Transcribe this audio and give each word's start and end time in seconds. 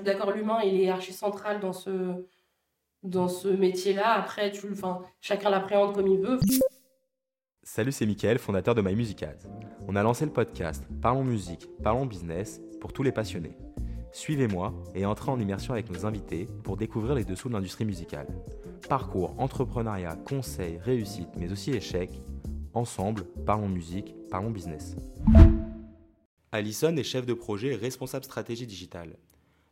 suis 0.00 0.04
d'accord, 0.04 0.32
l'humain, 0.32 0.60
il 0.64 0.80
est 0.80 0.88
archi 0.88 1.12
central 1.12 1.60
dans 1.60 1.72
ce, 1.72 2.24
dans 3.02 3.28
ce 3.28 3.48
métier-là. 3.48 4.14
Après, 4.14 4.50
tu, 4.50 4.72
enfin, 4.72 5.02
chacun 5.20 5.50
l'appréhende 5.50 5.94
comme 5.94 6.06
il 6.06 6.18
veut. 6.18 6.38
Salut, 7.62 7.92
c'est 7.92 8.06
Mickaël, 8.06 8.38
fondateur 8.38 8.74
de 8.74 8.82
My 8.82 8.94
Music 8.94 9.22
Ads. 9.22 9.46
On 9.86 9.96
a 9.96 10.02
lancé 10.02 10.24
le 10.24 10.32
podcast 10.32 10.84
Parlons 11.02 11.24
musique, 11.24 11.68
parlons 11.82 12.06
business 12.06 12.60
pour 12.80 12.92
tous 12.92 13.02
les 13.02 13.12
passionnés. 13.12 13.56
Suivez-moi 14.12 14.72
et 14.94 15.06
entrez 15.06 15.30
en 15.30 15.38
immersion 15.38 15.74
avec 15.74 15.90
nos 15.90 16.04
invités 16.04 16.48
pour 16.64 16.76
découvrir 16.76 17.14
les 17.14 17.24
dessous 17.24 17.48
de 17.48 17.54
l'industrie 17.54 17.84
musicale. 17.84 18.26
Parcours, 18.88 19.34
entrepreneuriat, 19.38 20.16
conseils, 20.16 20.78
réussite, 20.78 21.28
mais 21.36 21.52
aussi 21.52 21.72
échecs. 21.72 22.18
Ensemble, 22.72 23.24
parlons 23.44 23.68
musique, 23.68 24.14
parlons 24.30 24.50
business. 24.50 24.96
Alison 26.50 26.96
est 26.96 27.04
chef 27.04 27.26
de 27.26 27.34
projet 27.34 27.74
et 27.74 27.76
responsable 27.76 28.24
stratégie 28.24 28.66
digitale. 28.66 29.16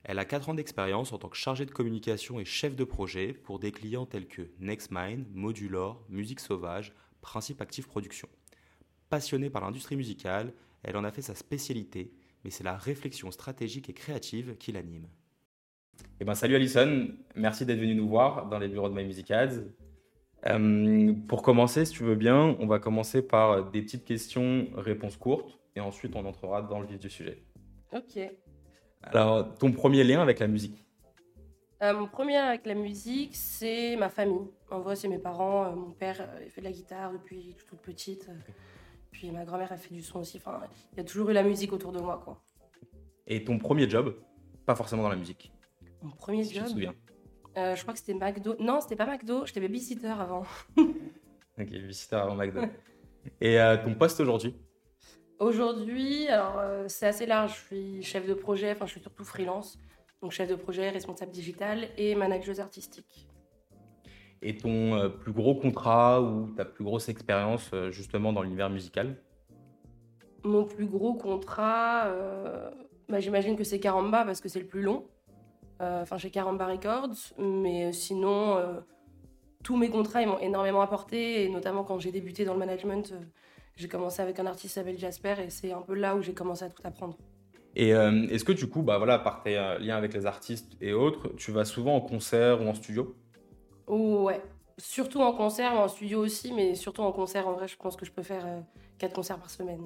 Elle 0.09 0.19
a 0.19 0.25
4 0.25 0.49
ans 0.49 0.55
d'expérience 0.55 1.13
en 1.13 1.19
tant 1.19 1.29
que 1.29 1.37
chargée 1.37 1.67
de 1.67 1.71
communication 1.71 2.41
et 2.41 2.47
chef 2.47 2.75
de 2.75 2.85
projet 2.85 3.35
pour 3.35 3.59
des 3.59 3.73
clients 3.73 4.07
tels 4.07 4.27
que 4.27 4.51
NextMind, 4.59 5.27
Modulor, 5.35 6.03
Musique 6.09 6.41
Sauvage, 6.41 6.95
Principe 7.21 7.61
Active 7.61 7.87
Production. 7.87 8.27
Passionnée 9.11 9.51
par 9.51 9.63
l'industrie 9.63 9.97
musicale, 9.97 10.55
elle 10.83 10.97
en 10.97 11.05
a 11.05 11.11
fait 11.11 11.21
sa 11.21 11.35
spécialité, 11.35 12.15
mais 12.43 12.49
c'est 12.49 12.65
la 12.65 12.75
réflexion 12.75 13.31
stratégique 13.31 13.91
et 13.91 13.93
créative 13.93 14.57
qui 14.57 14.73
l'anime. 14.73 15.09
Eh 16.21 16.25
ben, 16.25 16.35
salut 16.35 16.55
Alison, 16.55 17.09
merci 17.37 17.67
d'être 17.67 17.79
venue 17.79 17.95
nous 17.95 18.09
voir 18.09 18.49
dans 18.49 18.59
les 18.59 18.69
bureaux 18.69 18.89
de 18.89 18.95
My 18.95 19.05
Music 19.05 19.31
Ads. 19.31 19.61
Euh, 20.47 21.13
pour 21.29 21.43
commencer, 21.43 21.85
si 21.85 21.93
tu 21.93 22.05
veux 22.05 22.17
bien, 22.17 22.57
on 22.59 22.67
va 22.67 22.79
commencer 22.79 23.21
par 23.21 23.71
des 23.71 23.83
petites 23.83 24.07
questions, 24.07 24.69
réponses 24.75 25.19
courtes, 25.19 25.59
et 25.77 25.81
ensuite 25.81 26.17
on 26.17 26.25
entrera 26.25 26.63
dans 26.63 26.81
le 26.81 26.87
vif 26.87 26.99
du 26.99 27.11
sujet. 27.11 27.43
Ok. 27.93 28.19
Alors, 29.03 29.55
ton 29.57 29.73
premier 29.73 30.05
lien 30.05 30.21
avec 30.21 30.39
la 30.41 30.47
musique 30.49 30.85
Euh, 31.83 31.95
mon 31.95 32.07
premier 32.09 32.37
avec 32.37 32.67
la 32.67 32.75
musique, 32.75 33.35
c'est 33.37 33.97
ma 33.97 34.09
famille. 34.09 34.51
En 34.71 34.81
vrai, 34.81 34.97
c'est 34.97 35.09
mes 35.09 35.19
parents. 35.19 35.65
Euh, 35.67 35.75
mon 35.75 35.91
père, 35.93 36.21
euh, 36.21 36.41
il 36.45 36.51
fait 36.51 36.61
de 36.61 36.67
la 36.67 36.73
guitare 36.73 37.13
depuis 37.13 37.55
je 37.59 37.65
toute 37.65 37.81
petite. 37.81 38.29
Puis 39.11 39.31
ma 39.31 39.45
grand-mère, 39.45 39.71
elle 39.73 39.79
fait 39.79 39.95
du 39.95 40.03
son 40.03 40.21
aussi. 40.21 40.39
Enfin, 40.39 40.61
il 40.93 40.99
y 40.99 41.01
a 41.01 41.05
toujours 41.05 41.31
eu 41.31 41.33
la 41.33 41.43
musique 41.43 41.73
autour 41.73 41.93
de 41.93 42.01
moi, 42.01 42.21
quoi. 42.25 42.43
Et 43.27 43.45
ton 43.45 43.59
premier 43.59 43.89
job 43.89 44.15
Pas 44.67 44.75
forcément 44.75 45.03
dans 45.05 45.09
la 45.09 45.17
musique, 45.17 45.53
Mon 46.03 46.11
premier 46.11 46.45
si 46.45 46.55
job, 46.55 46.65
te 46.65 46.71
souviens. 46.71 46.95
euh, 47.57 47.75
je 47.77 47.83
crois 47.83 47.95
que 47.95 48.01
c'était 48.01 48.15
McDo. 48.15 48.57
Non, 48.59 48.81
c'était 48.81 48.97
pas 48.97 49.07
McDo. 49.07 49.47
J'étais 49.47 49.61
babysitter 49.61 50.09
avant. 50.09 50.43
Ok, 51.61 51.67
visiteur 51.71 52.23
avant 52.23 52.37
McDo. 52.37 52.61
Et 53.41 53.59
euh, 53.61 53.77
ton 53.85 53.93
poste 53.95 54.21
aujourd'hui 54.21 54.55
Aujourd'hui, 55.39 56.27
alors 56.27 56.59
euh, 56.59 56.85
c'est 56.89 57.07
assez 57.07 57.25
large. 57.25 57.55
Je 57.55 57.67
suis 57.67 58.03
chef 58.03 58.27
de 58.27 58.35
projet. 58.35 58.73
Enfin, 58.73 58.87
je 58.87 58.93
suis 58.93 59.01
surtout 59.01 59.25
freelance. 59.25 59.79
Donc 60.21 60.33
chef 60.33 60.49
de 60.49 60.57
projet, 60.57 60.91
responsable 60.91 61.31
digital 61.31 61.89
et 61.97 62.17
manageuse 62.17 62.59
artistique. 62.59 63.29
Et 64.43 64.57
ton 64.57 64.97
euh, 64.97 65.09
plus 65.09 65.33
gros 65.33 65.55
contrat 65.55 66.21
ou 66.21 66.49
ta 66.57 66.65
plus 66.65 66.85
grosse 66.85 67.09
expérience 67.09 67.71
euh, 67.73 67.93
justement 67.93 68.33
dans 68.33 68.43
l'univers 68.43 68.69
musical? 68.69 69.17
Mon 70.43 70.65
plus 70.65 70.87
gros 70.87 71.15
contrat, 71.15 72.13
bah, 73.09 73.19
j'imagine 73.19 73.57
que 73.57 73.65
c'est 73.65 73.81
Caramba 73.81 74.25
parce 74.25 74.41
que 74.41 74.49
c'est 74.49 74.61
le 74.61 74.67
plus 74.67 74.83
long. 74.83 75.05
Enfin, 75.81 76.17
chez 76.17 76.31
Caramba 76.31 76.67
Records. 76.67 77.35
Mais 77.39 77.93
sinon, 77.93 78.57
tous 79.65 79.77
mes 79.77 79.91
contrats, 79.91 80.23
ils 80.23 80.29
m'ont 80.29 80.39
énormément 80.39 80.81
apporté. 80.81 81.45
Et 81.45 81.49
notamment 81.49 81.83
quand 81.83 81.99
j'ai 81.99 82.13
débuté 82.13 82.45
dans 82.45 82.53
le 82.53 82.61
management, 82.61 83.13
j'ai 83.79 83.89
commencé 83.89 84.21
avec 84.21 84.39
un 84.41 84.47
artiste 84.47 84.75
qui 84.75 84.81
s'appelle 84.81 84.99
Jasper. 84.99 85.37
Et 85.45 85.51
c'est 85.51 85.73
un 85.73 85.83
peu 85.83 85.95
là 85.95 86.17
où 86.17 86.23
j'ai 86.23 86.35
commencé 86.35 86.65
à 86.65 86.69
tout 86.69 86.83
apprendre. 86.85 87.17
Et 87.77 87.95
euh, 87.95 88.27
est-ce 88.29 88.45
que 88.45 88.53
du 88.53 88.69
coup, 88.69 88.83
bah 88.83 88.99
voilà, 88.99 89.19
par 89.19 89.43
tes 89.43 89.57
euh, 89.57 89.79
liens 89.79 89.97
avec 89.97 90.13
les 90.13 90.27
artistes 90.27 90.77
et 90.81 90.93
autres, 90.93 91.29
tu 91.37 91.53
vas 91.53 91.65
souvent 91.65 91.95
en 91.95 92.01
concert 92.01 92.61
ou 92.61 92.67
en 92.67 92.75
studio? 92.75 93.15
Ouais. 93.87 94.43
Surtout 94.79 95.21
en 95.21 95.33
concert, 95.33 95.73
en 95.73 95.89
studio 95.89 96.21
aussi. 96.21 96.53
Mais 96.53 96.75
surtout 96.75 97.03
en 97.03 97.13
concert, 97.13 97.47
en 97.47 97.53
vrai, 97.53 97.69
je 97.69 97.77
pense 97.77 97.97
que 97.97 98.05
je 98.05 98.11
peux 98.11 98.23
faire 98.23 98.45
4 98.99 99.15
concerts 99.15 99.39
par 99.39 99.51
semaine. 99.51 99.81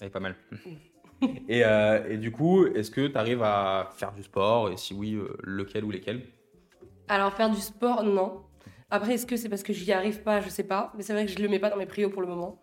Elle 0.00 0.10
pas 0.10 0.20
mal. 0.20 0.36
et, 1.48 1.64
euh, 1.64 2.08
et 2.08 2.16
du 2.16 2.32
coup, 2.32 2.66
est-ce 2.66 2.90
que 2.90 3.06
tu 3.06 3.16
arrives 3.16 3.42
à 3.42 3.90
faire 3.96 4.12
du 4.12 4.22
sport? 4.22 4.70
Et 4.70 4.76
si 4.76 4.94
oui, 4.94 5.14
euh, 5.14 5.36
lequel 5.42 5.84
ou 5.84 5.90
lesquels? 5.90 6.22
Alors, 7.08 7.32
faire 7.32 7.50
du 7.50 7.60
sport, 7.60 8.02
non. 8.04 8.42
Après, 8.90 9.14
est-ce 9.14 9.26
que 9.26 9.36
c'est 9.36 9.48
parce 9.48 9.62
que 9.62 9.72
j'y 9.72 9.92
arrive 9.92 10.22
pas? 10.22 10.40
Je 10.40 10.48
sais 10.48 10.64
pas. 10.64 10.92
Mais 10.96 11.02
c'est 11.02 11.12
vrai 11.12 11.26
que 11.26 11.32
je 11.32 11.38
le 11.38 11.48
mets 11.48 11.58
pas 11.58 11.70
dans 11.70 11.76
mes 11.76 11.86
prios 11.86 12.10
pour 12.10 12.22
le 12.22 12.28
moment. 12.28 12.60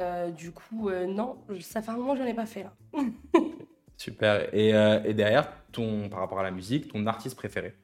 Euh, 0.00 0.30
du 0.30 0.52
coup, 0.52 0.88
euh, 0.88 1.06
non. 1.06 1.38
Ça 1.60 1.82
fait 1.82 1.90
un 1.90 1.96
moment 1.96 2.12
que 2.12 2.18
je 2.18 2.22
n'en 2.22 2.28
ai 2.28 2.34
pas 2.34 2.46
fait, 2.46 2.62
là. 2.62 2.72
Super. 3.96 4.54
Et, 4.54 4.72
euh, 4.74 5.02
et 5.04 5.14
derrière, 5.14 5.50
ton, 5.72 6.08
par 6.08 6.20
rapport 6.20 6.38
à 6.38 6.44
la 6.44 6.52
musique, 6.52 6.92
ton 6.92 7.04
artiste 7.06 7.36
préféré? 7.36 7.74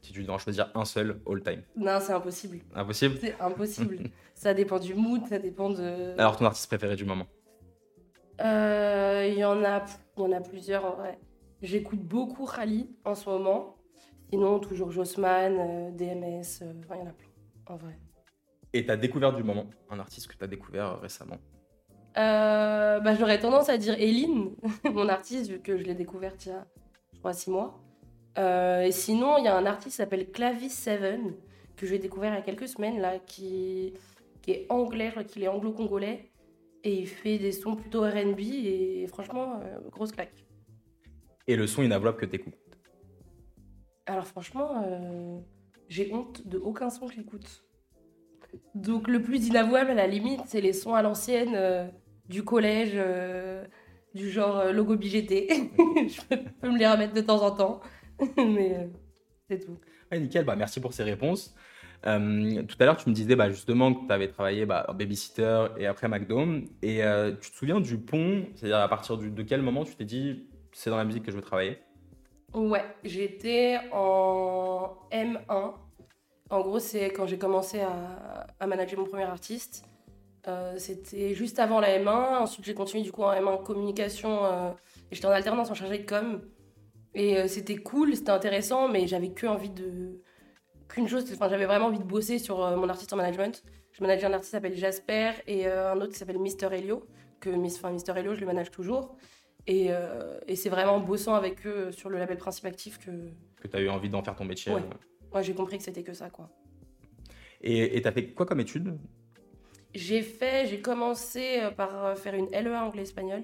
Si 0.00 0.12
tu 0.12 0.22
dois 0.22 0.36
en 0.36 0.38
choisir 0.38 0.70
un 0.74 0.86
seul 0.86 1.20
all 1.28 1.42
time. 1.42 1.62
Non, 1.76 1.98
c'est 2.00 2.14
impossible. 2.14 2.60
Impossible? 2.74 3.18
C'est 3.20 3.38
impossible. 3.38 3.98
ça 4.34 4.54
dépend 4.54 4.78
du 4.78 4.94
mood, 4.94 5.26
ça 5.26 5.38
dépend 5.38 5.68
de... 5.68 6.14
Alors, 6.18 6.38
ton 6.38 6.46
artiste 6.46 6.68
préféré 6.68 6.96
du 6.96 7.04
moment? 7.04 7.26
Il 8.38 9.34
y, 9.36 9.44
en 9.44 9.62
a, 9.62 9.84
il 10.16 10.22
y 10.22 10.24
en 10.24 10.32
a 10.32 10.40
plusieurs, 10.40 10.86
en 10.86 10.96
vrai. 10.96 11.18
J'écoute 11.60 12.00
beaucoup 12.00 12.46
Rally 12.46 12.88
en 13.04 13.14
ce 13.14 13.28
moment. 13.28 13.76
Sinon, 14.30 14.58
toujours 14.60 14.90
Jossman, 14.92 15.56
euh, 15.58 15.90
DMS, 15.90 16.62
euh, 16.62 16.72
il 16.90 16.96
y 16.96 17.00
en 17.00 17.06
a 17.06 17.12
plein, 17.12 17.28
en 17.66 17.76
vrai. 17.76 17.98
Et 18.72 18.86
ta 18.86 18.96
découverte 18.96 19.36
du 19.36 19.42
moment 19.42 19.66
Un 19.90 19.98
artiste 19.98 20.28
que 20.28 20.36
tu 20.36 20.44
as 20.44 20.46
découvert 20.46 20.86
euh, 20.86 20.96
récemment 20.96 21.38
Euh, 22.16 23.00
bah, 23.00 23.14
J'aurais 23.16 23.40
tendance 23.40 23.68
à 23.68 23.76
dire 23.76 23.94
Eline, 23.94 24.54
mon 24.84 25.08
artiste, 25.08 25.50
vu 25.50 25.60
que 25.60 25.76
je 25.76 25.82
l'ai 25.82 25.94
découverte 25.94 26.46
il 26.46 26.50
y 26.50 26.52
a, 26.52 26.66
je 27.12 27.18
crois, 27.18 27.32
six 27.32 27.50
mois. 27.50 27.80
Euh, 28.38 28.82
et 28.82 28.92
sinon, 28.92 29.38
il 29.38 29.44
y 29.44 29.48
a 29.48 29.56
un 29.56 29.66
artiste 29.66 29.96
qui 29.96 29.96
s'appelle 29.96 30.30
Clavis 30.30 30.70
Seven, 30.70 31.34
que 31.76 31.86
j'ai 31.86 31.98
découvert 31.98 32.32
il 32.32 32.36
y 32.36 32.38
a 32.38 32.42
quelques 32.42 32.68
semaines, 32.68 33.00
là, 33.00 33.18
qui, 33.18 33.94
qui 34.42 34.52
est 34.52 34.66
anglais, 34.68 35.06
je 35.06 35.10
crois 35.12 35.24
qu'il 35.24 35.42
est 35.42 35.48
anglo-congolais. 35.48 36.30
Et 36.84 36.94
il 36.94 37.06
fait 37.06 37.38
des 37.38 37.52
sons 37.52 37.74
plutôt 37.74 38.02
RB, 38.02 38.38
et 38.40 39.06
franchement, 39.08 39.60
euh, 39.64 39.78
grosse 39.90 40.12
claque. 40.12 40.46
Et 41.48 41.56
le 41.56 41.66
son 41.66 41.82
inavouable 41.82 42.16
que 42.16 42.26
tu 42.26 42.36
écoutes 42.36 42.54
Alors 44.06 44.26
franchement, 44.26 44.82
euh, 44.84 45.38
j'ai 45.88 46.12
honte 46.12 46.46
de 46.46 46.58
aucun 46.58 46.90
son 46.90 47.06
que 47.06 47.14
j'écoute. 47.14 47.64
Donc 48.74 49.08
le 49.08 49.22
plus 49.22 49.46
inavouable 49.48 49.90
à 49.90 49.94
la 49.94 50.06
limite, 50.06 50.40
c'est 50.46 50.60
les 50.60 50.72
sons 50.72 50.94
à 50.94 51.02
l'ancienne 51.02 51.54
euh, 51.54 51.88
du 52.28 52.42
collège, 52.42 52.92
euh, 52.94 53.64
du 54.14 54.30
genre 54.30 54.72
logo 54.72 54.96
BGT. 54.96 55.48
Je 56.08 56.20
peux, 56.36 56.70
me 56.70 56.78
les 56.78 56.86
remettre 56.86 57.14
de 57.14 57.20
temps 57.20 57.42
en 57.42 57.50
temps, 57.50 57.80
mais 58.36 58.88
c'est 59.48 59.64
tout. 59.64 59.78
Ouais, 60.10 60.18
nickel, 60.18 60.44
bah, 60.44 60.56
merci 60.56 60.80
pour 60.80 60.92
ces 60.92 61.04
réponses. 61.04 61.54
Euh, 62.06 62.62
tout 62.62 62.76
à 62.80 62.84
l'heure, 62.86 62.96
tu 62.96 63.08
me 63.10 63.14
disais 63.14 63.36
bah, 63.36 63.50
justement 63.50 63.92
que 63.92 64.06
tu 64.06 64.12
avais 64.12 64.28
travaillé 64.28 64.64
bah, 64.66 64.86
en 64.88 64.94
babysitter 64.94 65.66
et 65.78 65.86
après 65.86 66.08
McDo. 66.08 66.44
Et 66.82 67.04
euh, 67.04 67.32
tu 67.40 67.50
te 67.50 67.56
souviens 67.56 67.80
du 67.80 67.98
pont? 67.98 68.46
C'est-à-dire 68.54 68.78
à 68.78 68.88
partir 68.88 69.18
du- 69.18 69.30
de 69.30 69.42
quel 69.42 69.62
moment 69.62 69.84
tu 69.84 69.94
t'es 69.94 70.04
dit 70.04 70.48
c'est 70.72 70.90
dans 70.90 70.96
la 70.96 71.04
musique 71.04 71.24
que 71.24 71.30
je 71.30 71.36
veux 71.36 71.42
travailler? 71.42 71.78
Ouais, 72.52 72.82
j'étais 73.04 73.78
en 73.92 74.96
M1. 75.12 75.74
En 76.50 76.60
gros, 76.62 76.80
c'est 76.80 77.10
quand 77.10 77.26
j'ai 77.26 77.38
commencé 77.38 77.80
à, 77.80 78.66
manager 78.66 78.98
mon 78.98 79.06
premier 79.06 79.22
artiste. 79.22 79.84
Euh, 80.48 80.74
c'était 80.78 81.34
juste 81.34 81.60
avant 81.60 81.78
la 81.78 81.96
M1. 81.98 82.38
Ensuite, 82.40 82.64
j'ai 82.64 82.74
continué 82.74 83.04
du 83.04 83.12
coup 83.12 83.22
en 83.22 83.32
M1 83.32 83.62
communication. 83.62 84.44
euh, 84.44 84.72
j'étais 85.12 85.26
en 85.26 85.30
alternance 85.30 85.70
en 85.70 85.74
chargé 85.74 85.98
de 85.98 86.06
com. 86.06 86.42
Et 87.14 87.38
euh, 87.38 87.46
c'était 87.46 87.76
cool, 87.76 88.16
c'était 88.16 88.30
intéressant, 88.30 88.88
mais 88.88 89.06
j'avais 89.06 89.30
que 89.30 89.46
envie 89.46 89.70
de. 89.70 90.20
Qu'une 90.88 91.06
chose, 91.06 91.24
enfin, 91.32 91.48
j'avais 91.48 91.66
vraiment 91.66 91.86
envie 91.86 92.00
de 92.00 92.04
bosser 92.04 92.40
sur 92.40 92.58
mon 92.76 92.88
artiste 92.88 93.12
en 93.12 93.16
management. 93.16 93.62
Je 93.92 94.02
manageais 94.02 94.26
un 94.26 94.32
artiste 94.32 94.50
qui 94.50 94.56
s'appelle 94.56 94.76
Jasper 94.76 95.32
et 95.46 95.68
un 95.68 95.96
autre 95.98 96.12
qui 96.12 96.18
s'appelle 96.18 96.40
Mister 96.40 96.68
Helio. 96.72 97.04
Que 97.38 97.50
enfin, 97.50 97.92
Mister 97.92 98.12
Helio, 98.16 98.34
je 98.34 98.40
le 98.40 98.46
manage 98.46 98.72
toujours. 98.72 99.16
Et, 99.70 99.86
euh, 99.90 100.38
et 100.48 100.56
c'est 100.56 100.68
vraiment 100.68 100.94
en 100.96 101.00
bossant 101.00 101.34
avec 101.34 101.64
eux 101.66 101.92
sur 101.92 102.08
le 102.10 102.18
label 102.18 102.36
Principe 102.38 102.64
Actif 102.66 102.98
que 102.98 103.10
Que 103.62 103.68
tu 103.68 103.76
as 103.76 103.80
eu 103.80 103.88
envie 103.88 104.08
d'en 104.08 104.22
faire 104.22 104.34
ton 104.34 104.44
métier 104.44 104.72
Ouais. 104.72 104.80
euh. 104.80 104.94
moi 105.32 105.42
j'ai 105.42 105.54
compris 105.54 105.78
que 105.78 105.84
c'était 105.84 106.02
que 106.02 106.12
ça 106.12 106.28
quoi. 106.28 106.48
Et 107.62 108.00
tu 108.02 108.08
as 108.08 108.12
fait 108.12 108.26
quoi 108.36 108.46
comme 108.46 108.60
étude? 108.60 108.96
J'ai 109.94 110.22
fait, 110.22 110.66
j'ai 110.66 110.80
commencé 110.80 111.58
euh, 111.60 111.70
par 111.70 112.04
euh, 112.04 112.14
faire 112.14 112.34
une 112.34 112.48
LEA 112.50 112.82
anglais-espagnol. 112.84 113.42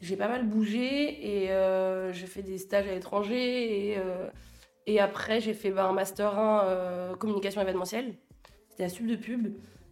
J'ai 0.00 0.16
pas 0.16 0.28
mal 0.28 0.46
bougé 0.46 1.42
et 1.44 1.50
euh, 1.50 2.12
j'ai 2.12 2.26
fait 2.26 2.42
des 2.42 2.58
stages 2.58 2.86
à 2.86 2.94
l'étranger 2.94 3.90
et, 3.90 3.98
euh, 3.98 4.28
et 4.86 5.00
après 5.00 5.40
j'ai 5.40 5.54
fait 5.54 5.70
bah, 5.72 5.86
un 5.86 5.92
master 5.92 6.38
1 6.38 6.64
euh, 6.64 7.14
communication 7.16 7.60
événementielle. 7.60 8.14
C'était 8.70 8.84
à 8.84 8.88
Sub 8.88 9.06
de 9.06 9.16
Pub. 9.16 9.48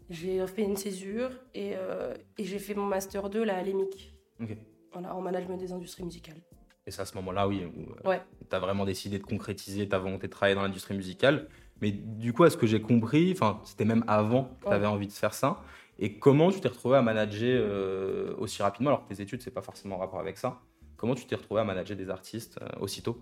J'ai 0.09 0.47
fait 0.47 0.63
une 0.63 0.77
césure 0.77 1.31
et, 1.55 1.73
euh, 1.75 2.15
et 2.39 2.45
j'ai 2.45 2.61
fait 2.61 2.75
mon 2.75 2.87
master 2.87 3.29
2 3.29 3.43
là, 3.45 3.57
à 3.57 3.63
l'EMIC, 3.63 4.15
Ok. 4.41 4.57
Voilà, 4.99 5.15
en 5.15 5.21
management 5.21 5.57
des 5.59 5.73
industries 5.73 6.05
musicales. 6.05 6.41
Et 6.87 6.91
c'est 6.91 7.03
à 7.03 7.05
ce 7.05 7.15
moment-là, 7.17 7.49
oui, 7.49 7.65
où 7.65 8.09
Ouais. 8.09 8.23
tu 8.49 8.57
as 8.57 8.59
vraiment 8.59 8.85
décidé 8.85 9.19
de 9.19 9.25
concrétiser 9.25 9.89
ta 9.89 9.99
volonté 9.99 10.27
de 10.27 10.33
travailler 10.33 10.55
dans 10.55 10.63
l'industrie 10.63 10.95
musicale. 10.95 11.49
Mais 11.83 11.91
du 11.91 12.33
coup, 12.33 12.45
à 12.45 12.51
ce 12.51 12.57
que 12.57 12.67
j'ai 12.67 12.81
compris, 12.81 13.37
c'était 13.65 13.85
même 13.85 14.05
avant 14.07 14.45
que 14.45 14.63
tu 14.63 14.69
Ouais. 14.69 14.75
avais 14.75 14.87
envie 14.87 15.07
de 15.09 15.13
faire 15.13 15.35
ça. 15.35 15.61
Et 15.99 16.19
comment 16.19 16.51
tu 16.51 16.61
t'es 16.61 16.69
retrouvé 16.69 16.97
à 16.97 17.03
manager 17.03 17.61
euh, 17.63 18.35
aussi 18.39 18.63
rapidement? 18.63 18.91
Alors 18.91 19.07
que 19.07 19.15
tes 19.15 19.21
études, 19.21 19.43
c'est 19.43 19.51
pas 19.51 19.63
forcément 19.63 19.97
en 19.97 19.99
rapport 19.99 20.21
avec 20.21 20.39
ça 20.39 20.61
Comment 20.97 21.15
tu 21.15 21.27
t'es 21.27 21.35
retrouvé 21.37 21.61
à 21.61 21.65
manager 21.65 21.97
des 21.97 22.09
artistes 22.09 22.59
euh, 22.63 22.81
aussitôt? 22.81 23.19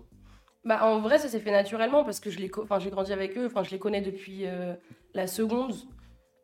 Bah, 0.63 0.85
en 0.85 0.99
vrai, 0.99 1.19
ça 1.19 1.27
s'est 1.27 1.39
fait 1.39 1.51
naturellement 1.51 2.03
parce 2.03 2.19
que 2.19 2.29
j'ai 2.29 2.47
grandi 2.47 3.13
avec 3.13 3.37
eux, 3.37 3.49
je 3.63 3.71
les 3.71 3.79
connais 3.79 4.01
depuis 4.01 4.45
euh, 4.45 4.73
la 5.13 5.27
seconde. 5.27 5.73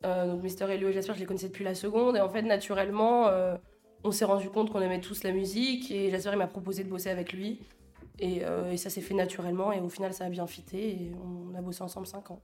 Euh, 0.04 0.26
donc 0.26 0.42
Mister 0.42 0.66
Elio 0.68 0.88
et 0.88 0.92
Jasper, 0.92 1.14
je 1.14 1.20
les 1.20 1.26
connaissais 1.26 1.48
depuis 1.48 1.64
la 1.64 1.74
seconde. 1.74 2.16
Et 2.16 2.20
en 2.20 2.28
fait, 2.28 2.42
naturellement, 2.42 3.28
euh, 3.28 3.56
on 4.04 4.10
s'est 4.10 4.24
rendu 4.24 4.48
compte 4.48 4.70
qu'on 4.70 4.80
aimait 4.80 5.00
tous 5.00 5.22
la 5.24 5.32
musique. 5.32 5.90
Et 5.90 6.10
Jasper, 6.10 6.30
il 6.32 6.38
m'a 6.38 6.46
proposé 6.46 6.84
de 6.84 6.88
bosser 6.88 7.10
avec 7.10 7.32
lui. 7.32 7.60
Et, 8.18 8.42
et 8.70 8.76
ça 8.76 8.90
s'est 8.90 9.00
fait 9.00 9.14
naturellement. 9.14 9.72
Et 9.72 9.80
au 9.80 9.88
final, 9.88 10.12
ça 10.12 10.24
a 10.26 10.28
bien 10.28 10.46
fité. 10.46 10.90
Et 10.90 11.12
on 11.14 11.54
a 11.56 11.62
bossé 11.62 11.82
ensemble 11.82 12.06
5 12.06 12.30
ans. 12.30 12.42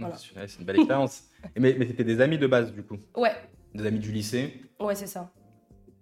Voilà. 0.00 0.16
C'est 0.16 0.58
une 0.58 0.64
belle 0.64 0.76
expérience. 0.76 1.24
mais 1.56 1.74
mais 1.78 1.86
c'était 1.86 2.04
des 2.04 2.20
amis 2.20 2.38
de 2.38 2.46
base, 2.46 2.72
du 2.72 2.82
coup 2.82 2.96
Ouais. 3.16 3.32
Des 3.74 3.86
amis 3.86 3.98
du 3.98 4.10
lycée 4.10 4.62
Ouais, 4.80 4.94
c'est 4.94 5.06
ça. 5.06 5.30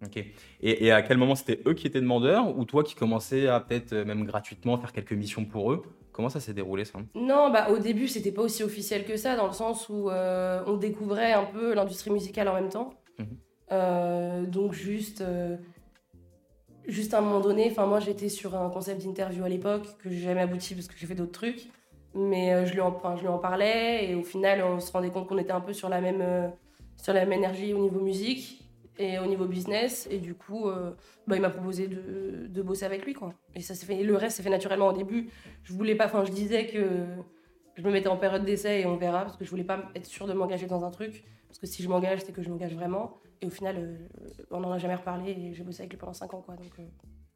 Ok. 0.04 0.16
Et, 0.16 0.86
et, 0.86 0.92
à 0.92 1.02
quel 1.02 1.18
moment 1.18 1.34
c'était 1.34 1.60
eux 1.66 1.74
qui 1.74 1.86
étaient 1.86 2.00
demandeurs 2.00 2.56
ou 2.56 2.64
toi 2.64 2.84
qui 2.84 2.94
commençais 2.94 3.48
à 3.48 3.58
peut-être 3.58 3.92
euh, 3.92 4.04
même 4.04 4.24
gratuitement 4.24 4.78
faire 4.78 4.92
quelques 4.92 5.12
missions 5.12 5.44
pour 5.44 5.72
eux? 5.72 5.82
Comment 6.12 6.28
ça 6.28 6.38
s'est 6.38 6.54
déroulé 6.54 6.84
ça? 6.84 7.00
Non, 7.16 7.50
bah 7.50 7.68
au 7.70 7.78
début 7.78 8.06
c'était 8.06 8.30
pas 8.30 8.42
aussi 8.42 8.62
officiel 8.62 9.04
que 9.04 9.16
ça 9.16 9.36
dans 9.36 9.46
le 9.48 9.52
sens 9.52 9.88
où 9.88 10.08
euh, 10.08 10.62
on 10.66 10.76
découvrait 10.76 11.32
un 11.32 11.44
peu 11.44 11.74
l'industrie 11.74 12.10
musicale 12.10 12.48
en 12.48 12.54
même 12.54 12.68
temps. 12.68 12.90
Mmh. 13.18 13.24
Euh, 13.72 14.46
donc 14.46 14.72
juste, 14.72 15.20
euh, 15.20 15.56
juste 16.86 17.14
à 17.14 17.18
un 17.18 17.20
moment 17.20 17.40
donné, 17.40 17.68
enfin 17.70 17.86
moi 17.86 18.00
j'étais 18.00 18.28
sur 18.28 18.56
un 18.56 18.70
concept 18.70 19.04
d'interview 19.04 19.44
à 19.44 19.48
l'époque 19.48 19.86
que 19.98 20.10
j'ai 20.10 20.20
jamais 20.20 20.40
abouti 20.40 20.74
parce 20.74 20.86
que 20.86 20.94
j'ai 20.96 21.06
fait 21.06 21.14
d'autres 21.14 21.32
trucs, 21.32 21.68
mais 22.14 22.54
euh, 22.54 22.66
je 22.66 22.72
lui 22.72 22.80
en, 22.80 22.98
je 23.16 23.20
lui 23.20 23.28
en 23.28 23.38
parlais 23.38 24.10
et 24.10 24.14
au 24.14 24.22
final 24.22 24.62
on 24.62 24.80
se 24.80 24.90
rendait 24.90 25.10
compte 25.10 25.26
qu'on 25.28 25.38
était 25.38 25.52
un 25.52 25.60
peu 25.60 25.72
sur 25.72 25.88
la 25.88 26.00
même, 26.00 26.52
sur 26.96 27.12
la 27.12 27.20
même 27.26 27.32
énergie 27.32 27.74
au 27.74 27.78
niveau 27.78 28.00
musique 28.00 28.64
et 28.98 29.18
au 29.18 29.26
niveau 29.26 29.44
business. 29.44 30.08
Et 30.10 30.18
du 30.18 30.34
coup, 30.34 30.66
bah, 31.28 31.36
il 31.36 31.42
m'a 31.42 31.50
proposé 31.50 31.86
de, 31.86 32.48
de, 32.48 32.62
bosser 32.62 32.84
avec 32.84 33.04
lui. 33.04 33.12
Quoi. 33.12 33.32
Et 33.54 33.60
ça 33.60 33.74
s'est 33.74 33.86
fait, 33.86 34.02
le 34.02 34.16
reste 34.16 34.38
s'est 34.38 34.42
fait 34.42 34.50
naturellement 34.50 34.88
au 34.88 34.92
début. 34.92 35.28
Je 35.62 35.72
voulais 35.72 35.94
pas, 35.94 36.06
enfin, 36.06 36.24
je 36.24 36.32
disais 36.32 36.66
que 36.66 37.06
je 37.76 37.82
me 37.84 37.92
mettais 37.92 38.08
en 38.08 38.16
période 38.16 38.44
d'essai 38.44 38.80
et 38.80 38.86
on 38.86 38.96
verra, 38.96 39.22
parce 39.22 39.36
que 39.36 39.44
je 39.44 39.50
voulais 39.50 39.62
pas 39.62 39.84
être 39.94 40.06
sûre 40.06 40.26
de 40.26 40.32
m'engager 40.32 40.66
dans 40.66 40.84
un 40.84 40.90
truc. 40.90 41.24
Parce 41.48 41.58
que 41.58 41.66
si 41.66 41.82
je 41.82 41.88
m'engage, 41.88 42.20
c'est 42.24 42.32
que 42.32 42.42
je 42.42 42.50
m'engage 42.50 42.74
vraiment. 42.74 43.18
Et 43.40 43.46
au 43.46 43.50
final, 43.50 43.76
euh, 43.78 44.44
on 44.50 44.60
n'en 44.60 44.72
a 44.72 44.78
jamais 44.78 44.94
reparlé 44.94 45.30
et 45.32 45.54
j'ai 45.54 45.62
bossé 45.62 45.80
avec 45.80 45.92
lui 45.92 45.98
pendant 45.98 46.12
5 46.12 46.34
ans. 46.34 46.42
Quoi, 46.42 46.56
donc, 46.56 46.72
euh, 46.78 46.82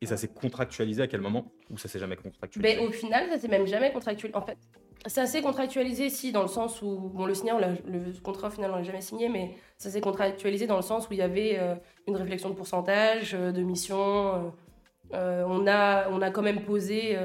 et 0.01 0.07
ça 0.07 0.17
s'est 0.17 0.29
contractualisé 0.29 1.03
à 1.03 1.07
quel 1.07 1.21
moment 1.21 1.53
Ou 1.71 1.79
ça 1.79 1.89
s'est 1.89 2.01
jamais 2.01 2.17
contractualisé 2.17 2.77
ben, 2.77 2.87
Au 2.87 2.91
final, 2.91 3.29
ça 3.31 3.39
s'est 3.39 3.49
même 3.49 3.67
jamais 3.67 3.93
contractualisé. 3.93 4.37
En 4.37 4.43
fait, 4.43 4.59
ça 5.07 5.27
s'est 5.27 5.41
contractualisé, 5.43 6.11
si, 6.11 6.33
dans 6.33 6.43
le 6.43 6.49
sens 6.49 6.83
où, 6.83 7.11
bon, 7.15 7.25
le 7.25 7.35
le 7.35 8.21
contrat 8.21 8.49
au 8.49 8.51
final, 8.51 8.73
on 8.73 8.77
l'a 8.77 8.83
jamais 8.83 9.01
signé, 9.01 9.29
mais 9.29 9.55
ça 9.79 9.91
s'est 9.91 10.01
contractualisé 10.01 10.67
dans 10.67 10.77
le 10.77 10.83
sens 10.83 11.09
où 11.09 11.13
il 11.13 11.21
y 11.21 11.23
avait 11.23 11.59
euh, 11.59 11.77
une 12.09 12.17
réflexion 12.17 12.51
de 12.51 12.55
pourcentage, 12.55 13.33
de 13.33 13.63
mission. 13.63 14.53
On, 15.13 15.67
a, 15.67 16.09
on 16.11 16.21
a 16.21 16.31
quand 16.31 16.43
même 16.43 16.65
posé 16.65 17.17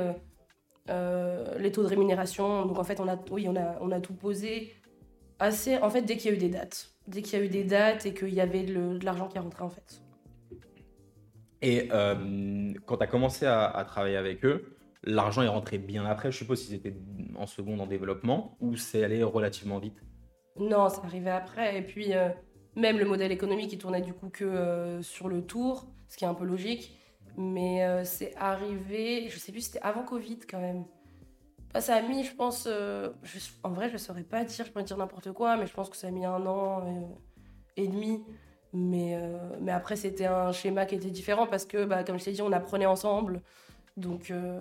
les 0.87 1.71
taux 1.71 1.83
de 1.83 1.87
rémunération. 1.87 2.65
Donc 2.65 2.77
en 2.77 2.83
fait, 2.83 2.99
on 2.99 3.07
a, 3.07 3.17
oui, 3.31 3.47
on 3.49 3.55
a, 3.55 3.77
on 3.81 3.91
a 3.91 3.99
tout 3.99 4.13
posé 4.13 4.73
assez, 5.39 5.77
en 5.77 5.89
fait, 5.89 6.01
dès 6.01 6.17
qu'il 6.17 6.31
y 6.31 6.33
a 6.33 6.37
eu 6.37 6.39
des 6.39 6.49
dates. 6.49 6.91
Dès 7.07 7.21
qu'il 7.21 7.39
y 7.39 7.41
a 7.41 7.45
eu 7.45 7.49
des 7.49 7.63
dates 7.63 8.05
et 8.05 8.13
qu'il 8.13 8.33
y 8.33 8.41
avait 8.41 8.63
de 8.63 9.03
l'argent 9.03 9.27
qui 9.27 9.37
est 9.37 9.41
rentré, 9.41 9.63
en 9.63 9.69
fait. 9.69 10.01
Et 11.61 11.87
quand 12.85 12.97
tu 12.97 13.03
as 13.03 13.07
commencé 13.07 13.45
à, 13.45 13.65
à 13.65 13.83
travailler 13.85 14.17
avec 14.17 14.45
eux, 14.45 14.77
L'argent 15.07 15.41
est 15.41 15.47
rentré 15.47 15.77
bien 15.77 16.05
après, 16.05 16.31
je 16.31 16.37
suppose, 16.37 16.61
s'ils 16.61 16.75
étaient 16.75 16.95
en 17.37 17.45
seconde 17.45 17.79
en 17.79 17.87
développement, 17.87 18.57
ou 18.59 18.75
c'est 18.75 19.05
allé 19.05 19.23
relativement 19.23 19.79
vite? 19.79 20.03
Non, 20.59 20.89
ça 20.89 21.01
arrivait 21.03 21.29
après. 21.29 21.77
Et 21.77 21.81
puis, 21.81 22.13
euh, 22.13 22.27
même 22.75 22.97
le 22.97 23.05
modèle 23.05 23.31
économique, 23.31 23.71
il 23.71 23.77
tournait 23.77 24.01
du 24.01 24.13
coup 24.13 24.29
que 24.29 24.43
euh, 24.43 25.01
sur 25.01 25.29
le 25.29 25.45
tour, 25.45 25.87
ce 26.09 26.17
qui 26.17 26.25
est 26.25 26.27
un 26.27 26.33
peu 26.33 26.43
logique. 26.43 26.97
Mais 27.37 27.85
euh, 27.85 28.03
c'est 28.03 28.35
arrivé, 28.35 29.29
je 29.29 29.37
sais 29.37 29.53
plus, 29.53 29.61
c'était 29.61 29.79
avant 29.81 30.03
Covid 30.03 30.39
quand 30.49 30.59
même. 30.59 30.83
Enfin, 31.77 31.85
ça 31.85 31.95
a 31.95 32.01
mis, 32.01 32.23
je 32.23 32.33
pense, 32.33 32.67
je, 32.67 33.39
en 33.63 33.69
vrai, 33.69 33.87
je 33.89 33.93
ne 33.93 33.97
saurais 33.99 34.23
pas 34.23 34.43
dire, 34.43 34.65
je 34.65 34.71
pourrais 34.71 34.83
dire 34.83 34.97
n'importe 34.97 35.31
quoi, 35.31 35.57
mais 35.57 35.67
je 35.67 35.73
pense 35.73 35.89
que 35.89 35.97
ça 35.97 36.07
a 36.07 36.11
mis 36.11 36.25
un 36.25 36.43
an 36.47 36.83
et 37.75 37.87
demi. 37.87 38.23
Mais, 38.73 39.15
mais 39.61 39.71
après, 39.71 39.95
c'était 39.95 40.25
un 40.25 40.51
schéma 40.51 40.85
qui 40.87 40.95
était 40.95 41.11
différent 41.11 41.45
parce 41.45 41.65
que, 41.65 41.85
bah, 41.85 42.03
comme 42.03 42.17
je 42.17 42.25
t'ai 42.25 42.31
dit, 42.31 42.41
on 42.41 42.51
apprenait 42.51 42.87
ensemble. 42.87 43.41
Donc, 43.95 44.31
euh, 44.31 44.59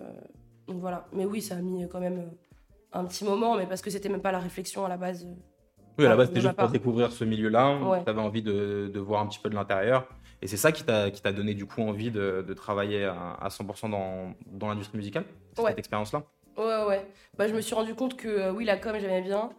donc, 0.66 0.80
voilà. 0.80 1.06
Mais 1.12 1.24
oui, 1.24 1.40
ça 1.40 1.56
a 1.56 1.60
mis 1.60 1.88
quand 1.88 2.00
même 2.00 2.30
un 2.92 3.04
petit 3.04 3.24
moment, 3.24 3.56
mais 3.56 3.66
parce 3.66 3.82
que 3.82 3.90
c'était 3.90 4.08
même 4.08 4.22
pas 4.22 4.32
la 4.32 4.38
réflexion 4.38 4.84
à 4.84 4.88
la 4.88 4.96
base. 4.96 5.26
Oui, 5.98 6.04
à 6.04 6.10
la 6.10 6.16
base, 6.16 6.28
c'était 6.28 6.42
juste 6.42 6.56
pour 6.56 6.68
découvrir 6.68 7.12
ce 7.12 7.24
milieu-là. 7.24 7.78
Ouais. 7.78 8.04
Tu 8.04 8.10
avais 8.10 8.20
envie 8.20 8.42
de, 8.42 8.90
de, 8.92 9.00
voir 9.00 9.22
un 9.22 9.26
petit 9.26 9.38
peu 9.38 9.48
de 9.48 9.54
l'intérieur. 9.54 10.06
Et 10.42 10.46
c'est 10.46 10.58
ça 10.58 10.70
qui 10.70 10.84
t'a 10.84 11.32
donné 11.32 11.54
du 11.54 11.64
coup 11.64 11.80
envie 11.80 12.10
de, 12.10 12.44
de 12.46 12.54
travailler 12.54 13.04
à, 13.04 13.32
à 13.40 13.48
100% 13.48 13.90
dans, 13.90 14.34
dans 14.46 14.68
l'industrie 14.68 14.98
musicale 14.98 15.24
ouais. 15.58 15.70
Cette 15.70 15.78
expérience-là? 15.78 16.22
Ouais, 16.56 16.84
ouais. 16.86 17.06
Bah, 17.36 17.46
je 17.48 17.54
me 17.54 17.60
suis 17.60 17.74
rendu 17.74 17.94
compte 17.94 18.16
que 18.16 18.28
euh, 18.28 18.52
oui, 18.52 18.64
la 18.64 18.76
com, 18.76 18.96
j'aimais 18.98 19.22
bien, 19.22 19.50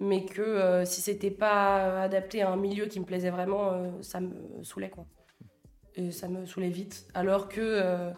mais 0.00 0.24
que 0.24 0.40
euh, 0.40 0.84
si 0.84 1.00
c'était 1.00 1.30
pas 1.30 2.02
adapté 2.02 2.42
à 2.42 2.50
un 2.50 2.56
milieu 2.56 2.86
qui 2.86 2.98
me 2.98 3.04
plaisait 3.04 3.30
vraiment, 3.30 3.72
euh, 3.72 3.90
ça 4.00 4.20
me 4.20 4.62
saoulait 4.62 4.90
quoi. 4.90 5.06
Et 5.94 6.10
ça 6.10 6.28
me 6.28 6.44
saoulait 6.46 6.70
vite. 6.70 7.06
Alors 7.14 7.48
que 7.48 8.12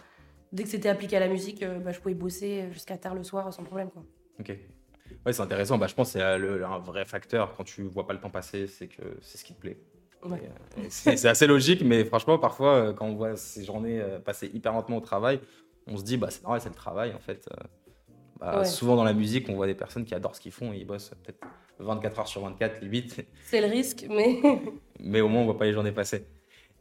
dès 0.52 0.64
que 0.64 0.68
c'était 0.68 0.88
appliqué 0.88 1.16
à 1.16 1.20
la 1.20 1.28
musique, 1.28 1.64
bah, 1.64 1.92
je 1.92 2.00
pouvais 2.00 2.14
bosser 2.14 2.66
jusqu'à 2.72 2.96
tard 2.96 3.14
le 3.14 3.22
soir 3.22 3.52
sans 3.52 3.62
problème. 3.62 3.90
Quoi. 3.90 4.02
Ok. 4.40 4.56
Ouais, 5.24 5.32
c'est 5.32 5.42
intéressant. 5.42 5.78
Bah, 5.78 5.86
je 5.86 5.94
pense 5.94 6.12
que 6.12 6.18
c'est 6.18 6.24
un 6.24 6.78
vrai 6.78 7.04
facteur. 7.04 7.54
Quand 7.56 7.62
tu 7.62 7.82
vois 7.82 8.04
pas 8.04 8.14
le 8.14 8.20
temps 8.20 8.30
passer, 8.30 8.66
c'est 8.66 8.88
que 8.88 9.02
c'est 9.20 9.38
ce 9.38 9.44
qui 9.44 9.54
te 9.54 9.60
plaît. 9.60 9.78
Ouais. 10.24 10.42
C'est 10.88 11.24
assez 11.26 11.46
logique, 11.46 11.82
mais 11.82 12.04
franchement, 12.04 12.36
parfois, 12.36 12.92
quand 12.94 13.06
on 13.06 13.14
voit 13.14 13.36
ces 13.36 13.64
journées 13.64 14.02
passer 14.24 14.50
hyper 14.52 14.72
lentement 14.72 14.96
au 14.96 15.00
travail, 15.00 15.38
on 15.86 15.96
se 15.96 16.02
dit, 16.02 16.16
bah, 16.16 16.30
c'est 16.30 16.42
normal, 16.42 16.60
c'est 16.60 16.70
le 16.70 16.74
travail 16.74 17.14
en 17.14 17.20
fait. 17.20 17.48
Bah, 18.40 18.58
ouais. 18.58 18.64
Souvent 18.64 18.96
dans 18.96 19.04
la 19.04 19.14
musique, 19.14 19.48
on 19.48 19.54
voit 19.54 19.66
des 19.66 19.74
personnes 19.74 20.04
qui 20.04 20.14
adorent 20.14 20.36
ce 20.36 20.40
qu'ils 20.40 20.52
font 20.52 20.72
et 20.72 20.78
ils 20.78 20.86
bossent 20.86 21.10
peut-être 21.24 21.40
24 21.80 22.20
heures 22.20 22.28
sur 22.28 22.42
24, 22.42 22.82
limite. 22.82 23.24
C'est 23.44 23.60
le 23.60 23.66
risque, 23.66 24.06
mais. 24.08 24.40
mais 25.00 25.20
au 25.20 25.28
moins, 25.28 25.42
on 25.42 25.44
voit 25.44 25.58
pas 25.58 25.64
les 25.64 25.72
journées 25.72 25.92
passer. 25.92 26.26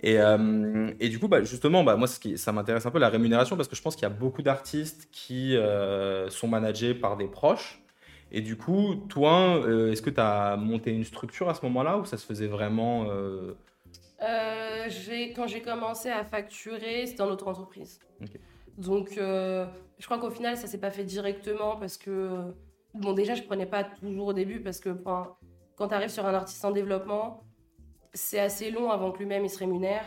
Et, 0.02 0.20
euh, 0.20 0.92
et, 1.00 1.10
du 1.10 1.18
coup, 1.18 1.28
bah, 1.28 1.44
justement, 1.44 1.84
bah, 1.84 1.96
moi, 1.96 2.08
ce 2.08 2.20
qui, 2.20 2.38
ça 2.38 2.52
m'intéresse 2.52 2.86
un 2.86 2.92
peu 2.92 3.00
la 3.00 3.10
rémunération 3.10 3.56
parce 3.56 3.68
que 3.68 3.76
je 3.76 3.82
pense 3.82 3.96
qu'il 3.96 4.04
y 4.04 4.06
a 4.06 4.10
beaucoup 4.10 4.44
d'artistes 4.44 5.10
qui 5.12 5.56
euh, 5.56 6.30
sont 6.30 6.48
managés 6.48 6.94
par 6.94 7.18
des 7.18 7.28
proches. 7.28 7.82
Et 8.32 8.42
du 8.42 8.58
coup, 8.58 8.96
toi, 9.08 9.58
euh, 9.66 9.92
est-ce 9.92 10.02
que 10.02 10.10
tu 10.10 10.20
as 10.20 10.58
monté 10.58 10.92
une 10.92 11.06
structure 11.06 11.50
à 11.50 11.54
ce 11.56 11.62
moment-là 11.64 11.98
ou 11.98 12.06
ça 12.06 12.18
se 12.18 12.26
faisait 12.26 12.48
vraiment 12.48 13.08
Quand 14.20 15.48
j'ai 15.48 15.62
commencé 15.62 16.10
à 16.10 16.24
facturer, 16.24 17.08
c'était 17.08 17.22
en 17.22 17.30
auto-entreprise. 17.30 18.00
Okay. 18.22 18.40
Donc, 18.78 19.12
je 19.16 20.06
crois 20.06 20.20
qu'au 20.20 20.30
final, 20.30 20.58
ça 20.58 20.68
s'est 20.68 20.80
pas 20.80 20.92
fait 20.92 21.04
directement 21.04 21.78
parce 21.78 21.98
que, 21.98 22.54
bon, 22.94 23.14
déjà, 23.14 23.36
je 23.36 23.44
prenais 23.44 23.66
pas 23.66 23.84
toujours 23.84 24.28
au 24.28 24.34
début 24.34 24.62
parce 24.62 24.80
que 24.80 24.90
quand 24.90 25.88
tu 25.88 25.94
arrives 25.94 26.10
sur 26.10 26.26
un 26.26 26.34
artiste 26.34 26.64
en 26.64 26.72
développement, 26.72 27.48
c'est 28.14 28.40
assez 28.40 28.72
long 28.72 28.90
avant 28.90 29.12
que 29.12 29.20
lui-même 29.20 29.46
il 29.46 29.50
se 29.50 29.60
rémunère. 29.60 30.04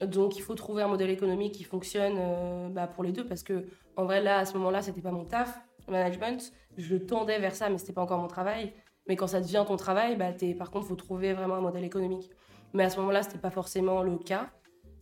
Donc 0.00 0.36
il 0.36 0.42
faut 0.42 0.54
trouver 0.54 0.82
un 0.82 0.88
modèle 0.88 1.10
économique 1.10 1.52
qui 1.52 1.64
fonctionne 1.64 2.16
euh, 2.18 2.68
bah, 2.68 2.86
pour 2.86 3.04
les 3.04 3.12
deux 3.12 3.26
parce 3.26 3.42
que 3.42 3.66
en 3.96 4.04
vrai 4.04 4.20
là 4.22 4.38
à 4.38 4.44
ce 4.44 4.54
moment-là 4.58 4.82
c'était 4.82 5.00
pas 5.00 5.12
mon 5.12 5.24
taf 5.24 5.60
management, 5.88 6.52
je 6.76 6.96
tendais 6.96 7.38
vers 7.38 7.54
ça 7.54 7.68
mais 7.68 7.78
c'était 7.78 7.92
pas 7.92 8.02
encore 8.02 8.18
mon 8.18 8.28
travail. 8.28 8.72
Mais 9.06 9.16
quand 9.16 9.26
ça 9.26 9.40
devient 9.40 9.64
ton 9.66 9.76
travail, 9.76 10.16
bah, 10.16 10.32
par 10.58 10.70
contre 10.70 10.86
faut 10.86 10.96
trouver 10.96 11.34
vraiment 11.34 11.56
un 11.56 11.60
modèle 11.60 11.84
économique. 11.84 12.30
Mais 12.72 12.84
à 12.84 12.90
ce 12.90 12.98
moment-là 13.00 13.22
c'était 13.22 13.38
pas 13.38 13.50
forcément 13.50 14.02
le 14.02 14.16
cas. 14.16 14.50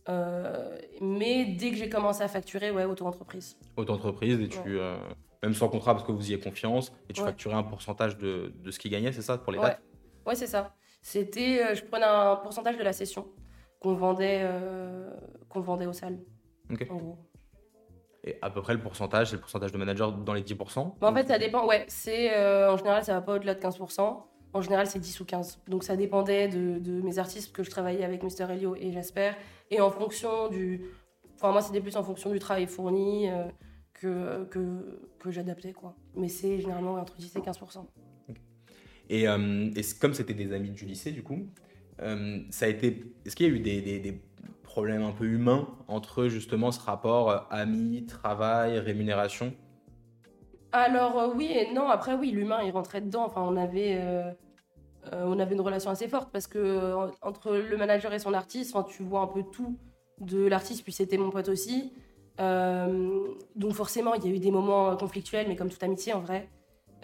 Euh, 0.09 0.77
mais 1.01 1.45
dès 1.45 1.71
que 1.71 1.77
j'ai 1.77 1.89
commencé 1.89 2.23
à 2.23 2.27
facturer, 2.27 2.71
ouais, 2.71 2.85
auto-entreprise. 2.85 3.57
Auto-entreprise 3.77 4.39
et 4.39 4.49
tu 4.49 4.59
ouais. 4.59 4.65
euh, 4.67 4.97
même 5.41 5.53
sans 5.53 5.69
contrat 5.69 5.93
parce 5.93 6.05
que 6.05 6.11
vous 6.11 6.29
y 6.29 6.33
avez 6.33 6.43
confiance 6.43 6.91
et 7.09 7.13
tu 7.13 7.21
ouais. 7.21 7.27
facturais 7.27 7.55
un 7.55 7.63
pourcentage 7.63 8.17
de, 8.17 8.53
de 8.55 8.71
ce 8.71 8.79
qu'il 8.79 8.91
gagnait, 8.91 9.11
c'est 9.11 9.21
ça 9.21 9.37
pour 9.37 9.53
les 9.53 9.59
dates? 9.59 9.81
Ouais, 10.25 10.35
c'est 10.35 10.47
ça. 10.47 10.73
C'était, 11.01 11.63
euh, 11.63 11.75
je 11.75 11.83
prenais 11.83 12.05
un 12.05 12.35
pourcentage 12.37 12.77
de 12.77 12.83
la 12.83 12.93
session 12.93 13.27
qu'on 13.79 13.95
vendait, 13.95 14.49
qu'on 15.49 15.59
vendait 15.59 15.87
aux 15.87 15.93
salles. 15.93 16.19
Ok. 16.71 16.87
Et 18.25 18.37
à 18.41 18.49
peu 18.49 18.61
près 18.61 18.73
le 18.73 18.79
pourcentage, 18.79 19.31
c'est 19.31 19.35
le 19.35 19.41
pourcentage 19.41 19.73
de 19.73 19.77
manager 19.77 20.13
dans 20.13 20.33
les 20.33 20.41
10% 20.41 20.99
bah 21.01 21.09
En 21.09 21.13
fait, 21.13 21.27
ça 21.27 21.37
dépend. 21.37 21.67
Ouais, 21.67 21.83
c'est 21.89 22.29
en 22.65 22.77
général, 22.77 23.03
ça 23.03 23.15
va 23.15 23.21
pas 23.21 23.35
au-delà 23.35 23.55
de 23.55 23.59
15%. 23.59 24.23
En 24.53 24.61
général, 24.61 24.87
c'est 24.87 24.99
10 24.99 25.19
ou 25.21 25.25
15. 25.25 25.59
Donc 25.67 25.83
ça 25.83 25.95
dépendait 25.95 26.47
de, 26.47 26.79
de, 26.79 27.01
mes 27.01 27.17
artistes 27.19 27.51
que 27.51 27.63
je 27.63 27.69
travaillais 27.69 28.03
avec 28.03 28.23
Mister 28.23 28.45
Elio 28.49 28.75
et 28.75 28.91
Jasper. 28.91 29.31
Et 29.71 29.81
en 29.81 29.89
fonction 29.89 30.49
du. 30.49 30.81
Enfin, 31.35 31.51
moi, 31.51 31.61
c'était 31.61 31.81
plus 31.81 31.97
en 31.97 32.03
fonction 32.03 32.31
du 32.31 32.39
travail 32.39 32.67
fourni 32.67 33.29
euh, 33.29 33.45
que, 33.93 34.45
que, 34.45 34.99
que 35.19 35.31
j'adaptais, 35.31 35.73
quoi. 35.73 35.95
Mais 36.15 36.27
c'est 36.27 36.59
généralement 36.59 36.93
entre 36.93 37.15
10 37.15 37.35
et 37.35 37.39
15%. 37.39 37.85
Et, 39.09 39.27
euh, 39.27 39.69
et 39.75 39.81
comme 39.99 40.13
c'était 40.13 40.33
des 40.33 40.53
amis 40.53 40.71
du 40.71 40.85
lycée, 40.85 41.11
du 41.11 41.23
coup, 41.23 41.47
euh, 42.01 42.39
ça 42.49 42.65
a 42.65 42.69
été. 42.69 43.03
Est-ce 43.25 43.35
qu'il 43.35 43.47
y 43.47 43.49
a 43.49 43.53
eu 43.53 43.59
des, 43.59 43.81
des, 43.81 43.99
des, 43.99 44.21
problèmes 44.63 45.03
un 45.03 45.11
peu 45.11 45.25
humains 45.25 45.67
entre 45.87 46.27
justement 46.29 46.71
ce 46.71 46.79
rapport 46.79 47.29
euh, 47.29 47.37
amis, 47.51 48.07
travail, 48.07 48.79
rémunération? 48.79 49.53
Alors 50.71 51.19
euh, 51.19 51.33
oui 51.35 51.51
et 51.53 51.71
non. 51.73 51.89
Après 51.89 52.15
oui, 52.15 52.31
l'humain 52.31 52.59
il 52.63 52.71
rentrait 52.71 53.01
dedans. 53.01 53.25
Enfin, 53.25 53.41
on 53.41 53.55
avait. 53.55 53.99
Euh, 54.01 54.31
on 55.11 55.37
avait 55.39 55.55
une 55.55 55.61
relation 55.61 55.91
assez 55.91 56.07
forte 56.07 56.31
parce 56.31 56.47
que 56.47 56.95
entre 57.21 57.55
le 57.55 57.77
manager 57.77 58.13
et 58.13 58.19
son 58.19 58.33
artiste, 58.33 58.75
tu 58.87 59.03
vois 59.03 59.21
un 59.21 59.27
peu 59.27 59.43
tout 59.43 59.77
de 60.19 60.45
l'artiste, 60.45 60.83
puis 60.83 60.93
c'était 60.93 61.17
mon 61.17 61.29
pote 61.29 61.49
aussi. 61.49 61.91
donc 62.39 63.73
forcément, 63.73 64.13
il 64.13 64.25
y 64.25 64.27
a 64.27 64.35
eu 64.35 64.39
des 64.39 64.51
moments 64.51 64.95
conflictuels, 64.95 65.47
mais 65.47 65.55
comme 65.55 65.69
toute 65.69 65.83
amitié 65.83 66.13
en 66.13 66.21
vrai. 66.21 66.49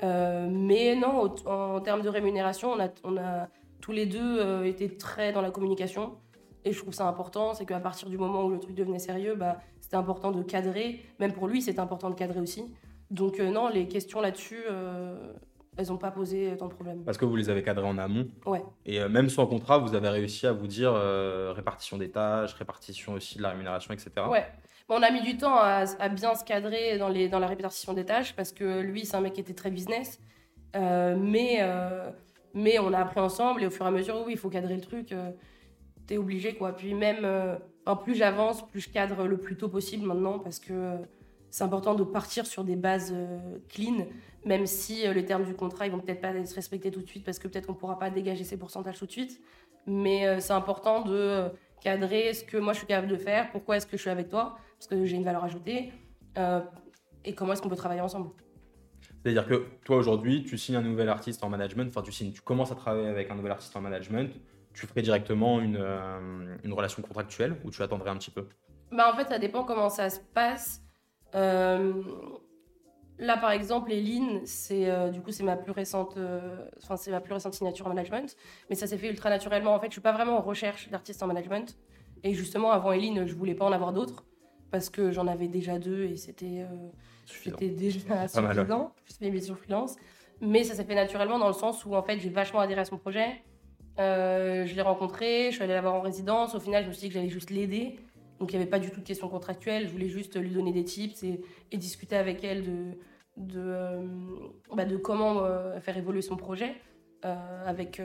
mais 0.01 0.96
non, 0.96 1.34
en 1.46 1.82
termes 1.82 2.01
de 2.01 2.10
rémunération, 2.10 2.72
on 2.72 2.79
a, 2.79 2.89
on 3.03 3.18
a 3.18 3.48
tous 3.82 3.91
les 3.91 4.06
deux 4.06 4.65
été 4.65 4.96
très 4.98 5.34
dans 5.34 5.41
la 5.41 5.51
communication. 5.51 6.18
Et 6.65 6.74
je 6.74 6.79
trouve 6.79 6.94
ça 6.94 7.08
important, 7.08 7.53
c'est 7.53 7.65
qu'à 7.65 7.79
partir 7.79 8.10
du 8.10 8.18
moment 8.18 8.44
où 8.46 8.50
le 8.50 8.60
truc 8.60 8.75
devenait 8.75 9.00
sérieux, 9.00 9.36
bah, 9.36 9.60
c'était 9.79 9.96
important 9.96 10.32
de 10.32 10.44
cadrer. 10.44 11.00
Même 11.20 11.32
pour 11.32 11.48
lui, 11.48 11.62
c'était 11.62 11.79
important 11.79 12.10
de 12.10 12.15
cadrer 12.15 12.39
aussi. 12.39 12.74
Donc 13.12 13.39
non, 13.39 13.70
les 13.70 13.88
questions 13.88 14.22
là-dessus, 14.22 14.63
elles 15.79 15.88
n'ont 15.88 15.98
pas 15.98 16.12
posé 16.12 16.55
tant 16.57 16.67
de 16.67 16.74
problèmes. 16.74 17.03
Parce 17.05 17.17
que 17.17 17.24
vous 17.24 17.38
les 17.38 17.50
avez 17.50 17.63
cadrées 17.63 17.88
en 17.88 17.98
amont. 17.98 18.27
Ouais. 18.45 18.62
Et 18.86 19.00
euh, 19.00 19.07
même 19.07 19.29
sans 19.29 19.48
contrat, 19.48 19.77
vous 19.77 19.95
avez 19.95 20.09
réussi 20.09 20.45
à 20.45 20.51
vous 20.51 20.67
dire 20.67 20.91
euh, 20.93 21.53
répartition 21.55 21.98
des 21.98 22.12
tâches, 22.12 22.53
répartition 22.53 23.13
aussi 23.13 23.38
de 23.38 23.43
la 23.43 23.51
rémunération, 23.51 23.93
etc. 23.93 24.12
Ouais. 24.29 24.45
on 24.89 25.01
a 25.01 25.09
mis 25.09 25.21
du 25.21 25.38
temps 25.38 25.55
à, 25.57 25.86
bien 26.09 26.36
se 26.36 26.43
cadrer 26.43 26.98
dans, 26.98 27.07
les, 27.07 27.29
dans 27.29 27.39
la 27.39 27.48
répartition 27.48 27.93
des 27.93 28.05
tâches 28.05 28.36
parce 28.36 28.51
que 28.51 28.81
lui, 28.81 29.05
c'est 29.05 29.15
un 29.15 29.21
mec 29.21 29.33
qui 29.33 29.39
était 29.39 29.53
très 29.53 29.71
business. 29.71 30.19
Euh, 30.75 31.15
mais, 31.17 31.62
mais 32.53 32.77
on 32.79 32.91
a 32.91 33.00
appris 33.00 33.21
ensemble 33.21 33.63
et 33.63 33.65
au 33.65 33.71
fur 33.71 33.86
et 33.86 33.88
à 33.88 33.91
mesure, 33.91 34.21
oui, 34.25 34.33
il 34.33 34.38
faut 34.38 34.50
cadrer 34.50 34.75
le 34.75 34.81
truc. 34.81 35.15
T'es 36.07 36.17
obligé, 36.17 36.55
quoi. 36.55 36.75
Puis 36.75 36.93
même, 36.93 37.25
en 37.86 37.95
plus 37.95 38.15
j'avance, 38.15 38.67
plus 38.67 38.81
je 38.81 38.89
cadre 38.89 39.25
le 39.25 39.38
plus 39.38 39.55
tôt 39.55 39.69
possible 39.69 40.05
maintenant 40.05 40.39
parce 40.39 40.59
que 40.59 40.98
c'est 41.51 41.63
important 41.63 41.96
de 41.96 42.03
partir 42.03 42.46
sur 42.46 42.63
des 42.63 42.75
bases 42.75 43.13
clean 43.70 44.06
même 44.46 44.65
si 44.65 45.06
euh, 45.06 45.13
les 45.13 45.25
termes 45.25 45.44
du 45.44 45.53
contrat, 45.53 45.86
ils 45.86 45.91
vont 45.91 46.00
peut-être 46.00 46.22
pas 46.22 46.46
se 46.46 46.56
respecter 46.56 46.91
tout 46.91 47.01
de 47.01 47.08
suite 47.08 47.25
parce 47.25 47.39
que 47.39 47.48
peut-être 47.48 47.68
qu'on 47.68 47.74
pourra 47.74 48.00
pas 48.00 48.10
dégager 48.10 48.44
ces 48.44 48.58
pourcentages 48.58 48.98
tout 48.98 49.06
de 49.06 49.12
suite. 49.12 49.41
Mais 49.86 50.27
euh, 50.27 50.39
c'est 50.39 50.53
important 50.53 51.01
de 51.01 51.13
euh, 51.13 51.50
cadrer 51.82 52.34
ce 52.34 52.44
que 52.44 52.58
moi 52.58 52.74
je 52.74 52.79
suis 52.79 52.88
capable 52.88 53.08
de 53.08 53.18
faire, 53.18 53.51
pourquoi 53.51 53.77
est-ce 53.77 53.88
que 53.88 53.98
je 53.98 54.01
suis 54.01 54.10
avec 54.10 54.29
toi, 54.29 54.58
parce 54.77 54.88
que 54.88 55.06
j'ai 55.06 55.15
une 55.15 55.24
valeur 55.24 55.44
ajoutée, 55.44 55.91
et 57.25 57.36
comment 57.36 57.51
est-ce 57.51 57.62
qu'on 57.62 57.70
peut 57.70 57.75
travailler 57.75 58.00
ensemble. 58.00 58.29
C'est-à-dire 59.24 59.46
que 59.46 59.65
toi 59.84 59.98
aujourd'hui, 59.98 60.44
tu 60.44 60.58
signes 60.58 60.77
un 60.77 60.82
nouvel 60.82 61.10
artiste 61.10 61.44
en 61.44 61.50
management, 61.50 61.89
enfin 61.89 62.01
tu 62.01 62.13
signes, 62.13 62.32
tu 62.32 62.41
commences 62.41 62.72
à 62.72 62.75
travailler 62.75 63.08
avec 63.08 63.29
un 63.29 63.36
nouvel 63.36 63.51
artiste 63.51 63.75
en 63.75 63.82
management, 63.82 64.34
tu 64.74 64.88
ferais 64.88 65.01
directement 65.01 65.60
une, 65.60 65.84
une 66.63 66.74
relation 66.74 67.01
contractuelle 67.01 67.58
ou 67.65 67.72
tu 67.72 67.82
attendrais 67.84 68.10
un 68.10 68.15
petit 68.15 68.32
peu? 68.32 68.48
Bah 68.91 69.12
En 69.12 69.18
fait, 69.18 69.27
ça 69.27 69.38
dépend 69.38 69.65
comment 69.65 69.89
ça 69.89 70.10
se 70.10 70.20
passe. 70.34 70.82
Là, 73.19 73.36
par 73.36 73.51
exemple, 73.51 73.91
Eline, 73.91 74.39
c'est 74.45 74.89
euh, 74.89 75.09
du 75.09 75.19
coup 75.21 75.31
c'est 75.31 75.43
ma 75.43 75.57
plus 75.57 75.74
récente, 75.74 76.15
euh, 76.15 76.65
enfin 76.81 76.95
c'est 76.95 77.12
ma 77.12 77.19
plus 77.19 77.33
récente 77.33 77.53
signature 77.53 77.86
en 77.86 77.89
management, 77.89 78.33
mais 78.69 78.77
ça 78.77 78.88
s'est 78.88 78.98
fait 78.98 79.09
ultra 79.09 79.29
naturellement. 79.29 79.74
En 79.74 79.79
fait, 79.79 79.88
je 79.88 79.91
suis 79.91 80.01
pas 80.01 80.13
vraiment 80.13 80.38
en 80.38 80.41
recherche 80.41 80.89
d'artistes 80.89 81.21
en 81.21 81.27
management, 81.27 81.77
et 82.24 82.33
justement 82.33 82.71
avant 82.71 82.93
Eline, 82.93 83.27
je 83.27 83.36
voulais 83.36 83.55
pas 83.55 83.65
en 83.65 83.74
avoir 83.74 83.91
d'autres 83.91 84.24
parce 84.71 84.89
que 84.89 85.12
j'en 85.12 85.27
avais 85.27 85.48
déjà 85.48 85.79
deux 85.79 86.05
et 86.05 86.15
c'était 86.15 86.63
euh, 86.63 87.67
déjà 87.67 88.27
suffisant. 88.29 88.93
Je 89.05 89.13
fais 89.15 89.29
mes 89.29 89.41
sur 89.41 89.57
freelance, 89.57 89.98
mais 90.39 90.63
ça 90.63 90.74
s'est 90.74 90.86
fait 90.86 90.95
naturellement 90.95 91.39
dans 91.39 91.48
le 91.48 91.53
sens 91.53 91.83
où 91.83 91.95
en 91.95 92.03
fait 92.03 92.19
j'ai 92.19 92.29
vachement 92.29 92.62
adhéré 92.62 92.81
à 92.81 92.86
son 92.86 92.98
projet. 92.98 93.43
je 93.98 94.74
l'ai 94.74 94.81
rencontré, 94.81 95.48
je 95.50 95.55
suis 95.55 95.63
allée 95.63 95.74
la 95.74 95.81
voir 95.81 95.95
en 95.95 96.01
résidence. 96.01 96.55
Au 96.55 96.62
final, 96.62 96.83
je 96.83 96.88
me 96.88 96.93
suis 96.93 97.01
dit 97.01 97.07
que 97.09 97.15
j'allais 97.15 97.27
juste 97.27 97.50
l'aider. 97.50 98.00
Donc 98.39 98.51
il 98.51 98.55
n'y 98.55 98.62
avait 98.62 98.69
pas 98.69 98.79
du 98.79 98.89
tout 98.89 99.01
de 99.01 99.05
questions 99.05 99.27
contractuelles. 99.29 99.88
Je 99.88 99.91
voulais 99.91 100.08
juste 100.08 100.38
lui 100.38 100.51
donner 100.51 100.72
des 100.72 100.84
tips 100.84 101.24
et, 101.24 101.41
et 101.72 101.77
discuter 101.77 102.15
avec 102.15 102.43
elle 102.43 102.63
de, 102.63 102.98
de, 103.38 103.60
euh, 103.60 104.08
bah, 104.74 104.86
de 104.86 104.98
comment 104.98 105.43
euh, 105.43 105.79
faire 105.79 105.98
évoluer 105.98 106.22
son 106.22 106.38
projet 106.38 106.75
euh, 107.25 107.36
avec 107.65 108.01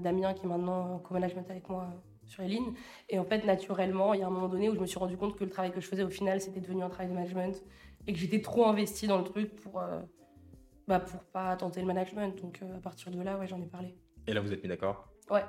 Damien 0.00 0.34
qui 0.34 0.44
est 0.44 0.48
maintenant 0.48 0.94
en 0.94 0.98
co-management 0.98 1.48
avec 1.50 1.68
moi 1.68 1.88
sur 2.24 2.42
Eline. 2.42 2.74
Et 3.08 3.20
en 3.20 3.24
fait, 3.24 3.44
naturellement, 3.44 4.14
il 4.14 4.20
y 4.20 4.22
a 4.24 4.26
un 4.26 4.30
moment 4.30 4.48
donné 4.48 4.68
où 4.68 4.74
je 4.74 4.80
me 4.80 4.86
suis 4.86 4.98
rendu 4.98 5.16
compte 5.16 5.36
que 5.36 5.44
le 5.44 5.50
travail 5.50 5.70
que 5.70 5.80
je 5.80 5.86
faisais 5.86 6.02
au 6.02 6.10
final, 6.10 6.40
c'était 6.40 6.60
devenu 6.60 6.82
un 6.82 6.88
travail 6.88 7.08
de 7.08 7.14
management 7.14 7.62
et 8.08 8.12
que 8.12 8.18
j'étais 8.18 8.40
trop 8.40 8.66
investie 8.66 9.06
dans 9.06 9.18
le 9.18 9.24
truc 9.24 9.54
pour, 9.54 9.80
bah, 10.88 11.00
pour 11.00 11.20
pas 11.24 11.54
tenter 11.56 11.80
le 11.80 11.86
management. 11.86 12.34
Donc 12.42 12.60
à 12.76 12.80
partir 12.80 13.12
de 13.12 13.22
là, 13.22 13.38
ouais, 13.38 13.46
j'en 13.46 13.62
ai 13.62 13.66
parlé. 13.66 13.94
Et 14.26 14.32
là, 14.32 14.40
vous 14.40 14.52
êtes 14.52 14.62
mis 14.62 14.68
d'accord? 14.68 15.08
Ouais. 15.30 15.44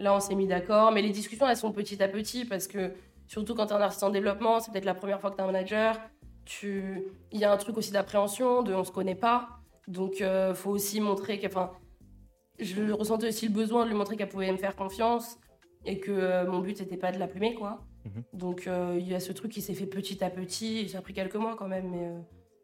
Là, 0.00 0.16
on 0.16 0.18
s'est 0.18 0.34
mis 0.34 0.48
d'accord. 0.48 0.90
Mais 0.90 1.02
les 1.02 1.10
discussions, 1.10 1.48
elles 1.48 1.56
sont 1.56 1.70
petit 1.70 2.02
à 2.02 2.08
petit 2.08 2.44
parce 2.44 2.66
que 2.66 2.92
surtout 3.32 3.54
quand 3.54 3.66
tu 3.66 3.72
es 3.72 3.76
un 3.76 3.80
artiste 3.80 4.02
en 4.02 4.10
développement, 4.10 4.60
c'est 4.60 4.70
peut-être 4.72 4.84
la 4.84 4.94
première 4.94 5.18
fois 5.20 5.30
que 5.30 5.36
tu 5.36 5.40
es 5.40 5.44
un 5.44 5.50
manager. 5.50 5.98
Tu... 6.44 7.02
Il 7.30 7.40
y 7.40 7.44
a 7.44 7.52
un 7.52 7.56
truc 7.56 7.78
aussi 7.78 7.90
d'appréhension, 7.90 8.62
de 8.62 8.74
on 8.74 8.84
se 8.84 8.92
connaît 8.92 9.14
pas. 9.14 9.48
Donc, 9.88 10.20
il 10.20 10.24
euh, 10.24 10.54
faut 10.54 10.70
aussi 10.70 11.00
montrer 11.00 11.40
que. 11.40 11.46
Enfin, 11.46 11.70
je 12.58 12.92
ressentais 12.92 13.28
aussi 13.28 13.48
le 13.48 13.54
besoin 13.54 13.84
de 13.84 13.88
lui 13.88 13.96
montrer 13.96 14.16
qu'elle 14.16 14.28
pouvait 14.28 14.52
me 14.52 14.58
faire 14.58 14.76
confiance 14.76 15.38
et 15.86 15.98
que 15.98 16.12
euh, 16.12 16.46
mon 16.46 16.58
but, 16.58 16.76
c'était 16.76 16.98
pas 16.98 17.10
de 17.10 17.18
la 17.18 17.26
plumer, 17.26 17.54
quoi. 17.54 17.80
Mhm. 18.04 18.22
Donc, 18.34 18.66
euh, 18.66 18.98
il 19.00 19.08
y 19.08 19.14
a 19.14 19.20
ce 19.20 19.32
truc 19.32 19.50
qui 19.50 19.62
s'est 19.62 19.74
fait 19.74 19.86
petit 19.86 20.22
à 20.22 20.28
petit. 20.28 20.88
Ça 20.90 20.98
a 20.98 21.00
pris 21.00 21.14
quelques 21.14 21.36
mois 21.36 21.56
quand 21.56 21.68
même, 21.68 21.88
mais. 21.90 22.08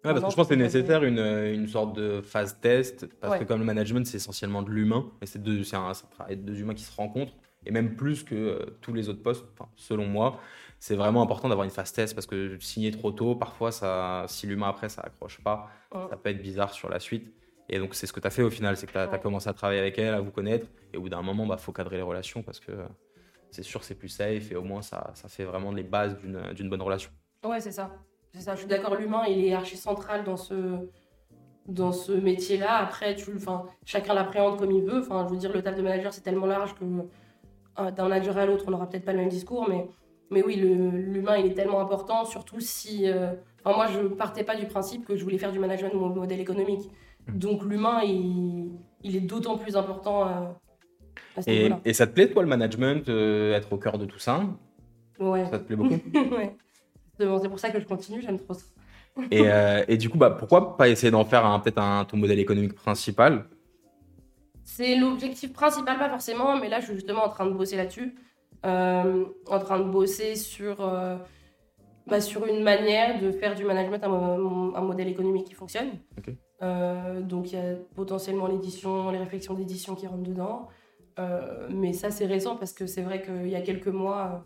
Ouais, 0.04 0.12
parce 0.12 0.20
que 0.20 0.30
je 0.30 0.36
pense 0.36 0.48
que 0.48 0.54
c'est 0.54 0.60
nécessaire 0.60 1.02
une, 1.02 1.18
une, 1.18 1.66
sorte 1.66 1.96
de 1.96 2.20
phase 2.20 2.60
test, 2.60 3.06
parce 3.20 3.40
que 3.40 3.44
comme 3.44 3.58
le 3.58 3.64
management, 3.64 4.06
c'est 4.06 4.18
essentiellement 4.18 4.62
de 4.62 4.70
l'humain, 4.70 5.10
et 5.22 5.26
c'est 5.26 5.40
un, 5.74 5.88
un 5.88 5.92
travail 6.10 6.36
de 6.36 6.42
deux 6.42 6.60
humains 6.60 6.74
qui 6.74 6.84
se 6.84 6.94
rencontrent, 6.94 7.34
et 7.66 7.70
même 7.70 7.96
plus 7.96 8.24
que 8.24 8.76
tous 8.80 8.94
les 8.94 9.08
autres 9.08 9.22
postes, 9.22 9.44
selon 9.76 10.06
moi 10.06 10.40
c'est 10.78 10.94
vraiment 10.94 11.22
important 11.22 11.48
d'avoir 11.48 11.64
une 11.64 11.72
test 11.72 12.14
parce 12.14 12.26
que 12.26 12.58
signer 12.60 12.90
trop 12.90 13.10
tôt, 13.10 13.34
parfois, 13.34 13.72
ça, 13.72 14.24
si 14.28 14.46
l'humain 14.46 14.68
après 14.68 14.88
ça 14.88 15.02
accroche 15.02 15.42
pas, 15.42 15.68
ça 15.92 16.16
peut 16.16 16.30
être 16.30 16.42
bizarre 16.42 16.72
sur 16.72 16.88
la 16.88 17.00
suite. 17.00 17.32
Et 17.68 17.78
donc, 17.78 17.94
c'est 17.94 18.06
ce 18.06 18.12
que 18.12 18.20
tu 18.20 18.26
as 18.26 18.30
fait 18.30 18.42
au 18.42 18.50
final, 18.50 18.76
c'est 18.76 18.86
que 18.86 18.92
tu 18.92 18.98
as, 18.98 19.18
commencé 19.18 19.48
à 19.48 19.52
travailler 19.52 19.80
avec 19.80 19.98
elle, 19.98 20.14
à 20.14 20.20
vous 20.20 20.30
connaître, 20.30 20.66
et 20.92 20.96
au 20.96 21.02
bout 21.02 21.08
d'un 21.08 21.20
moment, 21.20 21.44
il 21.44 21.48
bah, 21.48 21.58
faut 21.58 21.72
cadrer 21.72 21.96
les 21.96 22.02
relations 22.02 22.42
parce 22.42 22.60
que 22.60 22.72
c'est 23.50 23.62
sûr, 23.62 23.84
c'est 23.84 23.94
plus 23.94 24.08
safe 24.08 24.50
et 24.52 24.56
au 24.56 24.62
moins, 24.62 24.82
ça, 24.82 25.10
ça 25.14 25.28
fait 25.28 25.44
vraiment 25.44 25.72
les 25.72 25.82
bases 25.82 26.16
d'une 26.18 26.70
bonne 26.70 26.82
relation. 26.82 27.10
Ouais, 27.44 27.60
c'est 27.60 27.72
ça. 27.72 27.90
C'est 28.32 28.40
ça. 28.40 28.54
Je 28.54 28.60
suis 28.60 28.68
d'accord, 28.68 28.94
l'humain, 28.94 29.24
il 29.26 29.44
est 29.44 29.54
archi 29.54 29.76
central 29.76 30.24
dans 30.24 30.36
ce, 30.36 30.88
dans 31.66 31.92
ce 31.92 32.12
métier-là. 32.12 32.76
Après, 32.76 33.16
tu, 33.16 33.32
chacun 33.84 34.14
l'appréhende 34.14 34.58
comme 34.58 34.70
il 34.70 34.84
veut. 34.84 35.00
Enfin, 35.00 35.26
je 35.26 35.32
veux 35.32 35.38
dire, 35.38 35.52
le 35.52 35.62
taf 35.62 35.76
de 35.76 35.82
manager, 35.82 36.12
c'est 36.12 36.20
tellement 36.20 36.46
large 36.46 36.74
que 36.74 36.84
euh, 36.84 37.02
d'un 37.78 38.08
manager 38.08 38.36
à 38.36 38.46
l'autre, 38.46 38.64
on 38.68 38.70
n'aura 38.70 38.88
peut-être 38.88 39.04
pas 39.04 39.12
le 39.12 39.18
même 39.18 39.28
discours, 39.28 39.68
mais 39.68 39.86
mais 40.30 40.42
oui, 40.42 40.56
l'humain, 40.56 41.36
il 41.38 41.46
est 41.46 41.54
tellement 41.54 41.80
important, 41.80 42.24
surtout 42.24 42.60
si. 42.60 43.08
Euh, 43.08 43.32
enfin, 43.64 43.76
moi, 43.76 43.86
je 43.86 44.08
partais 44.08 44.44
pas 44.44 44.56
du 44.56 44.66
principe 44.66 45.06
que 45.06 45.16
je 45.16 45.24
voulais 45.24 45.38
faire 45.38 45.52
du 45.52 45.58
management 45.58 45.94
mon 45.94 46.10
modèle 46.10 46.40
économique. 46.40 46.90
Mmh. 47.26 47.38
Donc, 47.38 47.64
l'humain, 47.64 48.00
il, 48.04 48.72
il, 49.02 49.16
est 49.16 49.20
d'autant 49.20 49.56
plus 49.56 49.76
important 49.76 50.28
euh, 50.28 50.30
à 51.36 51.42
ce 51.42 51.50
et, 51.50 51.70
et, 51.84 51.92
ça 51.94 52.06
te 52.06 52.12
plaît, 52.12 52.28
toi, 52.28 52.42
le 52.42 52.48
management, 52.48 53.08
euh, 53.08 53.56
être 53.56 53.72
au 53.72 53.78
cœur 53.78 53.96
de 53.96 54.04
tout 54.04 54.18
ça? 54.18 54.42
Ouais. 55.18 55.46
Ça 55.46 55.58
te 55.58 55.64
plaît 55.64 55.76
beaucoup? 55.76 55.98
Ouais. 56.14 56.56
C'est 57.18 57.48
pour 57.48 57.58
ça 57.58 57.70
que 57.70 57.80
je 57.80 57.84
continue, 57.84 58.22
j'aime 58.22 58.38
trop 58.38 58.54
ça. 58.54 58.64
et, 59.32 59.44
et, 59.88 59.96
du 59.96 60.08
coup, 60.08 60.18
bah, 60.18 60.30
pourquoi 60.30 60.76
pas 60.76 60.88
essayer 60.88 61.10
d'en 61.10 61.24
faire 61.24 61.60
peut-être 61.64 61.78
un, 61.78 62.04
ton 62.04 62.16
modèle 62.16 62.38
économique 62.38 62.74
principal? 62.74 63.46
C'est 64.70 64.96
l'objectif 64.96 65.54
principal, 65.54 65.96
pas 65.98 66.10
forcément, 66.10 66.58
mais 66.58 66.68
là, 66.68 66.78
je 66.78 66.84
suis 66.84 66.94
justement 66.94 67.24
en 67.24 67.30
train 67.30 67.46
de 67.46 67.52
bosser 67.52 67.74
là-dessus. 67.74 68.14
Euh, 68.66 69.24
en 69.46 69.58
train 69.60 69.78
de 69.78 69.88
bosser 69.88 70.36
sur, 70.36 70.82
euh, 70.82 71.16
bah, 72.06 72.20
sur 72.20 72.44
une 72.46 72.62
manière 72.62 73.18
de 73.18 73.30
faire 73.30 73.54
du 73.54 73.64
management 73.64 74.04
un, 74.04 74.80
modèle 74.82 75.08
économique 75.08 75.46
qui 75.46 75.54
fonctionne. 75.54 75.92
Euh, 76.60 77.22
donc 77.22 77.50
il 77.50 77.58
y 77.58 77.62
a 77.62 77.76
potentiellement 77.94 78.46
l'édition, 78.46 79.10
les 79.10 79.18
réflexions 79.18 79.54
d'édition 79.54 79.94
qui 79.94 80.06
rentrent 80.06 80.28
dedans. 80.28 80.68
mais 81.70 81.94
ça 81.94 82.10
c'est 82.10 82.26
récent 82.26 82.56
parce 82.56 82.74
que 82.74 82.86
c'est 82.86 83.02
vrai 83.02 83.22
qu'il 83.22 83.48
y 83.48 83.56
a 83.56 83.62
quelques 83.62 83.94
mois, 84.02 84.44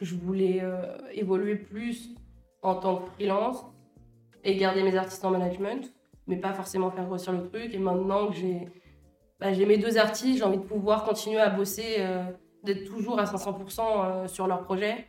je 0.00 0.14
voulais 0.14 0.62
évoluer 1.14 1.56
plus 1.56 2.10
en 2.62 2.74
tant 2.74 2.96
que 2.96 3.10
freelance 3.12 3.64
et 4.44 4.56
garder 4.56 4.82
mes 4.82 4.96
artistes 4.96 5.24
en 5.24 5.30
management, 5.30 5.90
mais 6.26 6.36
pas 6.36 6.52
forcément 6.52 6.90
faire 6.90 7.06
grossir 7.06 7.32
le 7.32 7.44
truc. 7.44 7.72
Et 7.72 7.78
maintenant 7.78 8.26
que 8.28 8.34
j'ai 8.34 8.68
bah, 9.40 9.50
mes 9.50 9.78
deux 9.78 9.98
artistes, 9.98 10.38
j'ai 10.38 10.44
envie 10.44 10.58
de 10.58 10.62
pouvoir 10.62 11.04
continuer 11.04 11.40
à 11.40 11.50
bosser 11.50 12.04
d'être 12.66 12.84
toujours 12.84 13.18
à 13.18 13.24
500% 13.24 13.80
euh, 13.80 14.28
sur 14.28 14.46
leur 14.46 14.62
projet, 14.62 15.06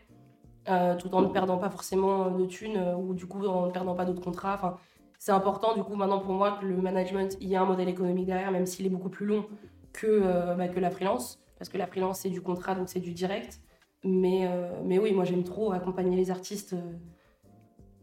euh, 0.70 0.96
tout 0.96 1.14
en 1.14 1.22
ne 1.22 1.28
perdant 1.28 1.58
pas 1.58 1.70
forcément 1.70 2.32
de 2.32 2.46
thunes 2.46 2.78
euh, 2.78 2.96
ou 2.96 3.14
du 3.14 3.26
coup 3.26 3.46
en 3.46 3.66
ne 3.66 3.72
perdant 3.72 3.96
pas 3.96 4.06
d'autres 4.06 4.22
contrats. 4.22 4.54
Enfin, 4.54 4.78
c'est 5.20 5.32
important 5.32 5.76
du 5.76 5.84
coup 5.84 5.96
maintenant 5.96 6.20
pour 6.20 6.34
moi 6.34 6.58
que 6.62 6.66
le 6.66 6.78
management, 6.78 7.36
il 7.42 7.50
y 7.50 7.56
a 7.56 7.62
un 7.62 7.66
modèle 7.66 7.90
économique 7.90 8.28
derrière, 8.28 8.52
même 8.52 8.66
s'il 8.66 8.86
est 8.86 8.90
beaucoup 8.90 9.10
plus 9.10 9.26
long 9.26 9.46
que, 9.92 10.56
bah, 10.56 10.68
que 10.68 10.80
la 10.80 10.92
freelance, 10.92 11.40
parce 11.58 11.70
que 11.70 11.78
la 11.78 11.88
freelance 11.88 12.20
c'est 12.20 12.30
du 12.30 12.42
contrat, 12.42 12.76
donc 12.76 12.88
c'est 12.88 13.00
du 13.00 13.14
direct. 13.14 13.60
Mais, 14.04 14.48
mais 14.86 15.00
oui, 15.00 15.12
moi 15.12 15.24
j'aime 15.24 15.44
trop 15.44 15.72
accompagner 15.72 16.16
les 16.16 16.30
artistes 16.30 16.76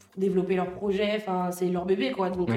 pour 0.01 0.11
développer 0.21 0.57
leur 0.57 0.73
projet, 0.73 1.15
enfin, 1.17 1.53
c'est 1.53 1.69
leur 1.69 1.87
bébé 1.87 2.11
quoi. 2.11 2.31
Donc, 2.31 2.51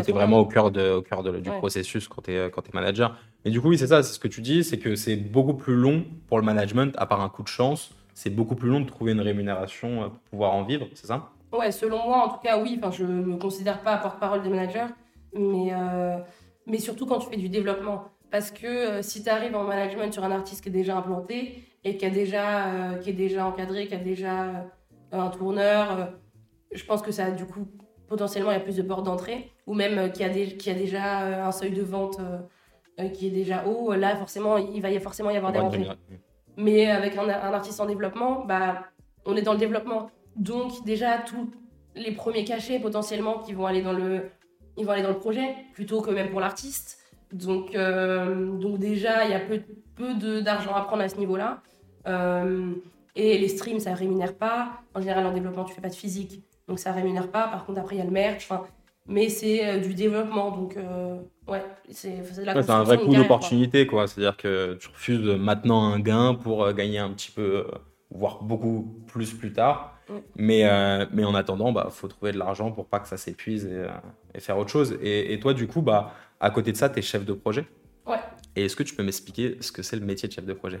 tu 0.00 0.10
es 0.10 0.12
vraiment 0.12 0.38
au 0.38 0.46
cœur, 0.46 0.70
de, 0.70 0.92
au 0.92 1.02
cœur 1.02 1.22
de, 1.22 1.38
du 1.38 1.50
processus 1.50 2.08
quand 2.08 2.22
tu 2.22 2.32
es, 2.32 2.50
quand 2.50 2.66
es 2.66 2.70
manager. 2.72 3.18
Mais 3.44 3.50
du 3.50 3.60
coup, 3.60 3.68
oui, 3.68 3.78
c'est 3.78 3.88
ça, 3.88 4.02
c'est 4.02 4.14
ce 4.14 4.18
que 4.18 4.28
tu 4.28 4.40
dis, 4.40 4.64
c'est 4.64 4.78
que 4.78 4.94
c'est 4.94 5.16
beaucoup 5.16 5.54
plus 5.54 5.74
long 5.74 6.04
pour 6.28 6.38
le 6.38 6.44
management, 6.44 6.94
à 6.96 7.06
part 7.06 7.20
un 7.20 7.28
coup 7.28 7.42
de 7.42 7.48
chance, 7.48 7.92
c'est 8.14 8.30
beaucoup 8.30 8.54
plus 8.54 8.68
long 8.68 8.80
de 8.80 8.86
trouver 8.86 9.12
une 9.12 9.20
rémunération 9.20 10.02
euh, 10.02 10.08
pour 10.08 10.20
pouvoir 10.30 10.54
en 10.54 10.62
vivre, 10.62 10.86
c'est 10.94 11.06
ça? 11.06 11.30
Ouais, 11.52 11.72
selon 11.72 12.04
moi, 12.04 12.24
en 12.24 12.28
tout 12.28 12.40
cas, 12.40 12.58
oui. 12.58 12.78
Enfin, 12.78 12.90
je 12.90 13.04
ne 13.04 13.22
me 13.22 13.36
considère 13.36 13.82
pas 13.82 13.96
porte-parole 13.98 14.42
des 14.42 14.48
managers, 14.48 14.86
mais, 15.34 15.72
euh, 15.72 16.18
mais 16.66 16.78
surtout 16.78 17.06
quand 17.06 17.18
tu 17.18 17.28
fais 17.28 17.36
du 17.36 17.48
développement. 17.48 18.04
Parce 18.30 18.50
que 18.50 18.66
euh, 18.66 19.02
si 19.02 19.22
tu 19.22 19.28
arrives 19.28 19.54
en 19.54 19.64
management 19.64 20.12
sur 20.12 20.24
un 20.24 20.30
artiste 20.30 20.62
qui 20.62 20.70
est 20.70 20.72
déjà 20.72 20.96
implanté 20.96 21.62
et 21.84 21.96
qui, 21.96 22.06
a 22.06 22.10
déjà, 22.10 22.98
qui 23.02 23.10
est 23.10 23.14
déjà 23.14 23.44
encadré, 23.44 23.86
qui 23.86 23.94
a 23.94 23.98
déjà 23.98 24.66
un 25.10 25.28
tourneur, 25.28 26.12
je 26.72 26.84
pense 26.84 27.02
que 27.02 27.12
ça, 27.12 27.30
du 27.30 27.44
coup, 27.44 27.66
potentiellement, 28.08 28.50
il 28.50 28.54
y 28.54 28.56
a 28.56 28.60
plus 28.60 28.76
de 28.76 28.82
portes 28.82 29.04
d'entrée, 29.04 29.51
ou 29.66 29.74
même 29.74 30.10
qui, 30.12 30.24
a 30.24 30.28
qui 30.28 30.70
a 30.70 30.74
déjà 30.74 31.46
un 31.46 31.52
seuil 31.52 31.70
de 31.70 31.82
vente 31.82 32.18
qui 33.14 33.28
est 33.28 33.30
déjà 33.30 33.66
haut. 33.66 33.94
Là, 33.94 34.16
forcément, 34.16 34.56
il 34.56 34.80
va 34.82 34.90
y 34.90 34.98
forcément 35.00 35.30
y 35.30 35.36
avoir 35.36 35.52
des 35.52 35.60
rentrées. 35.60 35.88
Mais 36.56 36.90
avec 36.90 37.16
un, 37.16 37.28
un, 37.28 37.52
artiste 37.52 37.80
en 37.80 37.86
développement, 37.86 38.44
bah, 38.44 38.84
on 39.24 39.36
est 39.36 39.42
dans 39.42 39.52
le 39.52 39.58
développement. 39.58 40.10
Donc, 40.36 40.84
déjà, 40.84 41.18
tous 41.18 41.50
les 41.94 42.12
premiers 42.12 42.44
cachets 42.44 42.78
potentiellement 42.78 43.38
qui 43.38 43.52
vont 43.52 43.66
aller 43.66 43.82
dans 43.82 43.92
le, 43.92 44.30
ils 44.76 44.84
vont 44.84 44.92
aller 44.92 45.02
dans 45.02 45.10
le 45.10 45.18
projet 45.18 45.54
plutôt 45.74 46.00
que 46.00 46.10
même 46.10 46.30
pour 46.30 46.40
l'artiste. 46.40 46.98
Donc, 47.32 47.74
euh, 47.74 48.52
donc 48.58 48.78
déjà, 48.78 49.24
il 49.24 49.30
y 49.30 49.34
a 49.34 49.40
peu, 49.40 49.62
peu 49.96 50.42
d'argent 50.42 50.74
à 50.74 50.82
prendre 50.82 51.02
à 51.02 51.08
ce 51.08 51.16
niveau-là. 51.16 51.62
Euh, 52.06 52.72
et 53.14 53.38
les 53.38 53.48
streams, 53.48 53.80
ça 53.80 53.90
ne 53.90 53.96
rémunère 53.96 54.34
pas. 54.34 54.82
En 54.94 55.00
général, 55.00 55.26
en 55.26 55.32
développement, 55.32 55.64
tu 55.64 55.74
fais 55.74 55.80
pas 55.80 55.88
de 55.88 55.94
physique, 55.94 56.42
donc 56.68 56.78
ça 56.78 56.90
ne 56.90 56.96
rémunère 56.96 57.30
pas. 57.30 57.48
Par 57.48 57.64
contre, 57.64 57.80
après, 57.80 57.96
il 57.96 57.98
y 57.98 58.02
a 58.02 58.04
le 58.04 58.10
merch. 58.10 58.48
Mais 59.06 59.28
c'est 59.28 59.66
euh, 59.66 59.78
du 59.78 59.94
développement, 59.94 60.50
donc 60.52 60.76
ouais, 61.48 61.62
c'est 61.90 62.10
ouais, 62.10 62.70
un 62.70 62.82
vrai 62.84 62.98
coup 62.98 63.14
d'opportunité, 63.14 63.86
quoi. 63.86 64.06
C'est-à-dire 64.06 64.36
que 64.36 64.74
tu 64.80 64.88
refuses 64.88 65.20
maintenant 65.20 65.82
un 65.84 65.98
gain 65.98 66.34
pour 66.34 66.72
gagner 66.72 66.98
un 66.98 67.10
petit 67.10 67.30
peu, 67.30 67.66
voire 68.10 68.42
beaucoup 68.42 69.02
plus 69.06 69.32
plus 69.32 69.52
tard. 69.52 69.98
Mais, 70.36 70.68
mais 71.12 71.24
en 71.24 71.34
attendant, 71.34 71.68
il 71.68 71.74
bah, 71.74 71.88
faut 71.90 72.06
trouver 72.06 72.32
de 72.32 72.38
l'argent 72.38 72.70
pour 72.70 72.86
pas 72.86 73.00
que 73.00 73.08
ça 73.08 73.16
s'épuise 73.16 73.64
et, 73.66 73.86
et, 74.34 74.40
faire 74.40 74.58
autre 74.58 74.70
chose. 74.70 74.98
Et, 75.00 75.32
et, 75.32 75.40
toi, 75.40 75.54
du 75.54 75.66
coup, 75.66 75.80
bah, 75.80 76.12
à 76.38 76.50
côté 76.50 76.70
de 76.70 76.76
ça, 76.76 76.90
tu 76.90 76.98
es 76.98 77.02
chef 77.02 77.24
de 77.24 77.32
projet? 77.32 77.64
Ouais. 78.06 78.18
Et 78.56 78.64
est-ce 78.64 78.76
que 78.76 78.82
tu 78.82 78.94
peux 78.94 79.02
m'expliquer 79.02 79.56
ce 79.60 79.72
que 79.72 79.82
c'est 79.82 79.96
le 79.96 80.04
métier 80.04 80.28
de 80.28 80.34
chef 80.34 80.44
de 80.44 80.52
projet? 80.52 80.80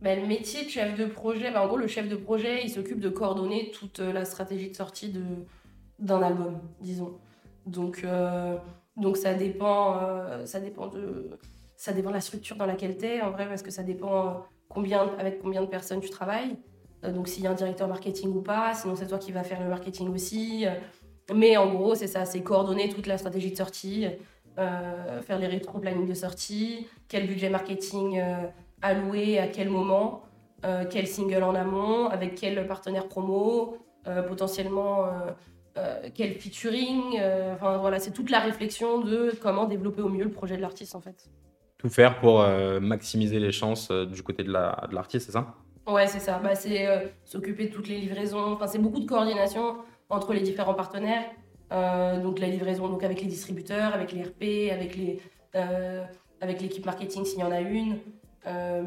Ben, 0.00 0.20
Le 0.20 0.26
métier 0.26 0.64
de 0.64 0.70
chef 0.70 0.96
de 0.98 1.06
projet, 1.06 1.50
ben, 1.50 1.60
en 1.60 1.66
gros, 1.66 1.76
le 1.76 1.86
chef 1.86 2.08
de 2.08 2.16
projet, 2.16 2.62
il 2.64 2.70
s'occupe 2.70 3.00
de 3.00 3.08
coordonner 3.08 3.70
toute 3.70 4.00
euh, 4.00 4.12
la 4.12 4.24
stratégie 4.24 4.70
de 4.70 4.76
sortie 4.76 5.10
de, 5.10 5.22
d'un 5.98 6.22
album, 6.22 6.60
disons. 6.80 7.18
Donc, 7.66 8.02
euh, 8.04 8.56
donc 8.96 9.16
ça, 9.16 9.34
dépend, 9.34 9.98
euh, 10.02 10.46
ça, 10.46 10.60
dépend 10.60 10.88
de, 10.88 11.38
ça 11.76 11.92
dépend 11.92 12.10
de 12.10 12.14
la 12.14 12.20
structure 12.20 12.56
dans 12.56 12.66
laquelle 12.66 12.96
tu 12.96 13.06
es, 13.06 13.20
en 13.20 13.30
vrai, 13.30 13.46
parce 13.46 13.62
que 13.62 13.70
ça 13.70 13.82
dépend 13.82 14.44
combien, 14.68 15.08
avec 15.18 15.40
combien 15.40 15.62
de 15.62 15.66
personnes 15.66 16.00
tu 16.00 16.10
travailles. 16.10 16.56
donc 17.02 17.28
s'il 17.28 17.44
y 17.44 17.46
a 17.46 17.50
un 17.50 17.54
directeur 17.54 17.88
marketing 17.88 18.30
ou 18.34 18.42
pas, 18.42 18.74
sinon 18.74 18.94
c'est 18.96 19.06
toi 19.06 19.18
qui 19.18 19.32
vas 19.32 19.44
faire 19.44 19.60
le 19.60 19.68
marketing 19.68 20.08
aussi. 20.14 20.66
Mais 21.32 21.56
en 21.56 21.72
gros, 21.72 21.94
c'est 21.94 22.06
ça, 22.06 22.24
c'est 22.24 22.42
coordonner 22.42 22.88
toute 22.88 23.06
la 23.06 23.18
stratégie 23.18 23.52
de 23.52 23.56
sortie, 23.56 24.06
euh, 24.58 25.22
faire 25.22 25.38
les 25.38 25.46
rétro-planning 25.46 26.06
de 26.06 26.14
sortie, 26.14 26.86
quel 27.08 27.26
budget 27.26 27.48
marketing 27.48 28.18
euh, 28.18 28.46
allouer 28.82 29.38
à 29.38 29.46
quel 29.46 29.70
moment, 29.70 30.22
euh, 30.64 30.84
quel 30.90 31.06
single 31.06 31.44
en 31.44 31.54
amont, 31.54 32.08
avec 32.08 32.34
quel 32.34 32.66
partenaire 32.66 33.08
promo, 33.08 33.76
potentiellement 34.28 35.04
quel 36.14 36.34
featuring. 36.34 37.20
Enfin 37.54 37.78
voilà, 37.78 37.98
c'est 37.98 38.10
toute 38.10 38.30
la 38.30 38.40
réflexion 38.40 39.00
de 39.00 39.32
comment 39.40 39.66
développer 39.66 40.02
au 40.02 40.08
mieux 40.08 40.24
le 40.24 40.30
projet 40.30 40.56
de 40.56 40.62
l'artiste 40.62 40.94
en 40.94 41.00
fait. 41.00 41.30
Tout 41.78 41.88
faire 41.88 42.18
pour 42.18 42.44
maximiser 42.80 43.38
les 43.38 43.52
chances 43.52 43.90
du 43.90 44.22
côté 44.22 44.42
de 44.42 44.52
l'artiste, 44.52 45.26
c'est 45.26 45.32
ça? 45.32 45.54
Ouais, 45.86 46.06
c'est 46.06 46.20
ça. 46.20 46.38
Bah, 46.38 46.54
c'est 46.54 47.12
s'occuper 47.24 47.68
de 47.68 47.72
toutes 47.72 47.88
les 47.88 47.98
livraisons. 47.98 48.52
Enfin, 48.52 48.66
c'est 48.66 48.78
beaucoup 48.78 49.00
de 49.00 49.06
coordination 49.06 49.76
entre 50.10 50.34
les 50.34 50.40
différents 50.40 50.74
partenaires. 50.74 51.24
Euh, 51.72 52.20
donc 52.20 52.40
la 52.40 52.48
livraison 52.48 52.88
donc 52.88 53.04
avec 53.04 53.20
les 53.20 53.28
distributeurs, 53.28 53.94
avec 53.94 54.12
les 54.12 54.22
RP, 54.22 54.72
avec 54.72 54.96
les 54.96 55.20
euh, 55.54 56.04
avec 56.40 56.60
l'équipe 56.60 56.84
marketing 56.84 57.24
s'il 57.24 57.40
y 57.40 57.44
en 57.44 57.52
a 57.52 57.60
une, 57.60 57.98
euh, 58.46 58.82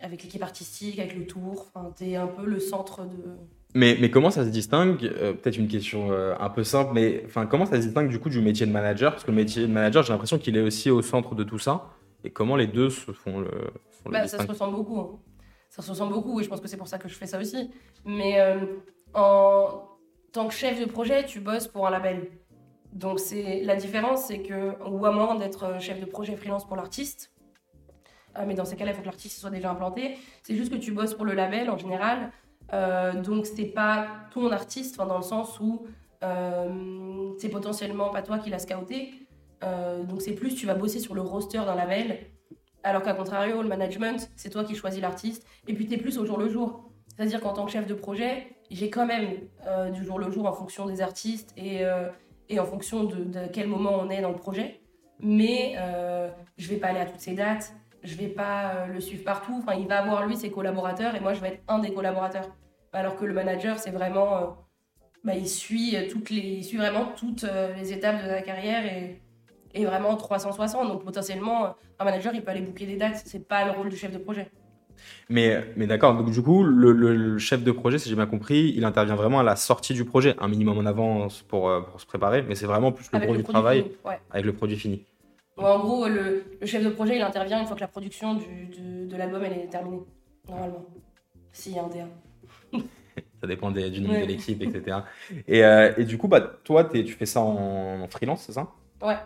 avec 0.00 0.22
l'équipe 0.22 0.42
artistique, 0.42 0.98
avec 0.98 1.14
le 1.14 1.26
tour. 1.26 1.66
Enfin, 1.74 1.92
es 2.00 2.16
un 2.16 2.26
peu 2.26 2.46
le 2.46 2.60
centre 2.60 3.02
de. 3.02 3.36
Mais, 3.74 3.96
mais 4.00 4.10
comment 4.10 4.30
ça 4.30 4.44
se 4.44 4.50
distingue 4.50 4.98
Peut-être 4.98 5.56
une 5.56 5.68
question 5.68 6.10
un 6.12 6.50
peu 6.50 6.62
simple, 6.62 6.90
mais 6.92 7.22
enfin 7.24 7.46
comment 7.46 7.64
ça 7.64 7.76
se 7.80 7.86
distingue 7.86 8.08
du 8.08 8.18
coup 8.18 8.28
du 8.28 8.40
métier 8.40 8.66
de 8.66 8.72
manager? 8.72 9.12
Parce 9.12 9.24
que 9.24 9.30
le 9.30 9.36
métier 9.36 9.62
de 9.62 9.72
manager, 9.72 10.02
j'ai 10.02 10.12
l'impression 10.12 10.38
qu'il 10.38 10.56
est 10.56 10.60
aussi 10.60 10.90
au 10.90 11.00
centre 11.00 11.34
de 11.34 11.42
tout 11.42 11.58
ça. 11.58 11.88
Et 12.24 12.30
comment 12.30 12.56
les 12.56 12.66
deux 12.66 12.90
se 12.90 13.12
font 13.12 13.40
le, 13.40 13.50
bah, 14.04 14.28
Ça 14.28 14.38
se 14.42 14.46
ressemble 14.46 14.76
beaucoup. 14.76 15.00
Hein. 15.00 15.18
Ça 15.70 15.80
se 15.80 15.90
ressemble 15.90 16.12
beaucoup 16.12 16.38
et 16.38 16.44
je 16.44 16.50
pense 16.50 16.60
que 16.60 16.68
c'est 16.68 16.76
pour 16.76 16.86
ça 16.86 16.98
que 16.98 17.08
je 17.08 17.14
fais 17.14 17.26
ça 17.26 17.38
aussi. 17.40 17.70
Mais 18.04 18.38
en 19.14 19.88
tant 20.32 20.48
que 20.48 20.54
chef 20.54 20.80
de 20.80 20.86
projet, 20.86 21.24
tu 21.24 21.40
bosses 21.40 21.68
pour 21.68 21.86
un 21.86 21.90
label. 21.90 22.28
Donc 22.92 23.20
c'est 23.20 23.62
la 23.62 23.76
différence, 23.76 24.26
c'est 24.26 24.42
que, 24.42 24.72
ou 24.86 25.04
à 25.06 25.12
moins 25.12 25.34
d'être 25.34 25.80
chef 25.80 25.98
de 25.98 26.04
projet 26.04 26.36
freelance 26.36 26.66
pour 26.66 26.76
l'artiste, 26.76 27.32
euh, 28.38 28.44
mais 28.46 28.54
dans 28.54 28.64
ces 28.64 28.76
cas-là, 28.76 28.92
il 28.92 28.94
faut 28.94 29.00
que 29.00 29.06
l'artiste 29.06 29.38
soit 29.38 29.50
déjà 29.50 29.70
implanté. 29.70 30.16
C'est 30.42 30.54
juste 30.54 30.72
que 30.72 30.78
tu 30.78 30.92
bosses 30.92 31.14
pour 31.14 31.24
le 31.24 31.34
label 31.34 31.70
en 31.70 31.76
général. 31.76 32.30
Euh, 32.72 33.20
donc 33.20 33.46
c'est 33.46 33.66
pas 33.66 34.06
ton 34.32 34.50
artiste, 34.50 34.96
dans 34.96 35.16
le 35.16 35.22
sens 35.22 35.60
où 35.60 35.86
euh, 36.22 37.32
c'est 37.38 37.48
potentiellement 37.48 38.10
pas 38.10 38.22
toi 38.22 38.38
qui 38.38 38.50
l'as 38.50 38.58
scouté. 38.58 39.12
Euh, 39.62 40.02
donc 40.04 40.22
c'est 40.22 40.32
plus 40.32 40.54
tu 40.54 40.66
vas 40.66 40.74
bosser 40.74 40.98
sur 40.98 41.14
le 41.14 41.20
roster 41.20 41.58
d'un 41.58 41.74
label, 41.74 42.18
alors 42.82 43.02
qu'à 43.02 43.14
contrario, 43.14 43.62
le 43.62 43.68
management, 43.68 44.30
c'est 44.36 44.50
toi 44.50 44.64
qui 44.64 44.74
choisis 44.74 45.00
l'artiste. 45.00 45.46
Et 45.68 45.74
puis 45.74 45.86
tu 45.86 45.94
es 45.94 45.98
plus 45.98 46.18
au 46.18 46.24
jour 46.24 46.38
le 46.38 46.48
jour. 46.48 46.90
C'est-à-dire 47.08 47.40
qu'en 47.40 47.52
tant 47.52 47.66
que 47.66 47.72
chef 47.72 47.86
de 47.86 47.94
projet, 47.94 48.56
j'ai 48.70 48.88
quand 48.88 49.06
même 49.06 49.36
du 49.92 50.02
jour 50.02 50.18
le 50.18 50.30
jour 50.30 50.46
en 50.46 50.52
fonction 50.52 50.86
des 50.86 51.02
artistes 51.02 51.52
et, 51.58 51.82
et 52.48 52.58
en 52.58 52.64
fonction 52.64 53.04
de, 53.04 53.46
quel 53.52 53.68
moment 53.68 53.98
on 54.00 54.08
est 54.08 54.22
dans 54.22 54.30
le 54.30 54.36
projet. 54.36 54.80
Mais 55.20 55.76
je 56.56 56.68
vais 56.68 56.76
pas 56.76 56.88
aller 56.88 57.00
à 57.00 57.04
toutes 57.04 57.20
ces 57.20 57.34
dates, 57.34 57.74
je 58.02 58.14
vais 58.16 58.28
pas 58.28 58.74
euh, 58.74 58.86
le 58.86 59.00
suivre 59.00 59.24
partout. 59.24 59.62
Enfin, 59.62 59.74
il 59.78 59.86
va 59.86 60.02
avoir 60.02 60.26
lui 60.26 60.36
ses 60.36 60.50
collaborateurs 60.50 61.14
et 61.14 61.20
moi 61.20 61.34
je 61.34 61.40
vais 61.40 61.48
être 61.48 61.62
un 61.68 61.78
des 61.78 61.92
collaborateurs. 61.92 62.48
Alors 62.92 63.16
que 63.16 63.24
le 63.24 63.32
manager, 63.32 63.78
c'est 63.78 63.90
vraiment, 63.90 64.56
bah, 65.24 65.34
il 65.34 65.48
suit 65.48 65.96
toutes 66.10 66.30
les, 66.30 66.40
il 66.40 66.64
suit 66.64 66.76
vraiment 66.76 67.06
toutes 67.16 67.46
les 67.76 67.92
étapes 67.92 68.22
de 68.22 68.28
la 68.28 68.42
carrière 68.42 68.84
et, 68.84 69.22
et 69.74 69.86
vraiment 69.86 70.14
360. 70.16 70.88
Donc 70.88 71.04
potentiellement, 71.04 71.74
un 71.98 72.04
manager, 72.04 72.34
il 72.34 72.42
peut 72.42 72.50
aller 72.50 72.60
booker 72.60 72.84
des 72.84 72.96
dates. 72.96 73.22
C'est 73.24 73.48
pas 73.48 73.64
le 73.64 73.70
rôle 73.70 73.88
du 73.88 73.96
chef 73.96 74.12
de 74.12 74.18
projet. 74.18 74.50
Mais, 75.28 75.64
mais 75.76 75.86
d'accord, 75.86 76.16
donc 76.16 76.30
du 76.30 76.42
coup, 76.42 76.62
le, 76.62 77.38
chef 77.38 77.62
de 77.62 77.72
projet, 77.72 77.98
si 77.98 78.08
j'ai 78.08 78.14
bien 78.14 78.26
compris, 78.26 78.72
il 78.76 78.84
intervient 78.84 79.16
vraiment 79.16 79.40
à 79.40 79.42
la 79.42 79.56
sortie 79.56 79.94
du 79.94 80.04
projet, 80.04 80.34
un 80.38 80.48
minimum 80.48 80.78
en 80.78 80.86
avance 80.86 81.42
pour, 81.42 81.68
euh, 81.68 81.80
pour 81.80 82.00
se 82.00 82.06
préparer, 82.06 82.42
mais 82.42 82.54
c'est 82.54 82.66
vraiment 82.66 82.92
plus 82.92 83.08
le 83.12 83.18
gros 83.18 83.36
du 83.36 83.44
travail 83.44 83.86
avec 84.30 84.44
le 84.44 84.52
produit 84.52 84.76
fini. 84.76 85.04
En 85.56 85.78
gros, 85.80 86.08
le, 86.08 86.44
chef 86.64 86.84
de 86.84 86.90
projet, 86.90 87.16
il 87.16 87.22
intervient 87.22 87.60
une 87.60 87.66
fois 87.66 87.76
que 87.76 87.80
la 87.80 87.88
production 87.88 88.34
du, 88.34 88.66
de, 89.06 89.16
l'album 89.16 89.42
elle 89.44 89.52
est 89.52 89.66
terminée, 89.66 90.02
normalement. 90.48 90.86
S'il 91.52 91.74
y 91.74 91.78
a 91.78 91.84
un 91.84 91.88
DA. 91.88 92.08
ça 93.40 93.46
dépend 93.46 93.70
du 93.70 94.00
nombre 94.00 94.20
de 94.20 94.26
l'équipe, 94.26 94.62
etc. 94.62 94.98
Et, 95.46 95.64
euh, 95.64 95.92
et, 95.98 96.04
du 96.04 96.16
coup, 96.16 96.28
bah, 96.28 96.40
toi, 96.64 96.84
tu 96.84 97.12
fais 97.12 97.26
ça 97.26 97.40
en, 97.40 98.00
en 98.02 98.08
freelance, 98.08 98.44
c'est 98.46 98.52
ça? 98.52 98.68
Ouais. 99.02 99.16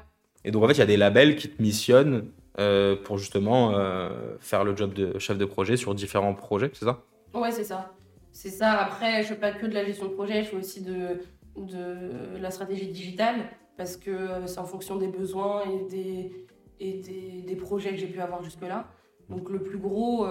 Et 0.45 0.51
donc, 0.51 0.65
en 0.65 0.69
fait, 0.69 0.75
il 0.75 0.79
y 0.79 0.83
a 0.83 0.87
des 0.87 0.97
labels 0.97 1.37
qui 1.37 1.49
te 1.49 1.63
missionnent 1.63 2.31
euh, 2.59 2.97
pour 2.97 3.19
justement 3.19 3.75
euh, 3.75 4.09
faire 4.41 4.65
le 4.65 4.75
job 4.75 4.95
de 4.95 5.19
chef 5.19 5.37
de 5.39 5.45
projet 5.45 5.77
sur 5.77 5.95
différents 5.95 6.35
projets, 6.35 6.71
c'est 6.73 6.87
ça? 6.87 7.03
Ouais, 7.35 7.53
c'est 7.53 7.65
ça. 7.65 7.93
C'est 8.33 8.51
ça. 8.51 8.73
Après, 8.73 9.23
je 9.23 9.29
fais 9.29 9.37
pas 9.37 9.53
que 9.53 9.67
de 9.67 9.75
la 9.75 9.85
gestion 9.85 10.07
de 10.07 10.13
projet, 10.13 10.43
je 10.43 10.49
fais 10.49 10.57
aussi 10.57 10.83
de, 10.83 11.21
de 11.57 12.39
la 12.41 12.51
stratégie 12.51 12.89
digitale 12.89 13.51
parce 13.77 13.97
que 13.97 14.11
euh, 14.11 14.47
c'est 14.47 14.59
en 14.59 14.65
fonction 14.65 14.97
des 14.97 15.09
besoins 15.09 15.63
et 15.65 15.85
des, 15.85 16.47
et 16.81 17.43
des, 17.47 17.57
projets 17.57 17.91
que 17.91 17.97
j'ai 17.97 18.07
pu 18.07 18.21
avoir 18.21 18.43
jusque-là. 18.43 18.87
Donc 19.29 19.51
le 19.51 19.63
plus 19.63 19.79
gros, 19.79 20.25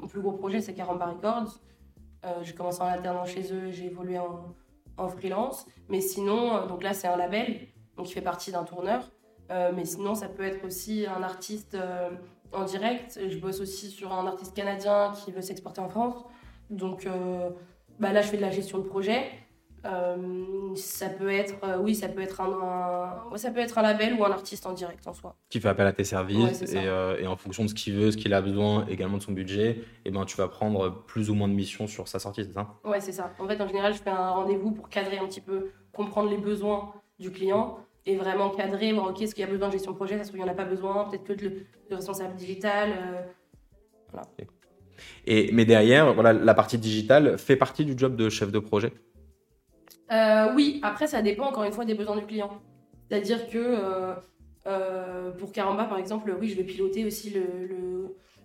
mon 0.00 0.06
plus 0.06 0.22
gros 0.22 0.32
projet, 0.32 0.62
c'est 0.62 0.72
Caramba 0.72 1.06
Records. 1.06 1.60
j'ai 2.40 2.54
commencé 2.54 2.80
en 2.80 2.86
alternant 2.86 3.26
chez 3.26 3.52
eux, 3.52 3.70
j'ai 3.70 3.86
évolué 3.86 4.18
en, 4.18 4.54
en, 4.96 5.08
freelance. 5.08 5.66
Mais 5.90 6.00
sinon, 6.00 6.66
donc 6.66 6.82
là, 6.82 6.94
c'est 6.94 7.06
un 7.06 7.16
label, 7.16 7.68
donc 7.98 8.08
il 8.08 8.14
fait 8.14 8.22
partie 8.22 8.50
d'un 8.50 8.64
tourneur. 8.64 9.10
Euh, 9.50 9.72
mais 9.74 9.84
sinon, 9.84 10.14
ça 10.14 10.28
peut 10.28 10.44
être 10.44 10.64
aussi 10.64 11.06
un 11.06 11.22
artiste 11.22 11.74
euh, 11.74 12.10
en 12.52 12.64
direct. 12.64 13.18
Je 13.28 13.38
bosse 13.38 13.60
aussi 13.60 13.90
sur 13.90 14.12
un 14.12 14.26
artiste 14.26 14.54
canadien 14.54 15.12
qui 15.12 15.32
veut 15.32 15.42
s'exporter 15.42 15.80
en 15.80 15.88
France. 15.88 16.24
Donc 16.70 17.06
euh, 17.06 17.50
bah 17.98 18.12
là, 18.12 18.22
je 18.22 18.28
fais 18.28 18.36
de 18.36 18.42
la 18.42 18.50
gestion 18.50 18.78
de 18.78 18.84
projet. 18.84 19.24
Ça 20.76 21.08
peut 21.08 21.30
être, 21.30 21.54
oui, 21.80 21.94
ça 21.94 22.08
peut 22.08 22.20
être 22.20 22.40
un, 22.40 23.36
ça 23.36 23.50
peut 23.50 23.60
être 23.60 23.78
un 23.78 23.82
label 23.82 24.14
ou 24.14 24.24
un 24.24 24.30
artiste 24.30 24.66
en 24.66 24.72
direct 24.72 25.06
en 25.06 25.12
soi. 25.12 25.36
Qui 25.50 25.60
fait 25.60 25.68
appel 25.68 25.86
à 25.86 25.92
tes 25.92 26.04
services 26.04 26.62
et, 26.72 26.84
et, 27.20 27.26
en 27.26 27.36
fonction 27.36 27.64
de 27.64 27.68
ce 27.68 27.74
qu'il 27.74 27.94
veut, 27.94 28.10
ce 28.10 28.16
qu'il 28.16 28.32
a 28.34 28.40
besoin, 28.40 28.86
également 28.86 29.18
de 29.18 29.22
son 29.22 29.32
budget, 29.32 29.70
et 29.70 29.84
eh 30.06 30.10
ben 30.10 30.24
tu 30.24 30.36
vas 30.36 30.48
prendre 30.48 31.04
plus 31.06 31.30
ou 31.30 31.34
moins 31.34 31.48
de 31.48 31.54
missions 31.54 31.86
sur 31.86 32.08
sa 32.08 32.18
sortie, 32.18 32.44
c'est 32.44 32.52
ça? 32.52 32.74
Ouais, 32.84 33.00
c'est 33.00 33.12
ça. 33.12 33.32
En 33.38 33.46
fait, 33.46 33.60
en 33.60 33.68
général, 33.68 33.92
je 33.92 33.98
fais 33.98 34.10
un 34.10 34.30
rendez-vous 34.30 34.72
pour 34.72 34.88
cadrer 34.88 35.18
un 35.18 35.26
petit 35.26 35.40
peu, 35.40 35.70
comprendre 35.92 36.30
les 36.30 36.38
besoins 36.38 36.92
du 37.18 37.30
client 37.30 37.78
et 38.06 38.16
vraiment 38.16 38.50
cadrer, 38.50 38.92
voir 38.92 39.08
ok, 39.08 39.22
est-ce 39.22 39.34
qu'il 39.34 39.44
y 39.44 39.48
a 39.48 39.50
besoin 39.50 39.68
de 39.68 39.72
gestion 39.72 39.92
de 39.92 39.96
projet, 39.96 40.16
est-ce 40.16 40.30
qu'il 40.30 40.40
n'y 40.40 40.46
en 40.46 40.50
a 40.50 40.54
pas 40.54 40.64
besoin, 40.64 41.08
peut-être 41.08 41.24
que 41.24 41.32
de, 41.32 41.66
responsable 41.90 42.34
digital. 42.34 42.90
Euh. 42.90 44.20
Et, 45.26 45.50
mais 45.52 45.64
derrière, 45.64 46.12
voilà, 46.12 46.32
la 46.32 46.54
partie 46.54 46.78
digitale 46.78 47.38
fait 47.38 47.56
partie 47.56 47.84
du 47.84 47.94
job 47.96 48.16
de 48.16 48.28
chef 48.28 48.52
de 48.52 48.58
projet? 48.58 48.92
Euh, 50.12 50.54
Oui, 50.54 50.80
après 50.82 51.06
ça 51.06 51.22
dépend 51.22 51.46
encore 51.46 51.64
une 51.64 51.72
fois 51.72 51.84
des 51.84 51.94
besoins 51.94 52.16
du 52.16 52.26
client. 52.26 52.50
C'est-à-dire 53.08 53.48
que 53.48 54.14
euh, 54.66 55.30
pour 55.32 55.52
Caramba 55.52 55.84
par 55.84 55.98
exemple, 55.98 56.34
oui, 56.38 56.48
je 56.48 56.56
vais 56.56 56.64
piloter 56.64 57.04
aussi 57.04 57.30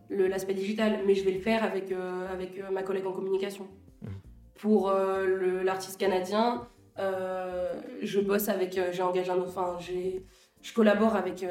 l'aspect 0.10 0.54
le, 0.54 0.58
le, 0.58 0.62
digital, 0.62 1.00
mais 1.06 1.16
je 1.16 1.24
vais 1.24 1.32
le 1.32 1.40
faire 1.40 1.64
avec, 1.64 1.94
avec 2.32 2.62
ma 2.72 2.84
collègue 2.84 3.06
en 3.06 3.14
communication. 3.14 3.68
Mmh. 4.02 4.08
Pour 4.56 4.92
l'artiste 4.92 6.00
canadien, 6.00 6.68
je 6.98 8.20
bosse 8.20 8.50
avec, 8.50 8.80
j'ai 8.92 9.02
engagé 9.02 9.32
un, 9.32 9.40
enfin, 9.40 9.78
je 9.80 10.74
collabore 10.74 11.16
avec, 11.16 11.46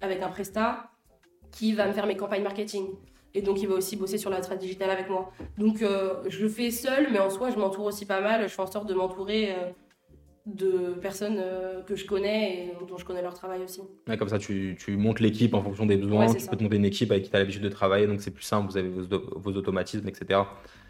avec 0.00 0.22
un 0.22 0.28
prestat 0.28 0.90
qui 1.52 1.72
va 1.72 1.86
me 1.86 1.92
faire 1.92 2.06
mes 2.06 2.16
campagnes 2.16 2.42
marketing. 2.42 2.88
Et 3.34 3.42
donc, 3.42 3.62
il 3.62 3.68
va 3.68 3.74
aussi 3.74 3.96
bosser 3.96 4.18
sur 4.18 4.30
la 4.30 4.40
trade 4.40 4.58
digitale 4.58 4.90
avec 4.90 5.08
moi. 5.08 5.30
Donc, 5.58 5.84
je 6.28 6.42
le 6.42 6.48
fais 6.48 6.70
seul, 6.70 7.08
mais 7.12 7.18
en 7.18 7.30
soi, 7.30 7.50
je 7.50 7.58
m'entoure 7.58 7.84
aussi 7.84 8.06
pas 8.06 8.20
mal. 8.20 8.42
Je 8.42 8.48
fais 8.48 8.62
en 8.62 8.66
sorte 8.66 8.88
de 8.88 8.94
m'entourer 8.94 9.54
de 10.54 10.94
personnes 11.00 11.38
euh, 11.38 11.82
que 11.82 11.94
je 11.94 12.06
connais 12.06 12.66
et 12.66 12.72
dont 12.88 12.96
je 12.96 13.04
connais 13.04 13.22
leur 13.22 13.34
travail 13.34 13.62
aussi. 13.62 13.82
comme 14.18 14.28
ça, 14.28 14.38
tu, 14.38 14.76
tu 14.78 14.96
montes 14.96 15.20
l'équipe 15.20 15.54
en 15.54 15.62
fonction 15.62 15.86
des 15.86 15.96
besoins. 15.96 16.32
tu 16.34 16.46
peux 16.46 16.56
te 16.56 16.62
monter 16.62 16.76
une 16.76 16.84
équipe 16.84 17.10
avec 17.10 17.24
qui 17.24 17.30
tu 17.30 17.36
as 17.36 17.38
l'habitude 17.38 17.62
de 17.62 17.68
travailler, 17.68 18.06
donc 18.06 18.20
c'est 18.20 18.30
plus 18.30 18.44
simple, 18.44 18.70
vous 18.70 18.76
avez 18.76 18.88
vos, 18.88 19.52
automatismes, 19.52 20.08
etc. 20.08 20.40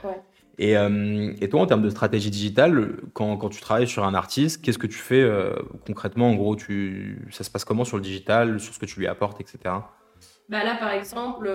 Ouais. 0.04 0.20
Et, 0.58 0.76
euh, 0.76 1.32
et, 1.40 1.48
toi, 1.48 1.60
en 1.60 1.66
termes 1.66 1.82
de 1.82 1.90
stratégie 1.90 2.30
digitale, 2.30 2.96
quand, 3.12 3.36
quand 3.36 3.48
tu 3.48 3.60
travailles 3.60 3.86
sur 3.86 4.04
un 4.04 4.14
artiste, 4.14 4.62
qu'est-ce 4.62 4.78
que 4.78 4.88
tu 4.88 4.98
fais 4.98 5.20
euh, 5.20 5.54
concrètement? 5.86 6.30
En 6.30 6.34
gros, 6.34 6.56
tu, 6.56 7.26
ça 7.30 7.44
se 7.44 7.50
passe 7.50 7.64
comment 7.64 7.84
sur 7.84 7.96
le 7.96 8.02
digital, 8.02 8.58
sur 8.58 8.74
ce 8.74 8.78
que 8.78 8.86
tu 8.86 8.98
lui 8.98 9.06
apportes, 9.06 9.40
etc. 9.40 9.58
Bah 10.48 10.64
là, 10.64 10.76
par 10.78 10.90
exemple, 10.90 11.48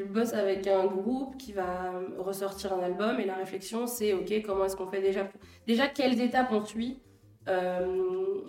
je 0.00 0.04
bosse 0.04 0.32
avec 0.32 0.66
un 0.66 0.86
groupe 0.86 1.36
qui 1.36 1.52
va 1.52 1.92
ressortir 2.18 2.72
un 2.72 2.82
album 2.82 3.20
et 3.20 3.26
la 3.26 3.34
réflexion 3.34 3.86
c'est 3.86 4.14
ok 4.14 4.42
comment 4.46 4.64
est-ce 4.64 4.76
qu'on 4.76 4.86
fait 4.86 5.02
déjà 5.02 5.28
déjà 5.66 5.88
quelles 5.88 6.20
étapes 6.20 6.48
on 6.52 6.64
suit 6.64 7.00
euh, 7.48 8.40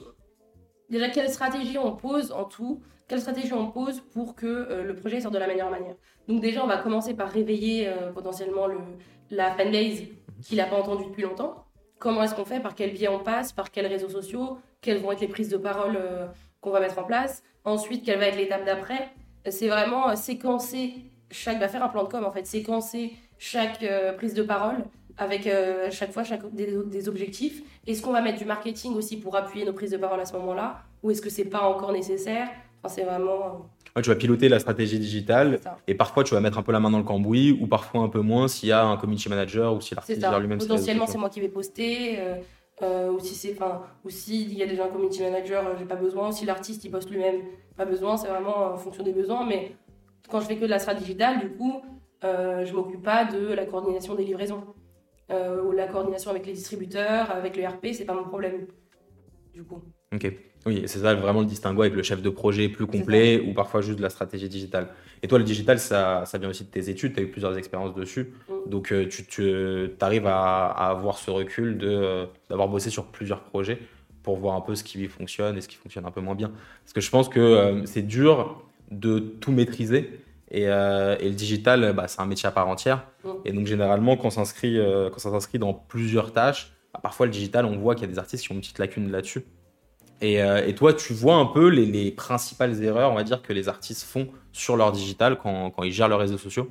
déjà 0.90 1.10
quelle 1.10 1.30
stratégie 1.30 1.78
on 1.78 1.94
pose 1.96 2.32
en 2.32 2.46
tout 2.46 2.82
quelle 3.08 3.20
stratégie 3.20 3.54
on 3.54 3.70
pose 3.70 4.00
pour 4.00 4.36
que 4.36 4.46
euh, 4.46 4.84
le 4.86 4.96
projet 4.96 5.20
sorte 5.20 5.34
de 5.34 5.40
la 5.40 5.48
meilleure 5.48 5.70
manière. 5.70 5.96
Donc 6.30 6.40
déjà 6.40 6.64
on 6.64 6.68
va 6.68 6.78
commencer 6.78 7.14
par 7.14 7.30
réveiller 7.30 7.90
euh, 7.90 8.14
potentiellement 8.14 8.68
le, 8.68 8.78
la 9.30 9.52
fanbase 9.52 10.04
qu'il 10.42 10.58
n'a 10.58 10.66
pas 10.66 10.78
entendu 10.78 11.04
depuis 11.04 11.24
longtemps. 11.24 11.66
Comment 12.00 12.24
est-ce 12.24 12.34
qu'on 12.34 12.46
fait? 12.46 12.62
Par 12.62 12.74
quel 12.74 12.94
biais 12.94 13.10
on 13.10 13.20
passe? 13.20 13.52
Par 13.52 13.70
quels 13.70 13.88
réseaux 13.88 14.08
sociaux? 14.08 14.60
Quelles 14.80 15.00
vont 15.00 15.12
être 15.12 15.20
les 15.20 15.28
prises 15.28 15.50
de 15.50 15.58
parole 15.58 16.00
qu'on 16.62 16.72
va 16.72 16.80
mettre 16.80 17.00
en 17.00 17.04
place? 17.04 17.44
Ensuite 17.66 18.06
quelle 18.06 18.18
va 18.18 18.28
être 18.28 18.38
l'étape 18.38 18.66
d'après? 18.66 19.10
C'est 19.50 19.68
vraiment 19.68 20.16
séquencer 20.16 21.11
chaque 21.32 21.60
va 21.60 21.67
faire 21.67 21.84
un 21.84 21.89
plan 21.89 22.04
de 22.04 22.10
com 22.10 22.24
en 22.24 22.32
fait, 22.32 22.46
séquencer 22.46 23.13
chaque 23.38 23.84
euh, 23.84 24.13
prise 24.13 24.34
de 24.34 24.44
parole 24.44 24.78
avec 25.17 25.48
euh, 25.48 25.89
chaque 25.91 26.12
fois 26.12 26.24
chaque, 26.24 26.41
des, 26.54 27.08
objectifs. 27.08 27.63
Est-ce 27.88 28.02
qu'on 28.02 28.13
va 28.13 28.22
mettre 28.22 28.39
du 28.39 28.46
marketing 28.46 28.94
aussi 28.96 29.17
pour 29.17 29.36
appuyer 29.36 29.65
nos 29.65 29.74
prises 29.74 29.91
de 29.91 29.98
parole 29.98 30.20
à 30.20 30.26
ce 30.26 30.34
moment-là? 30.34 30.82
Ou 31.04 31.12
est-ce 31.12 31.22
que 31.22 31.30
c'est 31.30 31.46
pas 31.46 31.62
encore 31.62 31.91
nécessaire? 31.91 32.48
Enfin, 32.84 32.96
C'est 32.96 33.04
vraiment. 33.04 33.70
tu 34.02 34.10
vas 34.10 34.15
piloter 34.15 34.50
la 34.50 34.60
stratégie 34.60 35.00
digitale 35.00 35.60
et 35.88 35.96
parfois 35.96 36.24
tu 36.24 36.34
vas 36.34 36.39
mettre 36.39 36.58
un 36.58 36.63
peu 36.63 36.72
la 36.72 36.80
main 36.80 36.89
dans 36.89 36.98
le 36.98 37.04
cambouis 37.04 37.52
ou 37.60 37.67
parfois 37.67 38.02
un 38.02 38.10
peu 38.10 38.22
moins 38.22 38.48
s'il 38.48 38.70
y 38.70 38.72
a 38.72 38.84
un 38.84 38.98
community 38.98 39.30
manager 39.30 39.74
ou 39.76 39.82
si 39.82 39.96
l'artiste 39.96 40.26
lui-même. 40.39 40.60
Potentiellement 40.60 41.08
c'est 41.08 41.17
moi 41.17 41.30
qui 41.30 41.41
vais 41.41 41.50
poster. 41.50 42.20
Euh, 42.84 43.12
ou 43.12 43.20
si 43.20 43.36
c'est 43.36 43.52
enfin 43.52 43.84
ou 44.04 44.10
s'il 44.10 44.58
y 44.58 44.63
a 44.63 44.65
déjà 44.65 44.86
un 44.86 44.88
community 44.88 45.22
manager 45.22 45.63
j'ai 45.78 45.86
pas 45.86 45.96
besoin 45.96 46.32
si 46.32 46.48
l'artiste 46.48 46.84
il 46.84 46.89
poste 46.89 47.12
lui-même 47.12 47.41
pas 47.78 47.86
besoin 47.86 48.17
c'est 48.17 48.28
vraiment 48.28 48.74
en 48.74 48.78
fonction 48.78 49.04
des 49.04 49.12
besoins 49.12 49.46
mais 49.46 49.76
quand 50.32 50.39
je 50.39 50.46
fais 50.46 50.56
que 50.56 50.65
de 50.65 50.70
la 50.70 50.80
strat 50.80 50.96
digitale, 50.96 51.39
du 51.39 51.50
coup, 51.50 51.82
euh, 52.24 52.65
je 52.65 52.74
m'occupe 52.74 53.04
pas 53.04 53.26
de 53.26 53.54
la 53.54 53.65
coordination 53.65 54.15
des 54.15 54.24
livraisons 54.24 54.63
euh, 55.32 55.62
ou 55.63 55.72
la 55.72 55.88
coordination 55.88 56.32
avec 56.32 56.46
les 56.46 56.54
distributeurs, 56.54 57.32
avec 57.32 57.58
le 57.58 57.67
RP, 57.67 57.88
c'est 57.94 58.06
pas 58.06 58.13
mon 58.13 58.24
problème. 58.24 58.67
Du 59.54 59.63
coup. 59.63 59.82
Ok. 60.13 60.32
Oui, 60.65 60.84
c'est 60.86 61.00
ça 61.00 61.15
vraiment 61.15 61.39
le 61.39 61.48
distinguo 61.48 61.82
avec 61.82 61.96
le 61.96 62.04
chef 62.04 62.22
de 62.22 62.30
projet 62.30 62.70
plus 62.70 62.86
complet 62.86 63.39
ou 63.39 63.54
parfois 63.54 63.82
juste 63.82 63.98
de 63.98 64.04
la 64.04 64.12
stratégie 64.12 64.48
digitale. 64.48 64.89
Et 65.24 65.28
toi, 65.28 65.39
le 65.39 65.44
digital, 65.44 65.80
ça, 65.80 66.24
ça 66.26 66.38
vient 66.38 66.50
aussi 66.50 66.65
de 66.65 66.70
tes 66.70 66.89
études, 66.89 67.13
tu 67.13 67.20
as 67.20 67.24
eu 67.24 67.32
plusieurs 67.32 67.58
expériences 67.58 67.96
dessus. 67.96 68.34
Mm. 68.48 68.70
Donc, 68.70 68.91
euh, 68.91 69.08
tu, 69.08 69.26
tu 69.26 69.89
arrives 70.00 70.28
à, 70.28 70.67
avoir 70.67 71.17
ce 71.17 71.32
recul 71.32 71.78
d'avoir 72.50 72.67
bossé 72.67 72.91
sur 72.91 73.06
plusieurs 73.06 73.41
projets 73.41 73.80
pour 74.22 74.38
voir 74.38 74.56
un 74.56 74.62
peu 74.62 74.76
ce 74.76 74.84
qui 74.84 75.08
fonctionne 75.08 75.58
et 75.58 75.62
ce 75.62 75.67
qui 75.67 75.78
fonctionne 75.78 76.06
un 76.06 76.12
peu 76.12 76.22
moins 76.22 76.36
bien. 76.36 76.52
Parce 76.84 76.94
que 76.94 77.02
je 77.02 77.10
pense 77.10 77.28
que 77.28 77.82
c'est 77.86 78.04
dur 78.04 78.63
de 78.91 79.19
tout 79.19 79.51
maîtriser. 79.51 80.19
Et, 80.49 80.67
euh, 80.67 81.15
et 81.19 81.30
le 81.30 81.36
digital, 81.36 81.93
bah, 81.93 82.08
c'est 82.08 82.21
un 82.21 82.25
métier 82.25 82.47
à 82.47 82.51
part 82.51 82.67
entière. 82.67 83.06
Mm. 83.23 83.30
Et 83.45 83.54
donc, 83.54 83.67
généralement, 83.67 84.17
quand, 84.17 84.30
s'inscrit, 84.30 84.77
euh, 84.77 85.10
quand 85.10 85.19
ça 85.19 85.32
s'inscrit 85.32 85.60
dans 85.60 85.73
plusieurs 85.73 86.34
tâches, 86.34 86.73
bah, 86.93 86.99
parfois 87.01 87.25
le 87.25 87.32
digital, 87.32 87.65
on 87.65 87.77
voit 87.77 87.95
qu'il 87.95 88.06
y 88.06 88.10
a 88.10 88.12
des 88.12 88.19
artistes 88.19 88.45
qui 88.45 88.51
ont 88.51 88.56
une 88.56 88.62
petite 88.62 88.80
lacune 88.80 89.12
là-dessus. 89.12 89.45
Et, 90.19 90.43
euh, 90.43 90.65
et, 90.67 90.75
toi, 90.75 90.93
tu 90.93 91.13
vois 91.13 91.36
un 91.36 91.45
peu 91.45 91.67
les, 91.67 91.86
les, 91.86 92.12
principales 92.12 92.84
erreurs, 92.84 93.12
on 93.12 93.15
va 93.15 93.23
dire, 93.23 93.41
que 93.41 93.54
les 93.54 93.69
artistes 93.69 94.04
font 94.04 94.27
sur 94.51 94.75
leur 94.75 94.91
digital 94.91 95.38
quand, 95.38 95.71
quand 95.71 95.84
ils 95.84 95.91
gèrent 95.91 96.10
leurs 96.10 96.19
réseaux 96.19 96.38
sociaux? 96.38 96.69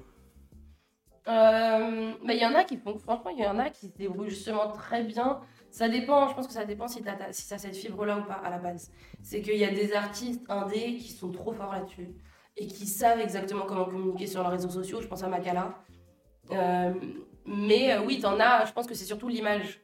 Il 2.32 2.38
y 2.38 2.46
en 2.46 2.54
a 2.54 2.64
qui 2.64 2.76
font, 2.76 2.96
franchement, 2.98 3.30
il 3.36 3.42
y 3.42 3.46
en 3.46 3.58
a 3.58 3.70
qui 3.70 3.86
se 3.86 3.98
débrouillent 3.98 4.30
justement 4.30 4.68
très 4.68 5.02
bien. 5.02 5.40
Ça 5.70 5.88
dépend, 5.88 6.28
je 6.28 6.34
pense 6.34 6.46
que 6.46 6.52
ça 6.52 6.64
dépend 6.64 6.88
si 6.88 7.02
tu 7.02 7.08
as, 7.08 7.32
cette 7.32 7.76
fibre-là 7.76 8.18
ou 8.18 8.24
pas 8.24 8.40
à 8.44 8.50
la 8.50 8.58
base. 8.58 8.90
C'est 9.22 9.40
qu'il 9.40 9.56
y 9.56 9.64
a 9.64 9.70
des 9.70 9.94
artistes 9.94 10.42
indés 10.48 10.96
qui 10.96 11.12
sont 11.12 11.30
trop 11.30 11.52
forts 11.52 11.72
là-dessus 11.72 12.08
et 12.56 12.66
qui 12.66 12.86
savent 12.86 13.20
exactement 13.20 13.64
comment 13.66 13.84
communiquer 13.84 14.26
sur 14.26 14.42
leurs 14.42 14.50
réseaux 14.50 14.70
sociaux. 14.70 15.00
Je 15.00 15.06
pense 15.06 15.22
à 15.22 15.28
Makala. 15.28 15.74
Euh, 16.50 16.92
mais 17.46 17.92
euh, 17.92 18.02
oui, 18.04 18.18
tu 18.18 18.26
as, 18.26 18.64
je 18.64 18.72
pense 18.72 18.86
que 18.86 18.94
c'est 18.94 19.04
surtout 19.04 19.28
l'image 19.28 19.80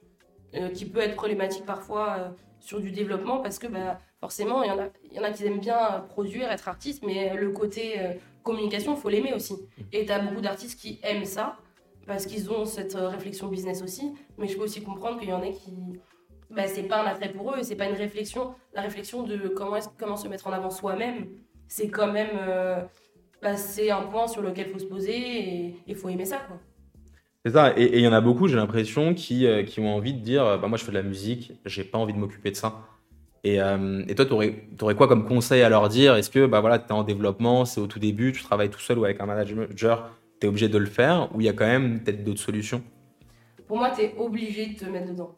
euh, 0.55 0.71
qui 0.71 0.87
peut 0.87 1.01
être 1.01 1.15
problématique 1.15 1.65
parfois 1.65 2.35
sur 2.59 2.81
du 2.81 2.91
développement 2.91 3.39
parce 3.39 3.61
que 3.61 3.69
bah, 3.69 4.01
forcément, 4.21 4.65
il 4.65 4.69
y, 4.69 4.73
en 4.73 4.79
a, 4.81 4.89
y 5.13 5.21
en 5.21 5.23
a 5.23 5.31
qui 5.31 5.45
aiment 5.47 5.61
bien 5.61 6.05
produire, 6.09 6.51
être 6.51 6.69
artiste, 6.69 7.05
mais 7.07 7.35
le 7.35 7.51
côté 7.51 8.01
communication, 8.43 8.95
il 8.95 9.01
faut 9.01 9.09
l'aimer 9.09 9.35
aussi. 9.35 9.55
Et 9.93 10.05
tu 10.05 10.11
as 10.11 10.19
beaucoup 10.19 10.41
d'artistes 10.41 10.81
qui 10.81 10.99
aiment 11.05 11.25
ça 11.25 11.59
parce 12.07 12.27
qu'ils 12.27 12.51
ont 12.51 12.65
cette 12.65 12.95
euh, 12.95 13.09
réflexion 13.09 13.49
business 13.49 13.83
aussi. 13.83 14.15
Mais 14.39 14.47
je 14.47 14.57
peux 14.57 14.65
aussi 14.65 14.83
comprendre 14.83 15.19
qu'il 15.19 15.29
y 15.29 15.33
en 15.33 15.43
a 15.43 15.49
qui. 15.49 16.01
Bah, 16.51 16.69
c'est 16.69 16.85
pas 16.85 17.03
un 17.03 17.07
attrait 17.07 17.33
pour 17.33 17.53
eux, 17.55 17.63
c'est 17.63 17.75
pas 17.75 17.89
une 17.89 17.97
réflexion. 17.97 18.55
La 18.73 18.83
réflexion 18.83 19.25
de 19.25 19.49
comment, 19.49 19.79
comment 19.99 20.17
se 20.17 20.29
mettre 20.29 20.47
en 20.47 20.53
avant 20.53 20.71
soi-même, 20.71 21.27
c'est 21.67 21.89
quand 21.89 22.13
même. 22.13 22.31
Euh, 22.39 22.83
bah, 23.43 23.57
c'est 23.57 23.91
un 23.91 24.03
point 24.03 24.29
sur 24.29 24.43
lequel 24.43 24.69
il 24.69 24.73
faut 24.73 24.79
se 24.79 24.87
poser 24.87 25.17
et 25.17 25.77
il 25.87 25.97
faut 25.97 26.09
aimer 26.09 26.25
ça. 26.25 26.39
quoi. 26.47 26.59
C'est 27.45 27.53
ça, 27.53 27.73
et 27.77 27.99
il 27.99 28.01
y 28.01 28.09
en 28.09 28.13
a 28.13 28.21
beaucoup, 28.21 28.49
j'ai 28.49 28.57
l'impression, 28.57 29.15
qui, 29.15 29.47
euh, 29.47 29.63
qui 29.63 29.79
ont 29.79 29.95
envie 29.95 30.15
de 30.15 30.21
dire 30.21 30.59
bah, 30.59 30.67
Moi, 30.69 30.79
je 30.79 30.85
fais 30.85 30.91
de 30.91 30.97
la 30.97 31.03
musique, 31.03 31.53
j'ai 31.65 31.85
pas 31.85 31.99
envie 31.99 32.13
de 32.13 32.19
m'occuper 32.19 32.51
de 32.51 32.57
ça. 32.57 32.81
Et, 33.45 33.59
et 33.59 34.15
toi, 34.17 34.27
tu 34.27 34.33
aurais, 34.33 34.95
quoi 34.97 35.07
comme 35.07 35.25
conseil 35.25 35.63
à 35.63 35.69
leur 35.69 35.89
dire? 35.89 36.17
Est-ce 36.17 36.31
que 36.31 36.47
bah, 36.47 36.61
voilà, 36.61 36.81
tu 36.81 36.87
es 36.89 36.93
en 36.93 37.05
développement, 37.05 37.65
c'est 37.65 37.81
au 37.81 37.87
tout 37.87 38.01
début, 38.01 38.33
tu 38.33 38.43
travailles 38.43 38.71
tout 38.71 38.81
seul 38.81 38.99
ou 38.99 39.05
avec 39.05 39.21
un 39.21 39.27
manager? 39.27 40.11
Tu 40.41 40.47
es 40.47 40.49
obligé 40.49 40.69
de 40.69 40.79
le 40.79 40.87
faire 40.87 41.35
ou 41.35 41.41
il 41.41 41.45
y 41.45 41.49
a 41.49 41.53
quand 41.53 41.67
même 41.67 42.03
peut-être 42.03 42.25
d'autres 42.25 42.41
solutions 42.41 42.83
Pour 43.67 43.79
moi, 43.79 43.91
tu 43.91 44.03
es 44.03 44.15
obligé 44.17 44.67
de 44.67 44.79
te 44.79 44.85
mettre 44.85 45.09
dedans. 45.09 45.35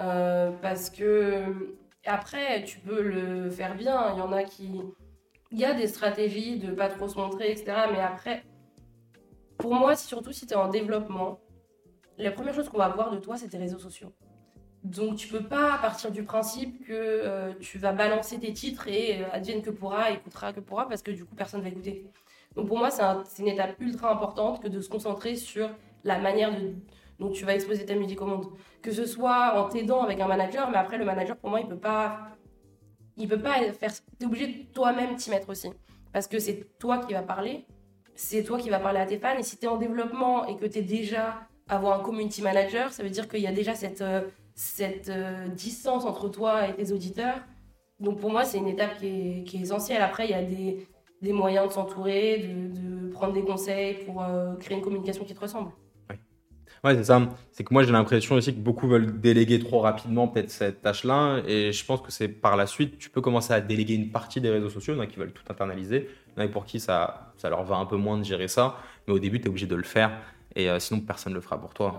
Euh, 0.00 0.50
parce 0.60 0.90
que 0.90 1.76
après, 2.04 2.64
tu 2.64 2.78
peux 2.80 3.02
le 3.02 3.50
faire 3.50 3.76
bien. 3.76 4.12
Il 4.14 4.18
y 4.18 4.22
en 4.22 4.32
a 4.32 4.44
qui. 4.44 4.80
Il 5.52 5.58
y 5.58 5.64
a 5.64 5.74
des 5.74 5.86
stratégies 5.86 6.58
de 6.58 6.72
pas 6.72 6.88
trop 6.88 7.08
se 7.08 7.16
montrer, 7.16 7.50
etc. 7.50 7.72
Mais 7.92 8.00
après, 8.00 8.42
pour 9.58 9.74
moi, 9.74 9.96
surtout 9.96 10.32
si 10.32 10.46
tu 10.46 10.54
es 10.54 10.56
en 10.56 10.68
développement, 10.68 11.40
la 12.18 12.30
première 12.30 12.54
chose 12.54 12.68
qu'on 12.68 12.78
va 12.78 12.88
voir 12.88 13.10
de 13.10 13.18
toi, 13.18 13.36
c'est 13.36 13.48
tes 13.48 13.58
réseaux 13.58 13.78
sociaux. 13.78 14.12
Donc 14.84 15.16
tu 15.16 15.28
peux 15.28 15.42
pas 15.42 15.78
partir 15.78 16.12
du 16.12 16.22
principe 16.22 16.86
que 16.86 16.92
euh, 16.92 17.52
tu 17.60 17.78
vas 17.78 17.92
balancer 17.92 18.38
tes 18.38 18.52
titres 18.52 18.86
et 18.86 19.20
euh, 19.20 19.26
advienne 19.32 19.60
que 19.60 19.70
pourra, 19.70 20.12
écoutera 20.12 20.52
que 20.52 20.60
pourra, 20.60 20.88
parce 20.88 21.02
que 21.02 21.10
du 21.10 21.24
coup 21.24 21.34
personne 21.34 21.60
va 21.60 21.68
écouter. 21.68 22.06
Donc 22.56 22.68
pour 22.68 22.78
moi, 22.78 22.90
c'est 22.90 23.42
une 23.42 23.48
étape 23.48 23.78
ultra 23.80 24.10
importante 24.10 24.62
que 24.62 24.68
de 24.68 24.80
se 24.80 24.88
concentrer 24.88 25.36
sur 25.36 25.70
la 26.04 26.18
manière 26.18 26.50
dont 27.18 27.30
tu 27.30 27.44
vas 27.44 27.54
exposer 27.54 27.84
ta 27.84 27.94
musique 27.94 28.20
au 28.22 28.26
monde. 28.26 28.46
Que 28.82 28.90
ce 28.90 29.04
soit 29.04 29.60
en 29.60 29.68
t'aidant 29.68 30.02
avec 30.02 30.20
un 30.20 30.26
manager, 30.26 30.70
mais 30.70 30.78
après 30.78 30.96
le 30.96 31.04
manager, 31.04 31.36
pour 31.36 31.50
moi, 31.50 31.60
il 31.60 31.68
peut 31.68 31.76
pas, 31.76 32.28
il 33.16 33.28
peut 33.28 33.40
pas 33.40 33.60
faire. 33.72 33.92
es 34.20 34.24
obligé 34.24 34.46
de 34.46 34.72
toi-même 34.72 35.16
t'y 35.16 35.30
mettre 35.30 35.50
aussi, 35.50 35.70
parce 36.12 36.26
que 36.26 36.38
c'est 36.38 36.78
toi 36.78 36.98
qui 36.98 37.12
vas 37.12 37.22
parler, 37.22 37.66
c'est 38.14 38.42
toi 38.42 38.58
qui 38.58 38.70
vas 38.70 38.80
parler 38.80 39.00
à 39.00 39.06
tes 39.06 39.18
fans. 39.18 39.36
Et 39.38 39.42
si 39.42 39.58
tu 39.58 39.66
es 39.66 39.68
en 39.68 39.76
développement 39.76 40.46
et 40.46 40.56
que 40.56 40.64
tu 40.64 40.78
es 40.78 40.82
déjà 40.82 41.40
avoir 41.68 42.00
un 42.00 42.02
community 42.02 42.40
manager, 42.40 42.92
ça 42.92 43.02
veut 43.02 43.10
dire 43.10 43.28
qu'il 43.28 43.40
y 43.40 43.46
a 43.46 43.52
déjà 43.52 43.74
cette 43.74 44.00
euh, 44.00 44.22
cette 44.54 45.10
euh, 45.10 45.48
distance 45.48 46.06
entre 46.06 46.28
toi 46.30 46.66
et 46.68 46.74
tes 46.74 46.90
auditeurs. 46.92 47.40
Donc 48.00 48.18
pour 48.18 48.30
moi, 48.30 48.44
c'est 48.44 48.58
une 48.58 48.68
étape 48.68 48.98
qui 48.98 49.44
est 49.52 49.60
essentielle. 49.60 50.00
Après, 50.00 50.26
il 50.26 50.30
y 50.30 50.34
a 50.34 50.42
des 50.42 50.86
des 51.22 51.32
moyens 51.32 51.68
de 51.68 51.72
s'entourer, 51.72 52.38
de, 52.38 53.08
prendre 53.10 53.32
des 53.32 53.42
conseils 53.42 54.04
pour 54.04 54.22
euh, 54.22 54.54
créer 54.56 54.76
une 54.76 54.82
communication 54.82 55.24
qui 55.24 55.34
te 55.34 55.40
ressemble. 55.40 55.70
Oui, 56.10 56.16
ouais, 56.84 56.94
c'est 56.96 57.04
ça. 57.04 57.28
C'est 57.50 57.64
que 57.64 57.72
moi, 57.72 57.82
j'ai 57.82 57.92
l'impression 57.92 58.34
aussi 58.34 58.54
que 58.54 58.60
beaucoup 58.60 58.86
veulent 58.86 59.20
déléguer 59.20 59.58
trop 59.58 59.80
rapidement 59.80 60.28
peut-être 60.28 60.50
cette 60.50 60.82
tâche-là. 60.82 61.40
Et 61.46 61.72
je 61.72 61.84
pense 61.84 62.02
que 62.02 62.12
c'est 62.12 62.28
par 62.28 62.56
la 62.56 62.66
suite, 62.66 62.98
tu 62.98 63.08
peux 63.08 63.22
commencer 63.22 63.54
à 63.54 63.60
déléguer 63.60 63.94
une 63.94 64.10
partie 64.10 64.40
des 64.40 64.50
réseaux 64.50 64.68
sociaux. 64.68 64.94
Il 64.94 64.96
y 64.96 65.00
en 65.00 65.04
a 65.04 65.06
qui 65.06 65.18
veulent 65.18 65.32
tout 65.32 65.44
internaliser. 65.48 66.10
Il 66.36 66.40
y 66.40 66.44
en 66.44 66.48
a 66.48 66.48
pour 66.50 66.66
qui 66.66 66.78
ça, 66.78 67.32
ça 67.38 67.48
leur 67.48 67.64
va 67.64 67.76
un 67.76 67.86
peu 67.86 67.96
moins 67.96 68.18
de 68.18 68.24
gérer 68.24 68.48
ça. 68.48 68.76
Mais 69.06 69.14
au 69.14 69.18
début, 69.18 69.40
tu 69.40 69.46
es 69.46 69.48
obligé 69.48 69.66
de 69.66 69.76
le 69.76 69.82
faire. 69.82 70.10
Et 70.54 70.68
euh, 70.68 70.78
sinon, 70.78 71.00
personne 71.00 71.32
ne 71.32 71.36
le 71.36 71.42
fera 71.42 71.58
pour 71.58 71.72
toi. 71.72 71.96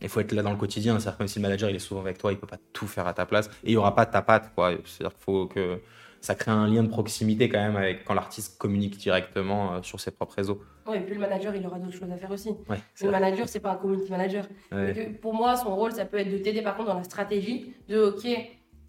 Il 0.00 0.08
faut 0.08 0.20
être 0.20 0.32
là 0.32 0.42
dans 0.42 0.52
le 0.52 0.56
quotidien. 0.56 0.98
C'est-à-dire 0.98 1.18
que 1.18 1.22
même 1.22 1.28
si 1.28 1.38
le 1.38 1.42
manager 1.42 1.70
il 1.70 1.76
est 1.76 1.80
souvent 1.80 2.00
avec 2.00 2.18
toi, 2.18 2.32
il 2.32 2.38
peut 2.38 2.46
pas 2.46 2.58
tout 2.72 2.86
faire 2.86 3.06
à 3.06 3.14
ta 3.14 3.26
place. 3.26 3.48
Et 3.64 3.70
il 3.70 3.72
y 3.72 3.76
aura 3.76 3.94
pas 3.94 4.06
ta 4.06 4.22
patte. 4.22 4.52
C'est-à-dire 4.84 5.16
qu'il 5.16 5.24
faut 5.24 5.46
que 5.46 5.80
ça 6.20 6.34
crée 6.34 6.50
un 6.50 6.66
lien 6.66 6.82
de 6.82 6.88
proximité 6.88 7.48
quand 7.48 7.58
même 7.60 7.76
avec 7.76 8.04
quand 8.04 8.14
l'artiste 8.14 8.58
communique 8.58 8.96
directement 8.98 9.74
euh, 9.74 9.82
sur 9.82 10.00
ses 10.00 10.10
propres 10.10 10.34
réseaux. 10.36 10.60
Oui, 10.86 10.96
et 10.96 11.00
puis 11.00 11.14
le 11.14 11.20
manager, 11.20 11.54
il 11.54 11.66
aura 11.66 11.78
d'autres 11.78 11.96
choses 11.96 12.10
à 12.10 12.16
faire 12.16 12.30
aussi. 12.30 12.50
Ouais, 12.68 12.78
Le 13.02 13.08
vrai. 13.08 13.20
manager, 13.20 13.48
c'est 13.48 13.60
pas 13.60 13.72
un 13.72 13.76
community 13.76 14.10
manager. 14.10 14.44
Ouais. 14.72 14.94
Euh, 14.98 15.12
pour 15.20 15.34
moi, 15.34 15.56
son 15.56 15.74
rôle, 15.76 15.92
ça 15.92 16.04
peut 16.06 16.18
être 16.18 16.30
de 16.32 16.38
t'aider 16.38 16.62
par 16.62 16.76
contre 16.76 16.88
dans 16.88 16.96
la 16.98 17.04
stratégie 17.04 17.74
de 17.88 17.98
OK, 18.04 18.26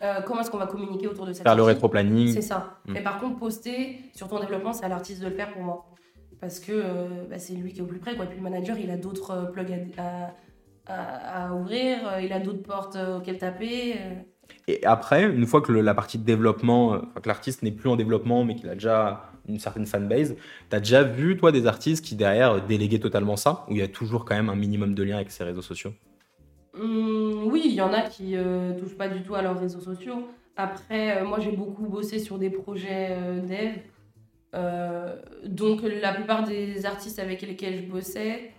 euh, 0.01 0.21
comment 0.25 0.41
est-ce 0.41 0.49
qu'on 0.49 0.57
va 0.57 0.67
communiquer 0.67 1.07
autour 1.07 1.25
de 1.25 1.33
cette 1.33 1.43
Faire 1.43 1.55
le 1.55 1.63
rétro-planning. 1.63 2.33
C'est 2.33 2.41
ça. 2.41 2.77
Mm. 2.85 2.93
Mais 2.93 3.03
par 3.03 3.19
contre, 3.19 3.37
poster 3.37 3.99
sur 4.13 4.27
ton 4.29 4.39
développement, 4.39 4.71
c'est 4.73 4.85
à 4.85 4.87
l'artiste 4.87 5.21
de 5.21 5.27
le 5.27 5.35
faire 5.35 5.51
pour 5.51 5.61
moi. 5.61 5.85
Parce 6.39 6.59
que 6.61 6.71
euh, 6.71 7.25
bah, 7.29 7.37
c'est 7.37 7.53
lui 7.53 7.73
qui 7.73 7.79
est 7.79 7.81
au 7.81 7.85
plus 7.85 7.99
près. 7.99 8.15
Quoi. 8.15 8.23
Et 8.25 8.27
puis 8.29 8.37
le 8.37 8.43
manager, 8.43 8.77
il 8.77 8.89
a 8.91 8.95
d'autres 8.97 9.49
plugs 9.51 9.91
à, 9.97 10.31
à- 10.87 10.93
à- 10.93 11.47
à 11.49 11.53
ouvrir, 11.53 11.99
il 12.21 12.31
a 12.31 12.39
d'autres 12.39 12.63
portes 12.63 12.97
auxquelles 13.17 13.37
taper. 13.39 13.95
Et 14.67 14.85
après, 14.85 15.23
une 15.23 15.45
fois 15.45 15.61
que 15.61 15.71
la 15.71 15.93
partie 15.93 16.17
de 16.17 16.23
développement, 16.23 16.93
euh, 16.93 16.97
enfin, 16.97 17.21
que 17.21 17.27
l'artiste 17.27 17.63
n'est 17.63 17.71
plus 17.71 17.89
en 17.89 17.95
développement, 17.95 18.43
mais 18.45 18.55
qu'il 18.55 18.69
a 18.69 18.75
déjà 18.75 19.31
une 19.47 19.59
certaine 19.59 19.85
fanbase, 19.85 20.35
tu 20.69 20.75
as 20.75 20.79
déjà 20.79 21.03
vu, 21.03 21.37
toi, 21.37 21.51
des 21.51 21.65
artistes 21.65 22.05
qui 22.05 22.15
derrière 22.15 22.63
déléguaient 22.65 22.99
totalement 22.99 23.35
ça, 23.35 23.65
où 23.67 23.71
il 23.71 23.79
y 23.79 23.81
a 23.81 23.87
toujours 23.87 24.25
quand 24.25 24.35
même 24.35 24.49
un 24.49 24.55
minimum 24.55 24.93
de 24.93 25.03
lien 25.03 25.15
avec 25.15 25.31
ses 25.31 25.43
réseaux 25.43 25.61
sociaux? 25.61 25.93
Hum, 26.79 27.45
oui, 27.45 27.63
il 27.65 27.73
y 27.73 27.81
en 27.81 27.91
a 27.93 28.01
qui 28.01 28.35
euh, 28.35 28.73
touchent 28.79 28.97
pas 28.97 29.09
du 29.09 29.23
tout 29.23 29.35
à 29.35 29.41
leurs 29.41 29.59
réseaux 29.59 29.81
sociaux. 29.81 30.27
Après, 30.59 31.17
euh, 31.17 31.25
moi, 31.25 31.39
j'ai 31.39 31.53
beaucoup 31.53 31.87
bossé 31.87 32.19
sur 32.19 32.37
des 32.37 32.49
projets 32.49 33.11
euh, 33.11 33.39
dev. 33.39 33.77
Euh, 34.55 35.15
donc, 35.45 35.79
la 35.83 36.13
plupart 36.13 36.43
des 36.43 36.85
artistes 36.85 37.17
avec 37.17 37.41
lesquels 37.41 37.77
je 37.77 37.83
bossais, 37.83 38.51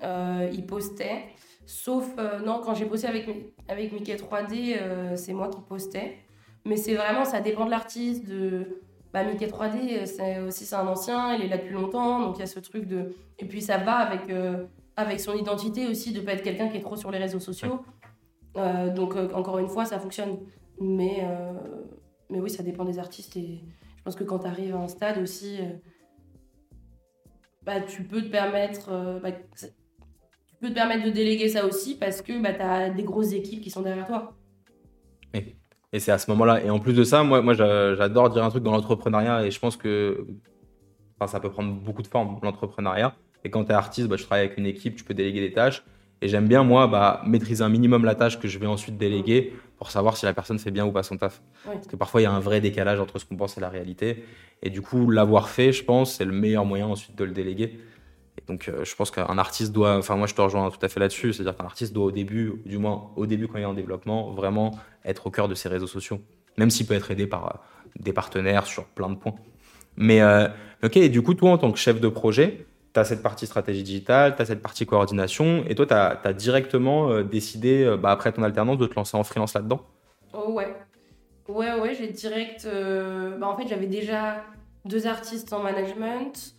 ils 0.00 0.64
postaient. 0.64 1.24
Sauf, 1.66 2.10
euh, 2.18 2.40
non, 2.40 2.60
quand 2.62 2.74
j'ai 2.74 2.84
bossé 2.84 3.06
avec, 3.06 3.28
avec 3.68 3.92
Mickey 3.92 4.16
3D, 4.16 4.76
euh, 4.80 5.16
c'est 5.16 5.32
moi 5.32 5.48
qui 5.48 5.60
postais. 5.62 6.18
Mais 6.66 6.76
c'est 6.76 6.94
vraiment, 6.94 7.24
ça 7.24 7.40
dépend 7.40 7.64
de 7.64 7.70
l'artiste. 7.70 8.26
De... 8.28 8.82
Bah, 9.12 9.24
Mickey 9.24 9.46
3D, 9.46 10.02
euh, 10.02 10.06
c'est 10.06 10.40
aussi 10.40 10.64
c'est 10.66 10.74
un 10.74 10.86
ancien, 10.86 11.34
il 11.34 11.44
est 11.44 11.48
là 11.48 11.56
depuis 11.56 11.72
longtemps, 11.72 12.20
donc 12.20 12.36
il 12.36 12.40
y 12.40 12.42
a 12.42 12.46
ce 12.46 12.60
truc 12.60 12.86
de. 12.86 13.14
Et 13.38 13.46
puis 13.46 13.62
ça 13.62 13.78
va 13.78 13.96
avec, 13.96 14.32
avec 14.96 15.20
son 15.20 15.34
identité 15.34 15.86
aussi, 15.88 16.12
de 16.12 16.20
pas 16.20 16.32
être 16.32 16.42
quelqu'un 16.42 16.68
qui 16.68 16.76
est 16.76 16.82
trop 16.82 16.96
sur 16.96 17.10
les 17.10 17.18
réseaux 17.18 17.40
sociaux. 17.40 17.80
Donc 18.94 19.16
encore 19.34 19.58
une 19.58 19.68
fois, 19.68 19.84
ça 19.84 19.98
fonctionne. 19.98 20.38
Mais, 20.80 21.26
mais 22.30 22.38
oui, 22.40 22.48
ça 22.48 22.62
dépend 22.62 22.84
des 22.84 22.98
artistes. 23.00 23.36
Et 23.36 23.60
je 23.96 24.02
pense 24.04 24.14
que 24.14 24.22
quand 24.22 24.40
tu 24.40 24.46
arrives 24.46 24.74
à 24.74 24.78
un 24.78 24.88
stade 24.88 25.18
aussi, 25.18 25.58
bah, 27.62 27.80
tu 27.80 28.04
peux 28.04 28.22
te 28.22 28.28
permettre. 28.28 29.20
bah, 29.20 29.32
peux 30.64 30.70
te 30.70 30.74
permettre 30.74 31.04
de 31.04 31.10
déléguer 31.10 31.48
ça 31.48 31.66
aussi 31.66 31.96
parce 31.96 32.22
que 32.22 32.40
bah, 32.42 32.52
tu 32.52 32.62
as 32.62 32.90
des 32.90 33.02
grosses 33.02 33.32
équipes 33.32 33.60
qui 33.60 33.70
sont 33.70 33.82
derrière 33.82 34.06
toi. 34.06 34.34
Et 35.92 36.00
c'est 36.00 36.10
à 36.10 36.18
ce 36.18 36.28
moment-là. 36.32 36.64
Et 36.64 36.70
en 36.70 36.80
plus 36.80 36.94
de 36.94 37.04
ça, 37.04 37.22
moi, 37.22 37.40
moi 37.40 37.54
j'a- 37.54 37.94
j'adore 37.94 38.30
dire 38.30 38.42
un 38.42 38.50
truc 38.50 38.64
dans 38.64 38.72
l'entrepreneuriat 38.72 39.46
et 39.46 39.50
je 39.50 39.60
pense 39.60 39.76
que 39.76 40.26
enfin, 41.16 41.30
ça 41.30 41.38
peut 41.38 41.50
prendre 41.50 41.72
beaucoup 41.72 42.02
de 42.02 42.08
formes, 42.08 42.38
l'entrepreneuriat. 42.42 43.14
Et 43.44 43.50
quand 43.50 43.64
tu 43.64 43.70
es 43.70 43.74
artiste, 43.74 44.08
bah, 44.08 44.16
tu 44.16 44.24
travailles 44.24 44.46
avec 44.46 44.58
une 44.58 44.66
équipe, 44.66 44.96
tu 44.96 45.04
peux 45.04 45.14
déléguer 45.14 45.40
des 45.40 45.52
tâches. 45.52 45.84
Et 46.20 46.28
j'aime 46.28 46.48
bien, 46.48 46.64
moi, 46.64 46.86
bah, 46.88 47.22
maîtriser 47.26 47.62
un 47.62 47.68
minimum 47.68 48.04
la 48.04 48.14
tâche 48.14 48.40
que 48.40 48.48
je 48.48 48.58
vais 48.58 48.66
ensuite 48.66 48.96
déléguer 48.96 49.52
pour 49.76 49.90
savoir 49.90 50.16
si 50.16 50.24
la 50.24 50.32
personne 50.32 50.58
fait 50.58 50.70
bien 50.70 50.86
ou 50.86 50.90
pas 50.90 51.02
son 51.02 51.16
taf. 51.16 51.42
Ouais. 51.66 51.74
Parce 51.74 51.86
que 51.86 51.96
parfois, 51.96 52.22
il 52.22 52.24
y 52.24 52.26
a 52.26 52.32
un 52.32 52.40
vrai 52.40 52.60
décalage 52.60 52.98
entre 52.98 53.18
ce 53.18 53.24
qu'on 53.24 53.36
pense 53.36 53.58
et 53.58 53.60
la 53.60 53.68
réalité. 53.68 54.24
Et 54.62 54.70
du 54.70 54.80
coup, 54.80 55.10
l'avoir 55.10 55.48
fait, 55.48 55.72
je 55.72 55.84
pense, 55.84 56.14
c'est 56.14 56.24
le 56.24 56.32
meilleur 56.32 56.64
moyen 56.64 56.86
ensuite 56.86 57.16
de 57.16 57.24
le 57.24 57.32
déléguer. 57.32 57.78
Donc, 58.46 58.68
euh, 58.68 58.84
je 58.84 58.94
pense 58.94 59.10
qu'un 59.10 59.38
artiste 59.38 59.72
doit, 59.72 59.96
enfin, 59.96 60.16
moi, 60.16 60.26
je 60.26 60.34
te 60.34 60.40
rejoins 60.40 60.70
tout 60.70 60.78
à 60.82 60.88
fait 60.88 61.00
là-dessus. 61.00 61.32
C'est-à-dire 61.32 61.56
qu'un 61.56 61.64
artiste 61.64 61.92
doit, 61.92 62.06
au 62.06 62.10
début, 62.10 62.52
du 62.66 62.78
moins 62.78 63.10
au 63.16 63.26
début, 63.26 63.48
quand 63.48 63.58
il 63.58 63.62
est 63.62 63.66
en 63.66 63.74
développement, 63.74 64.32
vraiment 64.32 64.78
être 65.04 65.26
au 65.26 65.30
cœur 65.30 65.48
de 65.48 65.54
ses 65.54 65.68
réseaux 65.68 65.86
sociaux. 65.86 66.20
Même 66.58 66.70
s'il 66.70 66.86
peut 66.86 66.94
être 66.94 67.10
aidé 67.10 67.26
par 67.26 67.46
euh, 67.46 67.58
des 67.98 68.12
partenaires 68.12 68.66
sur 68.66 68.84
plein 68.84 69.08
de 69.08 69.16
points. 69.16 69.34
Mais, 69.96 70.20
euh, 70.20 70.48
ok, 70.82 70.96
et 70.96 71.08
du 71.08 71.22
coup, 71.22 71.34
toi, 71.34 71.52
en 71.52 71.58
tant 71.58 71.72
que 71.72 71.78
chef 71.78 72.00
de 72.00 72.08
projet, 72.08 72.66
tu 72.92 73.00
as 73.00 73.04
cette 73.04 73.22
partie 73.22 73.46
stratégie 73.46 73.82
digitale, 73.82 74.36
tu 74.36 74.42
as 74.42 74.46
cette 74.46 74.62
partie 74.62 74.86
coordination, 74.86 75.64
et 75.68 75.74
toi, 75.74 75.86
tu 75.86 75.94
as, 75.94 76.32
directement 76.32 77.22
décidé, 77.22 77.96
bah, 78.00 78.10
après 78.10 78.32
ton 78.32 78.42
alternance, 78.42 78.78
de 78.78 78.86
te 78.86 78.94
lancer 78.94 79.16
en 79.16 79.24
freelance 79.24 79.54
là-dedans? 79.54 79.80
Oh 80.32 80.52
ouais. 80.52 80.74
Ouais, 81.48 81.78
ouais, 81.80 81.94
j'ai 81.94 82.08
direct. 82.08 82.68
bah, 83.38 83.48
en 83.48 83.56
fait, 83.56 83.66
j'avais 83.68 83.86
déjà 83.86 84.44
deux 84.84 85.06
artistes 85.06 85.52
en 85.52 85.60
management, 85.60 86.54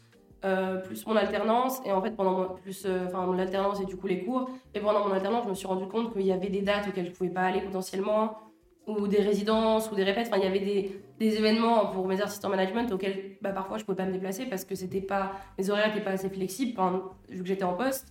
euh, 0.46 0.78
plus 0.78 1.06
mon 1.08 1.16
alternance. 1.16 1.82
Et 1.86 1.92
en 1.92 2.02
fait, 2.02 2.12
pendant 2.12 2.32
mon, 2.32 2.48
plus, 2.50 2.86
euh, 2.86 3.06
enfin, 3.08 3.26
mon 3.26 3.38
alternance 3.38 3.82
et 3.82 3.86
du 3.86 3.98
coup 3.98 4.08
les 4.08 4.24
cours. 4.24 4.50
Et 4.74 4.80
pendant 4.80 5.06
mon 5.06 5.14
alternance, 5.14 5.44
je 5.46 5.50
me 5.50 5.56
suis 5.56 5.68
rendu 5.68 5.88
compte 5.88 6.14
qu'il 6.14 6.26
y 6.26 6.32
avait 6.32 6.50
des 6.50 6.62
dates 6.62 6.88
auxquelles 6.88 7.08
je 7.08 7.12
pouvais 7.12 7.30
pas 7.30 7.42
aller 7.42 7.62
potentiellement, 7.62 8.38
ou 8.88 9.08
des 9.08 9.22
résidences, 9.22 9.92
ou 9.92 9.96
des 9.96 10.04
répètes. 10.04 10.28
Enfin, 10.28 10.38
il 10.38 10.44
y 10.44 10.48
avait 10.48 10.60
des, 10.60 11.02
des 11.20 11.36
événements 11.36 11.88
pour 11.88 12.08
mes 12.08 12.22
artistes 12.22 12.46
en 12.46 12.50
management 12.50 12.92
auxquels 12.92 13.38
bah, 13.42 13.52
parfois 13.52 13.78
je 13.80 13.84
pouvais 13.84 13.98
pas 13.98 14.06
me 14.06 14.14
déplacer 14.14 14.46
parce 14.46 14.64
que 14.64 14.76
c'était 14.76 15.02
pas, 15.02 15.32
mes 15.58 15.70
horaires 15.70 15.88
n'étaient 15.88 16.06
pas 16.06 16.12
assez 16.12 16.30
flexibles, 16.30 16.80
vu 17.28 17.42
que 17.42 17.48
j'étais 17.48 17.64
en 17.64 17.74
poste. 17.74 18.08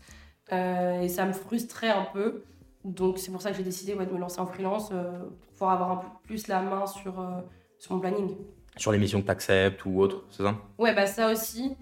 Euh, 0.53 1.01
et 1.01 1.09
ça 1.09 1.25
me 1.25 1.33
frustrait 1.33 1.91
un 1.91 2.07
peu. 2.13 2.43
Donc 2.85 3.19
c'est 3.19 3.31
pour 3.31 3.41
ça 3.41 3.51
que 3.51 3.57
j'ai 3.57 3.63
décidé 3.63 3.95
ouais, 3.95 4.05
de 4.05 4.13
me 4.13 4.19
lancer 4.19 4.41
en 4.41 4.47
freelance 4.47 4.89
pour 4.89 5.53
pouvoir 5.53 5.73
avoir 5.73 5.91
un 5.93 5.97
peu 5.97 6.09
plus 6.25 6.49
la 6.49 6.61
main 6.61 6.85
sur, 6.87 7.15
sur 7.79 7.95
mon 7.95 8.01
planning. 8.01 8.37
Sur 8.77 8.91
les 8.91 8.99
missions 8.99 9.21
que 9.21 9.27
tu 9.27 9.31
acceptes 9.31 9.87
ou 9.87 10.01
autre, 10.01 10.25
c'est 10.31 10.43
ça? 10.43 10.55
Ouais, 10.79 10.93
bah 10.95 11.07
ça 11.07 11.31
aussi. 11.31 11.77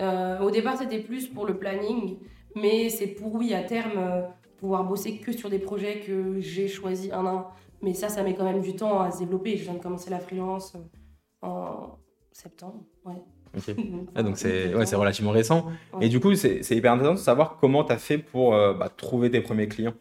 Euh, 0.00 0.40
au 0.40 0.50
départ, 0.50 0.76
c'était 0.76 1.00
plus 1.00 1.26
pour 1.28 1.46
le 1.46 1.56
planning, 1.56 2.18
mais 2.54 2.88
c'est 2.88 3.06
pour, 3.06 3.34
oui, 3.34 3.54
à 3.54 3.62
terme, 3.62 3.98
euh, 3.98 4.22
pouvoir 4.58 4.84
bosser 4.84 5.18
que 5.18 5.32
sur 5.32 5.50
des 5.50 5.58
projets 5.58 6.00
que 6.00 6.40
j'ai 6.40 6.68
choisis 6.68 7.12
un 7.12 7.26
à 7.26 7.30
un. 7.30 7.46
Mais 7.82 7.94
ça, 7.94 8.08
ça 8.08 8.22
met 8.22 8.34
quand 8.34 8.44
même 8.44 8.62
du 8.62 8.74
temps 8.74 9.00
à 9.00 9.10
se 9.10 9.18
développer. 9.18 9.56
Je 9.56 9.64
viens 9.64 9.74
de 9.74 9.78
commencer 9.78 10.10
la 10.10 10.18
freelance 10.18 10.74
euh, 10.74 11.46
en 11.46 11.98
septembre. 12.32 12.82
Ouais. 13.04 13.22
Ah, 14.14 14.22
donc 14.22 14.36
c'est 14.36 14.74
ouais, 14.74 14.84
relativement 14.94 15.30
récent. 15.30 15.66
Ouais. 15.94 16.06
Et 16.06 16.08
du 16.10 16.20
coup, 16.20 16.34
c'est 16.34 16.60
hyper 16.70 16.92
intéressant 16.92 17.14
de 17.14 17.18
savoir 17.18 17.56
comment 17.58 17.84
tu 17.84 17.92
as 17.92 17.96
fait 17.96 18.18
pour 18.18 18.54
euh, 18.54 18.74
bah, 18.74 18.90
trouver 18.94 19.30
tes 19.30 19.40
premiers 19.40 19.68
clients. 19.68 19.94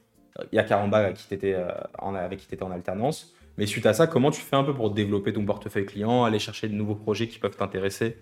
Il 0.51 0.55
y 0.55 0.59
a 0.59 0.63
Caramba 0.63 0.97
avec 0.97 1.15
qui 1.15 1.27
tu 1.27 1.33
étais, 1.35 1.55
en 2.01 2.71
alternance. 2.71 3.33
Mais 3.57 3.65
suite 3.65 3.85
à 3.85 3.93
ça, 3.93 4.07
comment 4.07 4.31
tu 4.31 4.41
fais 4.41 4.57
un 4.57 4.65
peu 4.65 4.73
pour 4.73 4.91
développer 4.91 5.31
ton 5.31 5.45
portefeuille 5.45 5.85
client, 5.85 6.25
aller 6.25 6.39
chercher 6.39 6.67
de 6.67 6.73
nouveaux 6.73 6.95
projets 6.95 7.29
qui 7.29 7.39
peuvent 7.39 7.55
t'intéresser? 7.55 8.17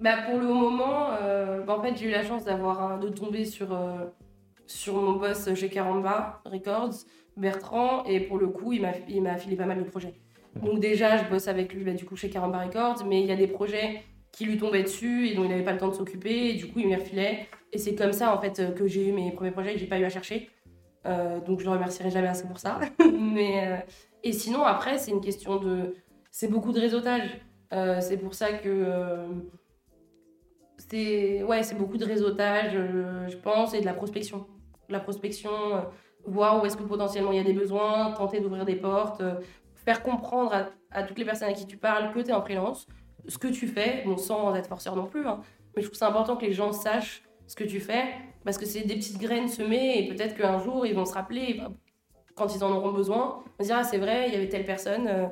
Bah 0.00 0.22
pour 0.28 0.38
le 0.38 0.46
moment, 0.46 1.10
euh, 1.20 1.62
bah 1.62 1.76
en 1.76 1.82
fait, 1.82 1.96
j'ai 1.96 2.06
eu 2.06 2.10
la 2.10 2.22
chance 2.22 2.44
d'avoir 2.44 3.00
de 3.00 3.08
tomber 3.08 3.44
sur, 3.44 3.72
euh, 3.72 4.04
sur 4.66 4.94
mon 4.94 5.14
boss 5.14 5.52
chez 5.54 5.68
Caramba 5.68 6.40
Records, 6.44 7.04
Bertrand, 7.36 8.04
et 8.04 8.20
pour 8.20 8.38
le 8.38 8.46
coup, 8.46 8.72
il 8.72 8.82
m'a 8.82 8.92
il 9.08 9.22
m'a 9.22 9.36
filé 9.36 9.56
pas 9.56 9.66
mal 9.66 9.78
de 9.78 9.88
projets. 9.88 10.14
Donc 10.62 10.78
déjà, 10.78 11.16
je 11.16 11.28
bosse 11.28 11.48
avec 11.48 11.74
lui 11.74 11.82
bah, 11.82 11.94
du 11.94 12.04
coup 12.04 12.14
chez 12.14 12.30
Caramba 12.30 12.64
Records, 12.64 13.04
mais 13.06 13.22
il 13.22 13.26
y 13.26 13.32
a 13.32 13.36
des 13.36 13.48
projets 13.48 14.02
qui 14.30 14.44
lui 14.44 14.56
tombaient 14.56 14.84
dessus 14.84 15.26
et 15.26 15.34
dont 15.34 15.42
il 15.42 15.50
n'avait 15.50 15.64
pas 15.64 15.72
le 15.72 15.78
temps 15.78 15.88
de 15.88 15.94
s'occuper, 15.94 16.50
et 16.50 16.54
du 16.54 16.68
coup, 16.68 16.78
il 16.78 16.86
m'y 16.86 16.94
refilait. 16.94 17.48
Et 17.72 17.78
c'est 17.78 17.96
comme 17.96 18.12
ça 18.12 18.34
en 18.34 18.40
fait 18.40 18.74
que 18.76 18.86
j'ai 18.86 19.08
eu 19.08 19.12
mes 19.12 19.32
premiers 19.32 19.50
projets 19.50 19.72
que 19.74 19.80
j'ai 19.80 19.86
pas 19.86 19.98
eu 19.98 20.04
à 20.04 20.08
chercher. 20.10 20.48
Euh, 21.06 21.40
donc 21.40 21.58
je 21.58 21.64
le 21.64 21.70
remercierai 21.72 22.10
jamais 22.10 22.28
assez 22.28 22.46
pour 22.46 22.58
ça. 22.58 22.78
mais, 23.18 23.84
et 24.22 24.32
sinon, 24.32 24.62
après, 24.62 24.98
c'est 24.98 25.10
une 25.10 25.20
question 25.20 25.56
de. 25.56 25.94
C'est 26.30 26.48
beaucoup 26.48 26.72
de 26.72 26.78
réseautage. 26.78 27.40
C'est 28.00 28.18
pour 28.18 28.34
ça 28.34 28.52
que. 28.52 29.26
C'est 30.90 31.42
ouais, 31.42 31.62
c'est 31.62 31.76
beaucoup 31.76 31.96
de 31.96 32.04
réseautage, 32.04 32.72
euh, 32.74 33.28
je 33.28 33.36
pense, 33.36 33.74
et 33.74 33.80
de 33.80 33.86
la 33.86 33.92
prospection. 33.92 34.46
La 34.88 35.00
prospection, 35.00 35.50
euh, 35.74 35.80
voir 36.24 36.62
où 36.62 36.66
est-ce 36.66 36.76
que 36.76 36.82
potentiellement 36.82 37.32
il 37.32 37.36
y 37.36 37.40
a 37.40 37.44
des 37.44 37.52
besoins, 37.52 38.12
tenter 38.12 38.40
d'ouvrir 38.40 38.64
des 38.64 38.76
portes, 38.76 39.20
euh, 39.20 39.34
faire 39.74 40.02
comprendre 40.02 40.70
à, 40.90 41.02
toutes 41.02 41.18
les 41.18 41.24
personnes 41.24 41.48
à 41.48 41.52
qui 41.52 41.66
tu 41.66 41.76
parles 41.76 42.12
que 42.12 42.20
tu 42.20 42.30
es 42.30 42.32
en 42.32 42.42
freelance, 42.42 42.86
ce 43.26 43.38
que 43.38 43.48
tu 43.48 43.66
fais, 43.66 44.02
bon, 44.06 44.16
sans 44.16 44.54
être 44.54 44.68
forceur 44.68 44.96
non 44.96 45.06
plus, 45.06 45.26
hein, 45.26 45.40
mais 45.76 45.82
je 45.82 45.88
trouve 45.88 45.98
c'est 45.98 46.04
important 46.04 46.36
que 46.36 46.46
les 46.46 46.52
gens 46.52 46.72
sachent 46.72 47.22
ce 47.46 47.54
que 47.54 47.64
tu 47.64 47.80
fais, 47.80 48.04
parce 48.44 48.56
que 48.56 48.66
c'est 48.66 48.82
des 48.82 48.94
petites 48.94 49.18
graines 49.18 49.48
semées, 49.48 49.98
et 49.98 50.08
peut-être 50.08 50.36
qu'un 50.36 50.58
jour 50.58 50.86
ils 50.86 50.94
vont 50.94 51.04
se 51.04 51.14
rappeler, 51.14 51.60
quand 52.34 52.54
ils 52.54 52.64
en 52.64 52.70
auront 52.70 52.92
besoin, 52.92 53.42
on 53.58 53.62
se 53.62 53.68
dire, 53.68 53.76
ah 53.78 53.84
c'est 53.84 53.98
vrai, 53.98 54.28
il 54.28 54.32
y 54.32 54.36
avait 54.36 54.48
telle 54.48 54.64
personne 54.64 55.30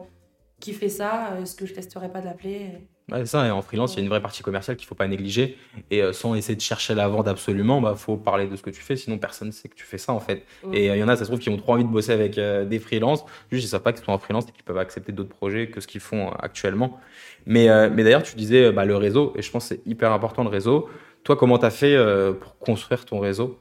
qui 0.61 0.73
fait 0.73 0.89
ça, 0.89 1.33
euh, 1.33 1.43
est-ce 1.43 1.55
que 1.57 1.67
je 1.67 1.75
testerais 1.75 2.11
pas 2.11 2.21
d'appeler 2.21 2.89
Ouais, 3.13 3.21
c'est 3.21 3.27
ça, 3.27 3.47
et 3.47 3.53
en 3.53 3.63
freelance, 3.63 3.95
il 3.95 3.99
y 3.99 4.01
a 4.01 4.03
une 4.03 4.09
vraie 4.09 4.21
partie 4.21 4.43
commerciale 4.43 4.77
qu'il 4.77 4.85
ne 4.85 4.89
faut 4.89 4.97
pas 4.97 5.07
négliger. 5.07 5.57
Et 5.93 6.03
euh, 6.03 6.13
sans 6.13 6.35
essayer 6.35 6.57
de 6.57 6.61
chercher 6.61 6.93
la 6.97 7.07
vente 7.07 7.29
absolument, 7.29 7.79
il 7.79 7.85
bah, 7.85 7.95
faut 7.95 8.17
parler 8.17 8.49
de 8.49 8.57
ce 8.57 8.63
que 8.63 8.71
tu 8.71 8.81
fais, 8.81 8.97
sinon 8.97 9.17
personne 9.17 9.49
ne 9.49 9.53
sait 9.53 9.69
que 9.69 9.77
tu 9.77 9.85
fais 9.85 9.99
ça 9.99 10.13
en 10.13 10.19
fait. 10.19 10.45
Et 10.73 10.91
euh, 10.91 10.97
il 10.97 10.99
y 10.99 11.05
en 11.05 11.09
a, 11.09 11.15
ça 11.15 11.23
se 11.23 11.29
trouve, 11.29 11.39
qui 11.39 11.49
ont 11.49 11.57
trop 11.57 11.75
envie 11.75 11.85
de 11.85 11.89
bosser 11.89 12.11
avec 12.11 12.37
euh, 12.37 12.65
des 12.65 12.81
freelances, 12.81 13.25
juste 13.53 13.63
ils 13.63 13.67
ne 13.67 13.71
savent 13.71 13.83
pas 13.83 13.93
qu'ils 13.93 14.05
sont 14.05 14.11
en 14.11 14.19
freelance 14.19 14.49
et 14.49 14.53
qu'ils 14.53 14.65
peuvent 14.65 14.79
accepter 14.79 15.13
d'autres 15.13 15.29
projets 15.29 15.69
que 15.69 15.81
ce 15.81 15.87
qu'ils 15.87 16.01
font 16.01 16.31
actuellement. 16.31 16.99
Mais, 17.47 17.69
mais 17.91 18.03
d'ailleurs, 18.03 18.25
tu 18.25 18.35
disais 18.35 18.73
bah, 18.73 18.85
le 18.85 18.97
réseau, 18.97 19.33
et 19.37 19.43
je 19.43 19.53
pense 19.53 19.69
que 19.69 19.77
c'est 19.77 19.87
hyper 19.87 20.11
important 20.11 20.43
le 20.43 20.49
réseau. 20.49 20.89
Toi, 21.23 21.37
comment 21.37 21.59
tu 21.59 21.67
as 21.67 21.71
fait 21.71 21.97
pour 22.41 22.59
construire 22.59 23.05
ton 23.05 23.21
réseau 23.21 23.61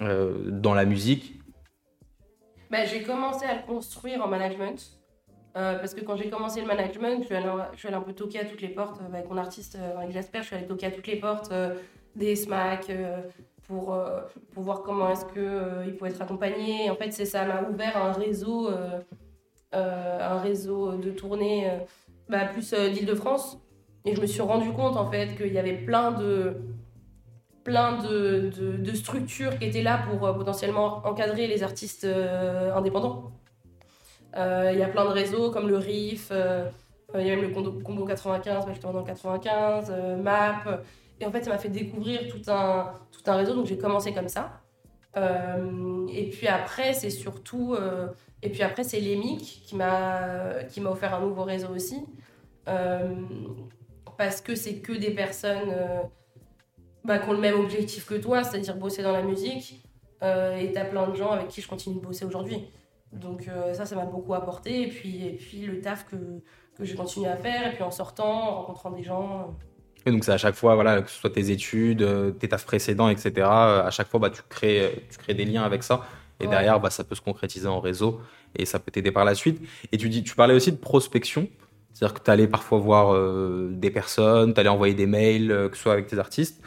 dans 0.00 0.74
la 0.74 0.84
musique? 0.84 1.40
Bah, 2.70 2.84
j'ai 2.84 3.02
commencé 3.02 3.46
à 3.46 3.54
le 3.54 3.62
construire 3.66 4.22
en 4.22 4.28
management. 4.28 5.03
Euh, 5.56 5.78
parce 5.78 5.94
que 5.94 6.00
quand 6.00 6.16
j'ai 6.16 6.28
commencé 6.28 6.60
le 6.60 6.66
management, 6.66 7.20
je 7.20 7.26
suis, 7.26 7.34
allée, 7.36 7.96
un 7.96 8.00
peu 8.00 8.12
toquer 8.12 8.40
à 8.40 8.44
toutes 8.44 8.60
les 8.60 8.68
portes 8.68 9.00
euh, 9.00 9.14
avec 9.14 9.30
mon 9.30 9.36
artiste, 9.36 9.76
euh, 9.80 9.98
avec 9.98 10.10
Jasper. 10.10 10.38
Je 10.40 10.46
suis 10.46 10.56
allée 10.56 10.66
toquer 10.66 10.86
à 10.86 10.90
toutes 10.90 11.06
les 11.06 11.16
portes 11.16 11.52
euh, 11.52 11.74
des 12.16 12.34
SMAC 12.34 12.90
euh, 12.90 13.20
pour, 13.68 13.94
euh, 13.94 14.20
voir 14.56 14.82
comment 14.82 15.10
est-ce 15.10 15.26
qu'il 15.26 15.96
pouvait 15.96 16.10
être 16.10 16.22
accompagné. 16.22 16.86
Et 16.86 16.90
en 16.90 16.96
fait, 16.96 17.12
c'est 17.12 17.24
ça 17.24 17.44
m'a 17.44 17.62
ouvert 17.68 17.96
un 17.96 18.12
réseau, 18.12 18.68
euh, 18.68 18.98
euh, 19.74 20.18
un 20.20 20.40
réseau 20.40 20.96
de 20.96 21.10
tournée 21.10 21.70
euh, 21.70 21.78
bah, 22.28 22.46
plus 22.46 22.74
d'Île-de-France. 22.74 23.58
Et 24.04 24.16
je 24.16 24.20
me 24.20 24.26
suis 24.26 24.42
rendu 24.42 24.70
compte 24.72 24.96
en 24.96 25.08
fait 25.10 25.36
qu'il 25.36 25.52
y 25.52 25.58
avait 25.58 25.78
plein 25.78 26.10
de, 26.10 26.56
plein 27.62 28.02
de, 28.02 28.50
structures 28.92 29.58
qui 29.58 29.66
étaient 29.66 29.82
là 29.82 30.04
pour 30.06 30.18
potentiellement 30.36 31.00
encadrer 31.06 31.46
les 31.46 31.62
artistes 31.62 32.04
indépendants. 32.04 33.32
Il 34.36 34.78
y 34.78 34.82
a 34.82 34.88
plein 34.88 35.04
de 35.04 35.10
réseaux 35.10 35.50
comme 35.50 35.68
le 35.68 35.76
RIF, 35.76 36.32
il 37.14 37.26
y 37.26 37.30
a 37.30 37.36
même 37.36 37.42
le 37.42 37.48
Combo 37.50 38.04
95, 38.04 38.64
j'étais 38.68 38.80
dans 38.80 38.98
le 38.98 39.04
95, 39.04 39.92
MAP. 40.22 40.82
Et 41.20 41.26
en 41.26 41.30
fait, 41.30 41.44
ça 41.44 41.50
m'a 41.50 41.58
fait 41.58 41.68
découvrir 41.68 42.28
tout 42.28 42.50
un, 42.50 42.92
tout 43.12 43.30
un 43.30 43.36
réseau, 43.36 43.54
donc 43.54 43.66
j'ai 43.66 43.78
commencé 43.78 44.12
comme 44.12 44.28
ça. 44.28 44.60
Euh, 45.16 46.06
et 46.12 46.28
puis 46.30 46.48
après, 46.48 46.92
c'est 46.92 47.10
surtout. 47.10 47.74
Euh, 47.74 48.08
et 48.42 48.50
puis 48.50 48.62
après, 48.62 48.84
c'est 48.84 49.00
l'EMIC 49.00 49.62
qui 49.66 49.76
m'a 49.76 50.58
offert 50.86 51.14
un 51.14 51.20
nouveau 51.20 51.44
réseau 51.44 51.68
aussi. 51.74 52.04
Euh, 52.68 53.14
parce 54.16 54.40
que 54.40 54.54
c'est 54.54 54.76
que 54.76 54.92
des 54.92 55.10
personnes 55.10 55.72
bah, 57.04 57.18
qui 57.18 57.28
ont 57.28 57.32
le 57.32 57.40
même 57.40 57.58
objectif 57.58 58.06
que 58.06 58.14
toi, 58.14 58.44
c'est-à-dire 58.44 58.76
bosser 58.76 59.02
dans 59.02 59.12
la 59.12 59.22
musique. 59.22 59.82
et 60.22 60.72
t'as 60.72 60.84
plein 60.84 61.08
de 61.08 61.14
gens 61.14 61.30
avec 61.30 61.48
qui 61.48 61.60
je 61.60 61.68
continue 61.68 61.96
de 61.96 62.00
bosser 62.00 62.24
aujourd'hui. 62.24 62.68
Donc 63.20 63.48
ça, 63.72 63.86
ça 63.86 63.96
m'a 63.96 64.06
beaucoup 64.06 64.34
apporté. 64.34 64.82
Et 64.82 64.88
puis, 64.88 65.26
et 65.26 65.32
puis 65.32 65.66
le 65.66 65.80
taf 65.80 66.06
que, 66.06 66.16
que 66.76 66.84
j'ai 66.84 66.94
continué 66.94 67.28
à 67.28 67.36
faire. 67.36 67.68
Et 67.68 67.74
puis 67.74 67.82
en 67.82 67.90
sortant, 67.90 68.50
en 68.50 68.54
rencontrant 68.62 68.90
des 68.90 69.02
gens. 69.02 69.56
Et 70.06 70.10
donc 70.10 70.24
c'est 70.24 70.32
à 70.32 70.38
chaque 70.38 70.54
fois, 70.54 70.74
voilà, 70.74 71.02
que 71.02 71.10
ce 71.10 71.18
soit 71.18 71.30
tes 71.30 71.50
études, 71.50 72.02
euh, 72.02 72.30
tes 72.30 72.48
tafs 72.48 72.66
précédents, 72.66 73.08
etc. 73.08 73.32
Euh, 73.36 73.86
à 73.86 73.90
chaque 73.90 74.08
fois, 74.08 74.20
bah, 74.20 74.30
tu, 74.30 74.42
crées, 74.48 75.06
tu 75.10 75.18
crées 75.18 75.34
des 75.34 75.44
liens 75.44 75.62
avec 75.62 75.82
ça. 75.82 76.06
Et 76.40 76.46
derrière, 76.46 76.80
bah, 76.80 76.90
ça 76.90 77.04
peut 77.04 77.14
se 77.14 77.20
concrétiser 77.20 77.68
en 77.68 77.80
réseau 77.80 78.20
et 78.56 78.66
ça 78.66 78.78
peut 78.78 78.90
t'aider 78.90 79.12
par 79.12 79.24
la 79.24 79.34
suite. 79.34 79.62
Et 79.92 79.96
tu, 79.96 80.08
dis, 80.08 80.22
tu 80.24 80.34
parlais 80.34 80.52
aussi 80.52 80.72
de 80.72 80.76
prospection. 80.76 81.48
C'est-à-dire 81.92 82.14
que 82.14 82.24
tu 82.24 82.30
allais 82.30 82.48
parfois 82.48 82.78
voir 82.80 83.14
euh, 83.14 83.70
des 83.72 83.90
personnes, 83.90 84.52
tu 84.52 84.60
allais 84.60 84.68
envoyer 84.68 84.94
des 84.94 85.06
mails, 85.06 85.68
que 85.70 85.76
ce 85.76 85.82
soit 85.84 85.92
avec 85.92 86.08
tes 86.08 86.18
artistes. 86.18 86.60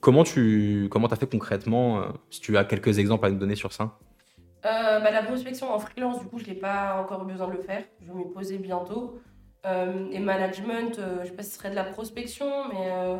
Comment 0.00 0.22
tu 0.22 0.88
comment 0.90 1.08
as 1.08 1.16
fait 1.16 1.26
concrètement 1.26 2.04
Si 2.28 2.40
tu 2.40 2.58
as 2.58 2.64
quelques 2.64 2.98
exemples 2.98 3.24
à 3.24 3.30
nous 3.30 3.38
donner 3.38 3.56
sur 3.56 3.72
ça? 3.72 3.98
Bah, 4.64 5.10
La 5.10 5.22
prospection 5.22 5.72
en 5.72 5.78
freelance, 5.78 6.20
du 6.20 6.26
coup, 6.26 6.38
je 6.38 6.46
n'ai 6.46 6.54
pas 6.54 7.00
encore 7.00 7.22
eu 7.22 7.32
besoin 7.32 7.48
de 7.48 7.52
le 7.52 7.62
faire. 7.62 7.84
Je 8.00 8.06
vais 8.06 8.14
m'y 8.14 8.32
poser 8.32 8.58
bientôt. 8.58 9.20
Euh, 9.66 10.10
et 10.10 10.18
management, 10.18 10.98
euh, 10.98 11.20
je 11.22 11.28
sais 11.28 11.34
pas 11.34 11.42
si 11.42 11.50
ce 11.50 11.56
serait 11.56 11.70
de 11.70 11.74
la 11.74 11.84
prospection, 11.84 12.68
mais 12.68 12.90
euh, 12.90 13.16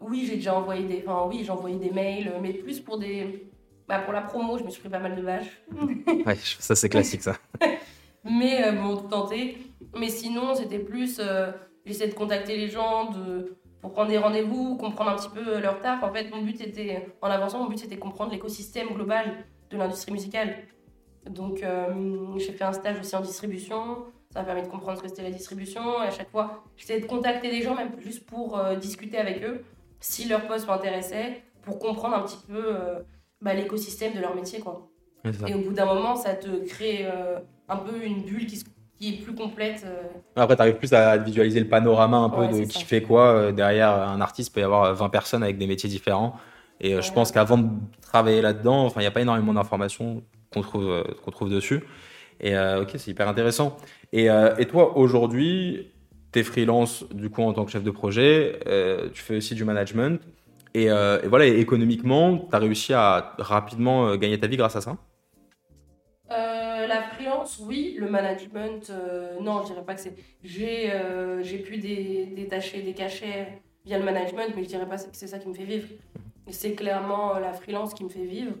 oui, 0.00 0.26
j'ai 0.26 0.34
déjà 0.34 0.54
envoyé 0.54 0.84
des, 0.84 1.04
enfin 1.06 1.28
oui, 1.28 1.42
j'ai 1.44 1.50
envoyé 1.50 1.76
des 1.76 1.90
mails, 1.90 2.32
mais 2.42 2.52
plus 2.52 2.80
pour 2.80 2.98
des, 2.98 3.48
bah, 3.86 4.00
pour 4.00 4.12
la 4.12 4.22
promo, 4.22 4.58
je 4.58 4.64
me 4.64 4.70
suis 4.70 4.80
pris 4.80 4.90
pas 4.90 4.98
mal 4.98 5.14
de 5.14 5.22
vaches. 5.22 5.62
ouais, 6.26 6.36
ça 6.58 6.74
c'est 6.74 6.88
classique 6.88 7.22
ça. 7.22 7.36
mais 8.24 8.72
bon, 8.72 8.96
tout 8.96 9.06
tenté. 9.06 9.58
Mais 9.96 10.08
sinon, 10.08 10.56
c'était 10.56 10.80
plus, 10.80 11.20
j'essaie 11.86 12.08
de 12.08 12.14
contacter 12.14 12.56
les 12.56 12.68
gens, 12.68 13.10
de 13.10 13.56
pour 13.80 13.92
prendre 13.92 14.08
des 14.08 14.18
rendez-vous, 14.18 14.76
comprendre 14.76 15.12
un 15.12 15.16
petit 15.16 15.28
peu 15.28 15.60
leur 15.60 15.80
taf. 15.80 16.02
En 16.02 16.12
fait, 16.12 16.28
mon 16.32 16.42
but 16.42 16.60
était, 16.60 17.06
en 17.22 17.28
avançant, 17.28 17.62
mon 17.62 17.68
but 17.68 17.78
c'était 17.78 17.98
comprendre 17.98 18.32
l'écosystème 18.32 18.88
global 18.88 19.46
de 19.70 19.76
l'industrie 19.76 20.12
musicale. 20.12 20.56
Donc, 21.28 21.62
j'ai 22.36 22.52
fait 22.52 22.64
un 22.64 22.72
stage 22.72 22.98
aussi 23.00 23.14
en 23.14 23.20
distribution. 23.20 24.04
Ça 24.30 24.40
m'a 24.40 24.44
permis 24.44 24.62
de 24.62 24.68
comprendre 24.68 24.98
ce 24.98 25.02
que 25.02 25.08
c'était 25.08 25.22
la 25.22 25.30
distribution. 25.30 26.02
Et 26.02 26.06
à 26.06 26.10
chaque 26.10 26.30
fois, 26.30 26.62
j'essayais 26.76 27.00
de 27.00 27.06
contacter 27.06 27.50
des 27.50 27.62
gens, 27.62 27.74
même 27.74 27.92
juste 27.98 28.26
pour 28.26 28.58
euh, 28.58 28.76
discuter 28.76 29.16
avec 29.16 29.42
eux, 29.42 29.64
si 30.00 30.28
leur 30.28 30.46
poste 30.46 30.66
m'intéressait, 30.66 31.42
pour 31.62 31.78
comprendre 31.78 32.16
un 32.16 32.22
petit 32.22 32.38
peu 32.46 32.62
euh, 32.66 33.00
bah, 33.40 33.54
l'écosystème 33.54 34.14
de 34.14 34.20
leur 34.20 34.34
métier. 34.34 34.60
Quoi. 34.60 34.86
Et 35.46 35.54
au 35.54 35.60
bout 35.60 35.72
d'un 35.72 35.86
moment, 35.86 36.14
ça 36.14 36.34
te 36.34 36.64
crée 36.66 37.06
euh, 37.06 37.38
un 37.68 37.76
peu 37.76 38.04
une 38.04 38.22
bulle 38.22 38.46
qui, 38.46 38.62
qui 38.98 39.14
est 39.14 39.22
plus 39.22 39.34
complète. 39.34 39.86
Après, 40.36 40.56
tu 40.56 40.62
arrives 40.62 40.76
plus 40.76 40.92
à 40.92 41.16
visualiser 41.16 41.60
le 41.60 41.68
panorama 41.68 42.18
un 42.18 42.28
peu 42.28 42.48
de 42.48 42.64
qui 42.64 42.84
fait 42.84 43.02
quoi. 43.02 43.50
derrière 43.52 43.90
un 43.90 44.20
artiste, 44.20 44.50
il 44.50 44.52
peut 44.52 44.60
y 44.60 44.64
avoir 44.64 44.94
20 44.94 45.08
personnes 45.08 45.42
avec 45.42 45.56
des 45.56 45.66
métiers 45.66 45.88
différents. 45.88 46.36
Et 46.80 47.00
je 47.00 47.12
pense 47.12 47.32
qu'avant 47.32 47.58
de 47.58 47.68
travailler 48.00 48.40
là-dedans, 48.40 48.92
il 48.96 49.00
n'y 49.00 49.06
a 49.06 49.10
pas 49.10 49.20
énormément 49.20 49.52
d'informations 49.52 50.22
qu'on 50.52 50.62
trouve, 50.62 51.04
qu'on 51.24 51.30
trouve 51.30 51.50
dessus. 51.50 51.82
Et 52.40 52.56
ok, 52.56 52.90
c'est 52.96 53.10
hyper 53.10 53.28
intéressant. 53.28 53.76
Euh, 54.14 54.56
et, 54.56 54.66
toi, 54.66 54.96
aujourd'hui, 54.96 55.90
tu 56.32 56.40
es 56.40 56.42
freelance 56.42 57.04
du 57.10 57.30
coup 57.30 57.42
en 57.42 57.52
tant 57.52 57.64
que 57.64 57.70
chef 57.70 57.82
de 57.82 57.90
projet, 57.90 58.60
euh, 58.66 59.08
tu 59.12 59.22
fais 59.22 59.36
aussi 59.36 59.54
du 59.54 59.64
management. 59.64 60.20
Et, 60.74 60.90
euh, 60.90 61.20
voilà, 61.26 61.46
économiquement, 61.46 62.38
tu 62.38 62.54
as 62.54 62.58
réussi 62.58 62.94
à 62.94 63.34
rapidement 63.38 64.16
gagner 64.16 64.38
ta 64.38 64.46
vie 64.46 64.56
grâce 64.56 64.76
à 64.76 64.80
ça? 64.80 64.96
La 66.30 67.02
freelance, 67.02 67.58
oui. 67.60 67.96
Le 67.98 68.08
management, 68.08 68.90
non, 69.42 69.60
je 69.60 69.72
dirais 69.72 69.84
pas 69.84 69.94
que 69.94 70.00
c'est. 70.00 70.14
J'ai 70.42 71.58
pu 71.58 71.76
détacher 71.76 72.80
des 72.80 72.94
cachets 72.94 73.60
via 73.84 73.98
le 73.98 74.04
management, 74.06 74.54
mais 74.56 74.62
je 74.62 74.68
dirais 74.68 74.88
pas 74.88 74.96
que 74.96 75.04
c'est 75.12 75.26
ça 75.26 75.38
qui 75.38 75.48
me 75.48 75.54
fait 75.54 75.64
vivre. 75.64 75.86
C'est 76.50 76.74
clairement 76.74 77.38
la 77.38 77.52
freelance 77.52 77.94
qui 77.94 78.04
me 78.04 78.08
fait 78.08 78.24
vivre. 78.24 78.52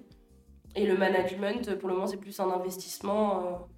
Et 0.76 0.86
le 0.86 0.96
management, 0.96 1.74
pour 1.76 1.88
le 1.88 1.94
moment, 1.94 2.06
c'est 2.06 2.18
plus 2.18 2.38
un 2.40 2.50
investissement 2.50 3.68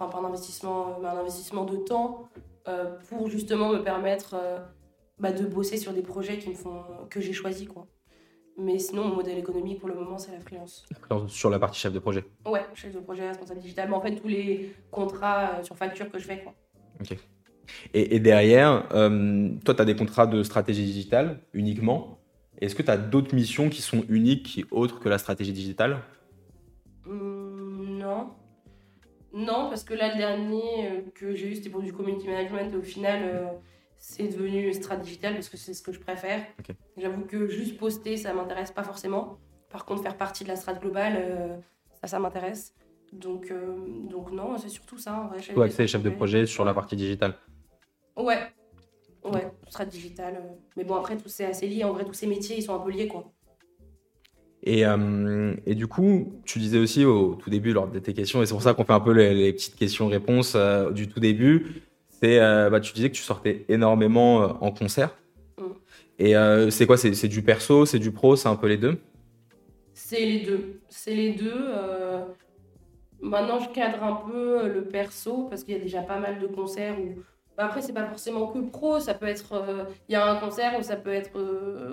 enfin 0.00 0.10
pas 0.10 0.18
un 0.18 0.28
investissement, 0.28 0.98
mais 1.00 1.08
un 1.08 1.18
investissement 1.18 1.64
de 1.64 1.76
temps 1.76 2.28
euh, 2.68 2.96
pour 3.08 3.28
justement 3.28 3.70
me 3.70 3.78
permettre 3.78 4.34
euh, 4.34 4.58
bah, 5.18 5.32
de 5.32 5.44
bosser 5.46 5.76
sur 5.76 5.92
des 5.92 6.02
projets 6.02 6.38
qui 6.38 6.50
me 6.50 6.54
font, 6.54 6.82
que 7.10 7.20
j'ai 7.20 7.32
choisi 7.32 7.66
quoi. 7.66 7.86
Mais 8.60 8.80
sinon, 8.80 9.04
mon 9.04 9.14
modèle 9.14 9.38
économique 9.38 9.78
pour 9.78 9.88
le 9.88 9.94
moment, 9.94 10.18
c'est 10.18 10.32
la 10.32 10.40
freelance. 10.40 10.84
Sur 11.28 11.48
la 11.48 11.60
partie 11.60 11.78
chef 11.78 11.92
de 11.92 12.00
projet 12.00 12.24
Ouais, 12.44 12.62
chef 12.74 12.92
de 12.92 12.98
projet, 12.98 13.28
responsable 13.28 13.60
digital. 13.60 13.88
Mais 13.88 13.94
en 13.94 14.00
fait, 14.00 14.16
tous 14.16 14.26
les 14.26 14.74
contrats 14.90 15.50
euh, 15.50 15.62
sur 15.62 15.76
facture 15.76 16.10
que 16.10 16.18
je 16.18 16.24
fais. 16.24 16.42
Quoi. 16.42 16.54
Ok. 17.00 17.16
Et, 17.94 18.16
et 18.16 18.18
derrière, 18.18 18.88
toi, 18.88 19.74
tu 19.74 19.82
as 19.82 19.84
des 19.84 19.94
contrats 19.94 20.26
de 20.26 20.42
stratégie 20.42 20.84
digitale 20.84 21.38
uniquement. 21.52 22.17
Est-ce 22.60 22.74
que 22.74 22.82
tu 22.82 22.90
as 22.90 22.96
d'autres 22.96 23.34
missions 23.34 23.68
qui 23.68 23.82
sont 23.82 24.04
uniques, 24.08 24.64
autres 24.70 24.98
que 25.00 25.08
la 25.08 25.18
stratégie 25.18 25.52
digitale? 25.52 26.00
Mmh, 27.04 27.98
Non. 27.98 28.30
Non, 29.32 29.68
parce 29.68 29.84
que 29.84 29.94
là, 29.94 30.12
le 30.12 30.18
dernier 30.18 30.88
euh, 30.88 31.00
que 31.14 31.34
j'ai 31.34 31.48
eu, 31.52 31.54
c'était 31.54 31.68
pour 31.70 31.82
du 31.82 31.92
community 31.92 32.26
management. 32.26 32.72
Et 32.72 32.76
au 32.76 32.82
final, 32.82 33.20
euh, 33.22 33.46
c'est 33.98 34.26
devenu 34.28 34.72
strat 34.72 34.96
digital 34.96 35.34
parce 35.34 35.48
que 35.48 35.56
c'est 35.56 35.74
ce 35.74 35.82
que 35.82 35.92
je 35.92 36.00
préfère. 36.00 36.44
J'avoue 36.96 37.22
que 37.26 37.46
juste 37.48 37.76
poster, 37.78 38.16
ça 38.16 38.32
m'intéresse 38.32 38.72
pas 38.72 38.82
forcément. 38.82 39.38
Par 39.70 39.84
contre, 39.84 40.02
faire 40.02 40.16
partie 40.16 40.44
de 40.44 40.48
la 40.48 40.56
strat 40.56 40.74
globale, 40.74 41.14
euh, 41.18 41.56
ça, 42.00 42.06
ça 42.08 42.18
m'intéresse. 42.18 42.74
Donc, 43.12 43.52
donc 44.10 44.32
non, 44.32 44.56
c'est 44.58 44.68
surtout 44.68 44.98
ça. 44.98 45.20
En 45.20 45.28
vrai, 45.28 45.40
chef 45.40 45.56
accès 45.58 45.86
chef 45.86 46.02
de 46.02 46.10
projet 46.10 46.44
sur 46.46 46.64
la 46.64 46.74
partie 46.74 46.96
digitale. 46.96 47.34
Ouais. 48.16 48.38
Ouais, 49.24 49.50
strat 49.68 49.86
digital. 49.86 50.42
Mais 50.76 50.84
bon, 50.84 50.94
après, 50.94 51.16
tout 51.16 51.28
c'est 51.28 51.44
assez 51.44 51.66
lié. 51.66 51.84
En 51.84 51.92
vrai, 51.92 52.04
tous 52.04 52.14
ces 52.14 52.26
métiers, 52.26 52.56
ils 52.58 52.62
sont 52.62 52.74
un 52.74 52.78
peu 52.78 52.90
liés, 52.90 53.08
quoi. 53.08 53.32
Et, 54.62 54.84
euh, 54.84 55.54
et, 55.66 55.74
du 55.74 55.86
coup, 55.86 56.40
tu 56.44 56.58
disais 56.58 56.78
aussi 56.78 57.04
au 57.04 57.36
tout 57.36 57.48
début 57.48 57.72
lors 57.72 57.88
de 57.88 57.98
tes 57.98 58.12
questions, 58.12 58.42
et 58.42 58.46
c'est 58.46 58.54
pour 58.54 58.62
ça 58.62 58.74
qu'on 58.74 58.84
fait 58.84 58.92
un 58.92 59.00
peu 59.00 59.12
les, 59.12 59.52
petites 59.52 59.76
questions-réponses 59.76 60.54
euh, 60.56 60.90
du 60.90 61.08
tout 61.08 61.20
début, 61.20 61.82
c'est 62.08 62.40
euh, 62.40 62.68
bah, 62.68 62.80
tu 62.80 62.92
disais 62.92 63.08
que 63.08 63.14
tu 63.14 63.22
sortais 63.22 63.64
énormément 63.68 64.62
en 64.62 64.72
concert. 64.72 65.16
Mm. 65.58 65.64
Et 66.18 66.70
c'est 66.70 66.86
quoi? 66.86 66.96
C'est 66.96 67.28
du 67.28 67.42
perso, 67.42 67.86
c'est 67.86 68.00
du 68.00 68.10
pro, 68.10 68.34
c'est 68.34 68.48
un 68.48 68.56
peu 68.56 68.66
les 68.66 68.76
deux? 68.76 68.98
C'est 69.94 70.24
les 70.24 70.40
deux. 70.40 70.80
C'est 70.88 71.14
les 71.14 71.32
deux. 71.34 71.68
Maintenant, 73.22 73.60
je 73.60 73.68
cadre 73.70 74.02
un 74.02 74.16
peu 74.28 74.68
le 74.68 74.82
perso 74.84 75.44
parce 75.48 75.62
qu'il 75.62 75.74
y 75.74 75.76
a 75.76 75.80
déjà 75.80 76.02
pas 76.02 76.18
mal 76.18 76.40
de 76.40 76.46
concerts 76.48 76.96
où. 77.00 77.20
Bah, 77.58 77.66
après, 77.66 77.82
c'est 77.82 77.92
pas 77.92 78.06
forcément 78.06 78.46
que 78.46 78.60
pro, 78.60 79.00
ça 79.00 79.12
peut 79.12 79.26
être. 79.26 79.62
Il 80.08 80.12
y 80.12 80.16
a 80.16 80.24
un 80.24 80.36
concert 80.36 80.78
où 80.78 80.82
ça 80.82 80.96
peut 80.96 81.12
être. 81.12 81.38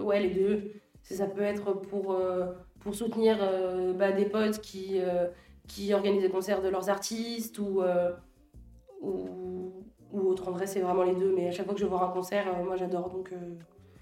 ouais, 0.01 0.21
les 0.21 0.29
deux 0.29 0.71
ça 1.13 1.27
peut 1.27 1.43
être 1.43 1.73
pour, 1.73 2.13
euh, 2.13 2.45
pour 2.79 2.95
soutenir 2.95 3.37
euh, 3.41 3.93
bah, 3.93 4.11
des 4.11 4.25
potes 4.25 4.59
qui, 4.59 4.99
euh, 4.99 5.27
qui 5.67 5.93
organisent 5.93 6.23
des 6.23 6.29
concerts 6.29 6.61
de 6.61 6.69
leurs 6.69 6.89
artistes 6.89 7.59
ou, 7.59 7.81
ou, 9.01 9.73
ou 10.11 10.19
autre. 10.19 10.47
En 10.47 10.51
vrai, 10.51 10.65
c'est 10.65 10.79
vraiment 10.79 11.03
les 11.03 11.15
deux. 11.15 11.33
Mais 11.35 11.49
à 11.49 11.51
chaque 11.51 11.65
fois 11.65 11.75
que 11.75 11.81
je 11.81 11.85
vois 11.85 12.03
un 12.03 12.11
concert, 12.11 12.45
moi 12.63 12.75
j'adore. 12.75 13.09
Donc, 13.09 13.31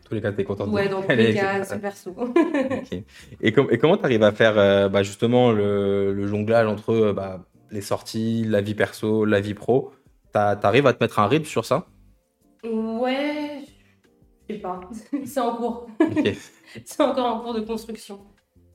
tous 0.05 0.13
les 0.13 0.21
cas, 0.21 0.31
t'es 0.31 0.43
contente 0.43 0.69
Ouais, 0.69 0.87
dans 0.87 1.01
tous 1.07 1.09
les 1.09 1.33
cas, 1.33 1.63
c'est 1.63 1.79
perso. 1.79 2.15
et, 2.91 3.03
et, 3.41 3.51
comment 3.51 3.97
tu 3.97 4.05
arrives 4.05 4.23
à 4.23 4.31
faire 4.31 4.89
bah, 4.89 5.03
justement 5.03 5.51
le, 5.51 6.13
le, 6.13 6.27
jonglage 6.27 6.67
entre 6.67 7.11
bah, 7.11 7.45
les 7.71 7.81
sorties, 7.81 8.45
la 8.45 8.61
vie 8.61 8.75
perso, 8.75 9.25
la 9.25 9.41
vie 9.41 9.53
pro 9.53 9.91
T'arrives 10.33 10.87
à 10.87 10.93
te 10.93 11.03
mettre 11.03 11.19
un 11.19 11.27
rythme 11.27 11.45
sur 11.45 11.63
ça? 11.63 11.87
Ouais, 12.63 13.63
je 14.49 14.55
sais 14.55 14.59
pas. 14.59 14.81
c'est 15.25 15.39
en 15.39 15.55
cours. 15.55 15.87
c'est 16.85 17.01
encore 17.01 17.25
en 17.25 17.39
cours 17.39 17.53
de 17.53 17.61
construction. 17.61 18.19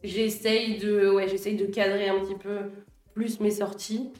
J'essaye 0.05 0.79
de, 0.79 1.11
ouais, 1.11 1.29
j'essaye 1.29 1.57
de 1.57 1.67
cadrer 1.67 2.09
un 2.09 2.21
petit 2.21 2.37
peu 2.37 2.71
plus 3.15 3.41
mes 3.41 3.51
sorties. 3.51 4.13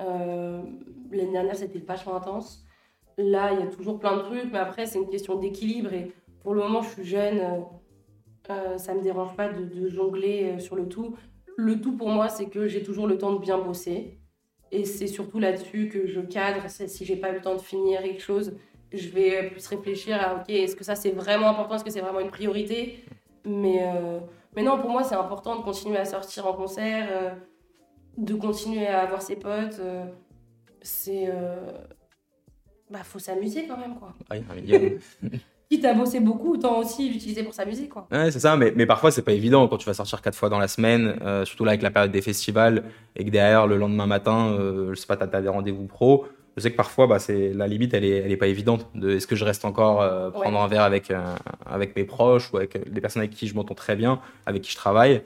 Euh, 0.00 0.62
l'année 1.10 1.32
dernière, 1.32 1.56
c'était 1.56 1.80
vachement 1.80 2.16
intense. 2.16 2.64
Là, 3.18 3.52
il 3.52 3.60
y 3.60 3.62
a 3.62 3.66
toujours 3.66 3.98
plein 3.98 4.16
de 4.16 4.22
trucs, 4.22 4.50
mais 4.50 4.58
après, 4.58 4.86
c'est 4.86 4.98
une 4.98 5.08
question 5.10 5.36
d'équilibre. 5.36 5.92
Et 5.92 6.12
pour 6.42 6.54
le 6.54 6.60
moment, 6.60 6.82
je 6.82 6.88
suis 6.90 7.04
jeune, 7.04 7.40
euh, 8.48 8.78
ça 8.78 8.94
me 8.94 9.02
dérange 9.02 9.36
pas 9.36 9.48
de, 9.48 9.88
jongler 9.88 10.54
euh, 10.54 10.58
sur 10.58 10.76
le 10.76 10.88
tout. 10.88 11.16
Le 11.56 11.80
tout 11.80 11.96
pour 11.96 12.08
moi, 12.08 12.28
c'est 12.28 12.46
que 12.46 12.68
j'ai 12.68 12.82
toujours 12.82 13.06
le 13.06 13.18
temps 13.18 13.32
de 13.34 13.40
bien 13.40 13.58
bosser. 13.58 14.17
Et 14.70 14.84
c'est 14.84 15.06
surtout 15.06 15.38
là-dessus 15.38 15.88
que 15.88 16.06
je 16.06 16.20
cadre. 16.20 16.68
Si 16.68 17.04
j'ai 17.04 17.16
pas 17.16 17.30
eu 17.30 17.34
le 17.34 17.40
temps 17.40 17.54
de 17.54 17.60
finir 17.60 18.02
quelque 18.02 18.22
chose, 18.22 18.54
je 18.92 19.08
vais 19.08 19.50
plus 19.50 19.66
réfléchir 19.66 20.20
à 20.20 20.36
ok, 20.36 20.48
est-ce 20.48 20.76
que 20.76 20.84
ça 20.84 20.94
c'est 20.94 21.10
vraiment 21.10 21.48
important, 21.48 21.76
est-ce 21.76 21.84
que 21.84 21.90
c'est 21.90 22.00
vraiment 22.00 22.20
une 22.20 22.30
priorité? 22.30 23.04
Mais, 23.44 23.80
euh, 23.82 24.20
mais 24.56 24.62
non, 24.62 24.78
pour 24.78 24.90
moi 24.90 25.04
c'est 25.04 25.14
important 25.14 25.56
de 25.56 25.62
continuer 25.62 25.98
à 25.98 26.04
sortir 26.04 26.46
en 26.46 26.52
concert, 26.54 27.08
euh, 27.10 27.30
de 28.16 28.34
continuer 28.34 28.86
à 28.86 29.00
avoir 29.00 29.22
ses 29.22 29.36
potes. 29.36 29.78
Euh, 29.80 30.04
c'est. 30.80 31.30
bah, 32.90 33.02
faut 33.02 33.18
s'amuser 33.18 33.66
quand 33.66 33.76
même, 33.76 33.96
quoi. 33.98 34.14
Quitte 35.70 35.84
à 35.84 35.92
bosser 35.92 36.20
beaucoup, 36.20 36.54
autant 36.54 36.78
aussi 36.78 37.10
l'utiliser 37.10 37.42
pour 37.42 37.52
s'amuser, 37.52 37.88
quoi. 37.88 38.06
Ouais, 38.10 38.30
c'est 38.30 38.40
ça, 38.40 38.56
mais, 38.56 38.72
mais 38.74 38.86
parfois 38.86 39.10
c'est 39.10 39.22
pas 39.22 39.32
évident 39.32 39.68
quand 39.68 39.76
tu 39.76 39.86
vas 39.86 39.94
sortir 39.94 40.22
quatre 40.22 40.34
fois 40.34 40.48
dans 40.48 40.58
la 40.58 40.68
semaine, 40.68 41.14
surtout 41.44 41.64
là 41.64 41.72
avec 41.72 41.82
la 41.82 41.90
période 41.90 42.10
des 42.10 42.22
festivals, 42.22 42.84
et 43.16 43.24
que 43.24 43.30
derrière 43.30 43.66
le 43.66 43.76
lendemain 43.76 44.06
matin, 44.06 44.56
je 44.58 44.94
sais 44.94 45.06
pas, 45.06 45.16
t'as 45.16 45.36
as 45.36 45.42
des 45.42 45.48
rendez-vous 45.48 45.84
pro 45.84 46.24
je 46.58 46.62
sais 46.64 46.72
que 46.72 46.76
parfois, 46.76 47.06
bah, 47.06 47.20
c'est 47.20 47.52
la 47.52 47.68
limite, 47.68 47.94
elle 47.94 48.04
est, 48.04 48.16
elle 48.16 48.32
est 48.32 48.36
pas 48.36 48.48
évidente. 48.48 48.88
De 48.96 49.10
est-ce 49.10 49.28
que 49.28 49.36
je 49.36 49.44
reste 49.44 49.64
encore 49.64 50.02
euh, 50.02 50.30
prendre 50.30 50.58
un 50.60 50.66
verre 50.66 50.82
avec 50.82 51.12
euh, 51.12 51.20
avec 51.64 51.94
mes 51.94 52.02
proches 52.02 52.52
ou 52.52 52.56
avec 52.56 52.90
des 52.92 53.00
personnes 53.00 53.22
avec 53.22 53.32
qui 53.32 53.46
je 53.46 53.54
m'entends 53.54 53.76
très 53.76 53.94
bien, 53.94 54.20
avec 54.44 54.62
qui 54.62 54.72
je 54.72 54.76
travaille. 54.76 55.22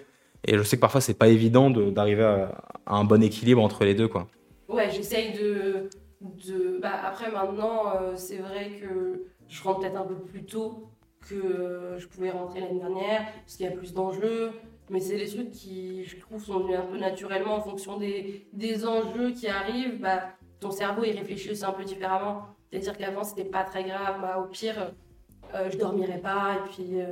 Et 0.47 0.59
je 0.59 0.63
sais 0.63 0.77
que 0.77 0.83
parfois, 0.83 1.01
c'est 1.01 1.15
pas 1.15 1.29
évident 1.29 1.71
d'arriver 1.71 2.25
à, 2.25 2.53
un 2.87 3.05
bon 3.05 3.23
équilibre 3.23 3.63
entre 3.63 3.85
les 3.85 3.95
deux, 3.95 4.09
quoi. 4.09 4.29
Ouais, 4.69 4.91
j'essaye 4.91 5.33
de, 5.33 5.89
Bah, 6.81 7.01
après, 7.05 7.31
maintenant, 7.31 7.95
euh, 7.95 8.17
c'est 8.17 8.39
vrai 8.39 8.79
que 8.81 9.25
je 9.49 9.63
rentre 9.63 9.81
peut-être 9.81 9.97
un 9.97 10.05
peu 10.05 10.15
plus 10.15 10.45
tôt 10.45 10.89
que 11.29 11.97
je 11.99 12.07
pouvais 12.09 12.31
rentrer 12.31 12.61
l'année 12.61 12.81
dernière, 12.81 13.27
parce 13.41 13.57
qu'il 13.57 13.67
y 13.67 13.69
a 13.69 13.73
plus 13.73 13.93
d'enjeux. 13.93 14.53
Mais 14.91 15.01
c'est 15.01 15.17
des 15.17 15.29
trucs 15.29 15.51
qui, 15.51 16.05
je 16.05 16.19
trouve, 16.19 16.45
sont 16.45 16.61
venus 16.61 16.77
un 16.77 16.83
peu 16.83 16.99
naturellement 16.99 17.55
en 17.55 17.61
fonction 17.61 17.97
des, 17.97 18.47
des 18.53 18.87
enjeux 18.87 19.31
qui 19.31 19.49
arrivent. 19.49 20.01
Bah, 20.01 20.23
ton 20.63 20.71
cerveau 20.71 21.03
il 21.05 21.19
réfléchit 21.19 21.51
aussi 21.51 21.65
un 21.65 21.73
peu 21.73 21.85
différemment. 21.85 22.47
C'est-à-dire 22.71 22.97
qu'avant 22.97 23.25
c'était 23.25 23.45
pas 23.45 23.65
très 23.65 23.85
grave, 23.85 24.21
bah, 24.23 24.39
au 24.39 24.49
pire 24.49 24.93
euh, 25.55 25.69
je 25.71 25.77
dormirais 25.77 26.21
pas 26.21 26.55
et 26.55 26.71
puis 26.71 27.01
euh, 27.01 27.11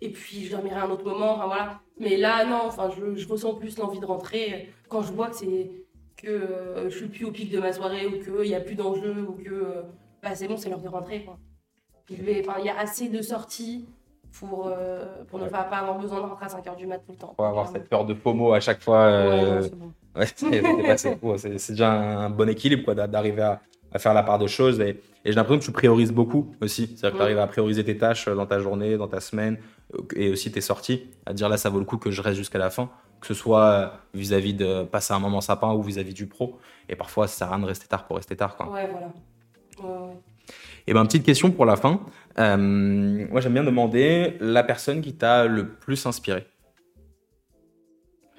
et 0.00 0.10
puis 0.10 0.46
je 0.46 0.52
dormirais 0.52 0.76
à 0.76 0.84
un 0.84 0.90
autre 0.90 1.04
moment, 1.04 1.32
enfin 1.34 1.46
voilà. 1.46 1.80
Mais 1.98 2.16
là 2.16 2.46
non, 2.46 2.62
enfin 2.64 2.88
je 2.90 3.28
ressens 3.28 3.54
plus 3.54 3.76
l'envie 3.76 4.00
de 4.00 4.06
rentrer 4.06 4.72
quand 4.88 5.02
je 5.02 5.12
vois 5.12 5.28
que 5.28 5.36
c'est 5.36 5.70
que 6.22 6.28
euh, 6.28 6.90
je 6.90 6.96
suis 6.96 7.08
plus 7.08 7.24
au 7.24 7.30
pic 7.30 7.50
de 7.50 7.58
ma 7.58 7.72
soirée 7.72 8.06
ou 8.06 8.22
qu'il 8.22 8.48
n'y 8.48 8.54
a 8.54 8.60
plus 8.60 8.74
d'enjeu 8.74 9.26
ou 9.28 9.32
que 9.32 9.82
bah, 10.22 10.34
c'est 10.34 10.48
bon, 10.48 10.56
c'est 10.56 10.68
l'heure 10.68 10.80
de 10.80 10.88
rentrer 10.88 11.24
quoi. 11.24 11.38
Il 12.10 12.64
y 12.64 12.68
a 12.68 12.78
assez 12.78 13.08
de 13.08 13.22
sorties 13.22 13.86
pour, 14.38 14.70
pour 15.28 15.38
ne 15.38 15.48
pas, 15.48 15.60
avoir 15.60 15.98
besoin 15.98 16.18
de 16.18 16.26
rentrer 16.26 16.46
à 16.46 16.48
5h 16.48 16.76
du 16.76 16.86
mat 16.86 16.98
tout 16.98 17.12
le 17.12 17.18
temps. 17.18 17.34
Pour 17.36 17.46
avoir 17.46 17.68
cette 17.68 17.88
peur 17.88 18.04
de 18.04 18.12
FOMO 18.12 18.52
à 18.52 18.60
chaque 18.60 18.82
fois. 18.82 19.06
Ouais, 19.06 19.70
bon. 19.70 19.92
Ouais, 20.14 20.26
c'est 20.96 21.70
déjà 21.70 21.92
un 21.92 22.30
bon 22.30 22.48
équilibre 22.48 22.84
quoi, 22.84 22.94
d'arriver 22.94 23.42
à, 23.42 23.60
à, 23.92 23.98
faire 23.98 24.14
la 24.14 24.22
part 24.22 24.38
des 24.38 24.48
choses. 24.48 24.80
Et, 24.80 25.00
j'ai 25.24 25.32
l'impression 25.32 25.60
que 25.60 25.64
tu 25.64 25.72
priorises 25.72 26.12
beaucoup 26.12 26.52
aussi. 26.60 26.88
C'est-à-dire 26.96 27.12
que 27.12 27.16
tu 27.16 27.22
arrives 27.22 27.38
à 27.38 27.46
prioriser 27.46 27.84
tes 27.84 27.96
tâches 27.96 28.28
dans 28.28 28.46
ta 28.46 28.58
journée, 28.58 28.96
dans 28.96 29.06
ta 29.06 29.20
semaine, 29.20 29.58
euh, 29.94 30.02
et 30.16 30.30
aussi 30.30 30.50
tes 30.50 30.60
sorties. 30.60 31.04
À 31.26 31.32
dire 31.32 31.48
là, 31.48 31.56
ça 31.56 31.70
vaut 31.70 31.78
le 31.78 31.84
coup 31.84 31.96
que 31.96 32.10
je 32.10 32.20
reste 32.20 32.36
jusqu'à 32.36 32.58
la 32.58 32.70
fin. 32.70 32.90
Que 33.22 33.28
ce 33.28 33.34
soit 33.34 34.00
vis-à-vis 34.14 34.52
de 34.52 34.82
passer 34.82 35.14
un 35.14 35.20
moment 35.20 35.40
sapin 35.40 35.72
ou 35.72 35.80
vis-à-vis 35.80 36.12
du 36.12 36.26
pro. 36.26 36.58
Et 36.88 36.96
parfois, 36.96 37.28
ça 37.28 37.36
sert 37.36 37.46
à 37.46 37.50
rien 37.52 37.60
de 37.60 37.66
rester 37.66 37.86
tard 37.86 38.04
pour 38.04 38.16
rester 38.16 38.36
tard. 38.36 38.56
Quoi. 38.56 38.68
Ouais, 38.68 38.90
voilà. 38.90 39.12
Ouais, 39.78 40.14
Et 40.88 40.92
ben, 40.92 41.06
petite 41.06 41.24
question 41.24 41.52
pour 41.52 41.64
la 41.64 41.76
fin. 41.76 42.00
Euh, 42.40 42.56
moi, 43.30 43.40
j'aime 43.40 43.52
bien 43.52 43.62
demander 43.62 44.36
la 44.40 44.64
personne 44.64 45.00
qui 45.00 45.14
t'a 45.14 45.46
le 45.46 45.68
plus 45.68 46.04
inspiré. 46.04 46.48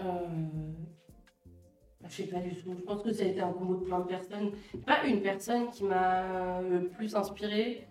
Euh... 0.01 0.03
Je 2.09 2.13
sais 2.13 2.23
pas 2.23 2.39
du 2.41 2.53
tout. 2.53 2.75
Je 2.77 2.84
pense 2.84 3.01
que 3.01 3.13
ça 3.13 3.23
a 3.23 3.27
été 3.27 3.39
un 3.39 3.53
combo 3.53 3.75
de 3.75 3.86
plein 3.86 3.99
de 4.01 4.07
personnes. 4.07 4.51
Pas 4.86 5.05
une 5.07 5.21
personne 5.21 5.69
qui 5.71 5.86
m'a 5.86 6.61
le 6.61 6.89
plus 6.89 7.15
inspiré. 7.15 7.88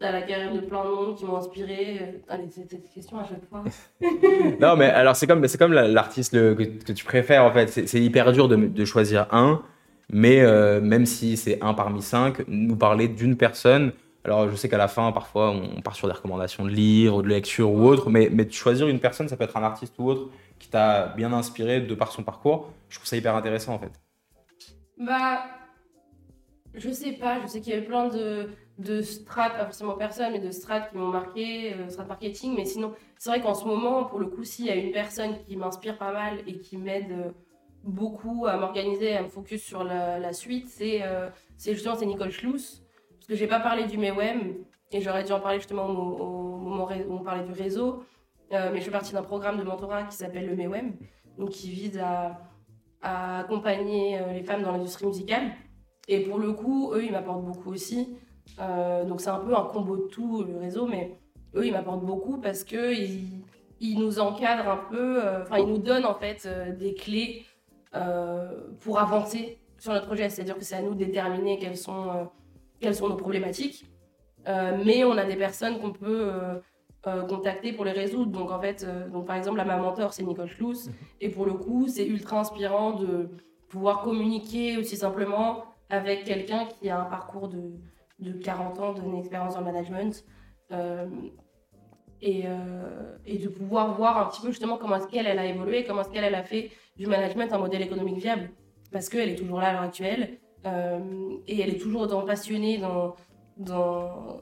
T'as 0.00 0.10
la 0.10 0.22
carrière 0.22 0.52
de 0.52 0.60
plein 0.60 0.84
de 0.84 0.90
monde 0.90 1.16
qui 1.16 1.24
m'ont 1.24 1.36
inspiré. 1.36 2.20
Allez, 2.28 2.48
c'est 2.50 2.68
cette 2.68 2.92
question 2.92 3.18
à 3.18 3.24
chaque 3.24 3.44
fois. 3.48 3.64
non, 4.60 4.76
mais 4.76 4.86
alors 4.86 5.14
c'est 5.14 5.26
comme, 5.26 5.46
c'est 5.46 5.58
comme 5.58 5.72
l'artiste 5.72 6.32
que, 6.32 6.54
que, 6.54 6.92
tu 6.92 7.04
préfères 7.04 7.44
en 7.44 7.52
fait. 7.52 7.68
C'est 7.68 8.00
hyper 8.00 8.32
dur 8.32 8.48
de, 8.48 8.56
de, 8.56 8.84
choisir 8.84 9.28
un, 9.32 9.62
mais 10.10 10.40
euh, 10.40 10.80
même 10.80 11.06
si 11.06 11.36
c'est 11.36 11.62
un 11.62 11.74
parmi 11.74 12.02
cinq, 12.02 12.42
nous 12.48 12.76
parler 12.76 13.08
d'une 13.08 13.36
personne. 13.36 13.92
Alors 14.24 14.48
je 14.48 14.56
sais 14.56 14.68
qu'à 14.68 14.78
la 14.78 14.88
fin, 14.88 15.12
parfois, 15.12 15.50
on 15.50 15.80
part 15.80 15.94
sur 15.94 16.08
des 16.08 16.14
recommandations 16.14 16.64
de 16.64 16.70
livres, 16.70 17.22
de 17.22 17.28
lecture 17.28 17.70
ou 17.70 17.86
autre, 17.86 18.10
mais, 18.10 18.30
mais 18.32 18.50
choisir 18.50 18.88
une 18.88 19.00
personne, 19.00 19.28
ça 19.28 19.36
peut 19.36 19.44
être 19.44 19.56
un 19.56 19.62
artiste 19.62 19.94
ou 19.98 20.08
autre 20.08 20.30
qui 20.58 20.68
t'a 20.68 21.08
bien 21.08 21.32
inspiré 21.32 21.80
de 21.80 21.94
par 21.94 22.10
son 22.10 22.22
parcours. 22.22 22.70
Je 22.88 22.96
trouve 22.96 23.06
ça 23.06 23.16
hyper 23.16 23.36
intéressant 23.36 23.74
en 23.74 23.78
fait. 23.78 23.92
Bah, 24.98 25.44
je 26.74 26.90
sais 26.90 27.12
pas, 27.12 27.40
je 27.42 27.46
sais 27.46 27.60
qu'il 27.60 27.72
y 27.74 27.76
a 27.76 27.80
eu 27.80 27.84
plein 27.84 28.08
de, 28.08 28.48
de 28.78 29.02
strates, 29.02 29.56
pas 29.56 29.64
forcément 29.64 29.94
personne, 29.94 30.32
mais 30.32 30.40
de 30.40 30.50
strates 30.50 30.90
qui 30.90 30.96
m'ont 30.96 31.08
marqué, 31.08 31.74
euh, 31.74 31.88
strates 31.88 32.08
marketing, 32.08 32.54
mais 32.56 32.64
sinon, 32.64 32.92
c'est 33.18 33.30
vrai 33.30 33.40
qu'en 33.40 33.54
ce 33.54 33.64
moment, 33.64 34.04
pour 34.04 34.18
le 34.18 34.26
coup, 34.26 34.44
s'il 34.44 34.66
y 34.66 34.70
a 34.70 34.74
une 34.74 34.90
personne 34.90 35.38
qui 35.46 35.56
m'inspire 35.56 35.96
pas 35.96 36.12
mal 36.12 36.38
et 36.46 36.58
qui 36.58 36.76
m'aide 36.76 37.12
euh, 37.12 37.30
beaucoup 37.84 38.46
à 38.46 38.56
m'organiser, 38.56 39.16
à 39.16 39.22
me 39.22 39.28
focus 39.28 39.62
sur 39.62 39.84
la, 39.84 40.32
suite, 40.32 40.68
c'est 40.68 41.02
euh, 41.02 41.28
justement 41.58 41.96
Nicole 41.96 42.30
Schluss, 42.30 42.82
parce 43.16 43.26
que 43.28 43.34
j'ai 43.36 43.46
pas 43.46 43.60
parlé 43.60 43.86
du 43.86 43.98
MEWEM, 43.98 44.54
et 44.90 45.00
j'aurais 45.00 45.24
dû 45.24 45.32
en 45.32 45.40
parler 45.40 45.58
justement 45.58 45.86
au 45.86 46.58
moment 46.58 46.88
où 47.08 47.12
on 47.12 47.22
parlait 47.22 47.44
du 47.44 47.52
réseau. 47.52 48.04
Euh, 48.52 48.70
mais 48.72 48.80
je 48.80 48.84
fais 48.84 48.90
partie 48.90 49.12
d'un 49.12 49.22
programme 49.22 49.58
de 49.58 49.64
mentorat 49.64 50.04
qui 50.04 50.16
s'appelle 50.16 50.46
le 50.46 50.54
MEWEM, 50.54 50.94
donc 51.38 51.50
qui 51.50 51.70
vise 51.70 51.98
à, 51.98 52.38
accompagner 53.02 54.18
euh, 54.18 54.32
les 54.32 54.42
femmes 54.42 54.62
dans 54.62 54.72
l'industrie 54.72 55.06
musicale. 55.06 55.52
Et 56.08 56.20
pour 56.20 56.38
le 56.38 56.52
coup, 56.52 56.92
eux, 56.94 57.04
ils 57.04 57.12
m'apportent 57.12 57.44
beaucoup 57.44 57.70
aussi. 57.70 58.16
Euh, 58.60 59.04
donc 59.04 59.20
c'est 59.20 59.30
un 59.30 59.38
peu 59.38 59.56
un 59.56 59.64
combo 59.64 59.96
de 59.96 60.08
tout, 60.08 60.44
le 60.44 60.58
réseau, 60.58 60.86
mais 60.86 61.18
eux, 61.54 61.66
ils 61.66 61.72
m'apportent 61.72 62.04
beaucoup 62.04 62.38
parce 62.38 62.64
qu'ils 62.64 63.42
ils 63.80 63.98
nous 63.98 64.18
encadrent 64.18 64.68
un 64.68 64.80
peu, 64.90 65.20
enfin, 65.42 65.58
ils 65.58 65.66
nous 65.66 65.78
donnent 65.78 66.06
en 66.06 66.14
fait 66.14 66.48
des 66.78 66.94
clés 66.94 67.44
pour 68.80 68.98
avancer 68.98 69.58
sur 69.78 69.92
notre 69.92 70.06
projet. 70.06 70.28
C'est-à-dire 70.30 70.56
que 70.56 70.64
c'est 70.64 70.76
à 70.76 70.82
nous 70.82 70.94
de 70.94 71.04
déterminer 71.04 71.58
quelles 71.58 71.76
sont, 71.76 72.28
quelles 72.80 72.94
sont 72.94 73.08
nos 73.08 73.16
problématiques. 73.16 73.86
mais 74.46 75.04
on 75.04 75.18
a 75.18 75.24
des 75.24 75.36
personnes 75.36 75.80
qu'on 75.80 75.92
peut 75.92 76.30
euh, 77.06 77.22
contacter 77.26 77.74
pour 77.74 77.84
les 77.84 77.92
résoudre. 77.92 78.32
Donc 78.32 78.50
en 78.50 78.58
fait, 78.58 78.82
euh, 78.82 79.10
donc 79.10 79.26
par 79.26 79.36
exemple, 79.36 79.58
là, 79.58 79.66
ma 79.66 79.76
mentor, 79.76 80.14
c'est 80.14 80.22
Nicole 80.22 80.48
Schluss. 80.48 80.86
Mhm. 80.86 80.94
Et 81.20 81.28
pour 81.28 81.44
le 81.44 81.52
coup, 81.52 81.86
c'est 81.86 82.06
ultra 82.06 82.40
inspirant 82.40 82.92
de 82.92 83.28
pouvoir 83.68 84.00
communiquer 84.00 84.78
aussi 84.78 84.96
simplement 84.96 85.64
avec 85.90 86.24
quelqu'un 86.24 86.64
qui 86.64 86.88
a 86.88 86.98
un 86.98 87.04
parcours 87.04 87.48
de, 87.48 87.72
de 88.18 88.32
40 88.32 88.78
ans, 88.80 88.92
d'une 88.92 89.18
expérience 89.18 89.54
dans 89.54 89.62
management. 89.62 90.24
Euh, 90.72 91.06
et, 92.22 92.44
et, 93.26 93.36
de 93.36 93.48
pouvoir 93.48 93.94
voir 93.96 94.16
un 94.16 94.30
petit 94.30 94.40
peu 94.40 94.46
justement 94.46 94.78
comment 94.78 94.96
est-ce 94.96 95.08
qu'elle 95.08 95.26
elle 95.26 95.38
a 95.38 95.44
évolué, 95.44 95.84
comment 95.84 96.00
est-ce 96.00 96.08
qu'elle 96.08 96.24
elle 96.24 96.34
a 96.34 96.42
fait 96.42 96.70
du 96.96 97.06
management 97.06 97.52
un 97.52 97.58
modèle 97.58 97.82
économique 97.82 98.16
viable. 98.16 98.48
Parce 98.90 99.10
qu'elle 99.10 99.28
est 99.28 99.34
toujours 99.34 99.60
là 99.60 99.68
à 99.68 99.72
l'heure 99.74 99.82
actuelle. 99.82 100.38
et 100.64 101.60
elle 101.60 101.68
est 101.68 101.78
toujours 101.78 102.00
autant 102.02 102.22
passionnée 102.22 102.78
dans, 102.78 103.14
dans, 103.58 104.40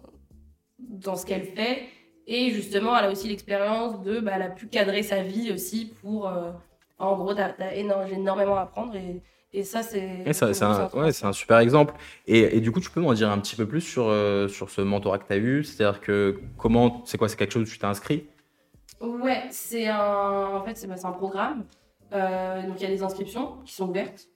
dans 0.79 1.17
ce 1.17 1.27
qu'elle 1.27 1.45
fait. 1.45 1.89
Et 2.27 2.51
justement, 2.51 2.97
elle 2.97 3.07
a 3.07 3.11
aussi 3.11 3.29
l'expérience 3.29 4.01
de, 4.03 4.21
bah, 4.21 4.33
elle 4.37 4.43
a 4.43 4.51
pu 4.51 4.69
cadrer 4.69 5.03
sa 5.03 5.23
vie 5.23 5.51
aussi 5.53 5.93
pour, 6.01 6.29
euh, 6.29 6.53
en 6.99 7.17
gros, 7.17 7.33
as 7.33 7.75
énormément 7.75 8.57
à 8.57 8.63
apprendre 8.63 8.95
et, 8.95 9.23
et 9.55 9.65
ça, 9.65 9.83
c'est. 9.83 10.25
c'est 10.33 10.63
un, 10.63 10.89
ouais, 10.95 11.11
un, 11.25 11.33
super 11.33 11.59
exemple. 11.59 11.95
Et, 12.27 12.57
et, 12.57 12.61
du 12.61 12.73
coup, 12.73 12.81
tu 12.81 12.91
peux 12.91 13.03
m'en 13.03 13.13
dire 13.13 13.31
un 13.31 13.39
petit 13.39 13.55
peu 13.55 13.67
plus 13.67 13.83
sur, 13.83 14.07
euh, 14.09 14.49
sur 14.49 14.71
ce 14.71 14.81
mentorat 14.81 15.19
que 15.19 15.27
tu 15.27 15.33
as 15.35 15.37
eu 15.37 15.63
C'est-à-dire 15.63 16.01
que 16.01 16.41
comment, 16.57 17.03
c'est 17.05 17.19
quoi 17.19 17.29
C'est 17.29 17.37
quelque 17.37 17.53
chose 17.53 17.69
où 17.69 17.71
tu 17.71 17.79
t'es 17.79 17.85
inscrit? 17.85 18.27
Ouais, 19.01 19.43
c'est 19.51 19.89
un, 19.89 20.55
en 20.55 20.65
fait, 20.65 20.77
c'est 20.77 20.87
bah, 20.87 20.95
un 21.05 21.13
programme. 21.13 21.65
Euh, 22.13 22.67
donc, 22.67 22.81
il 22.81 22.83
y 22.83 22.87
a 22.87 22.91
des 22.91 23.03
inscriptions 23.03 23.59
qui 23.65 23.75
sont 23.75 23.91
ouvertes. 23.91 24.29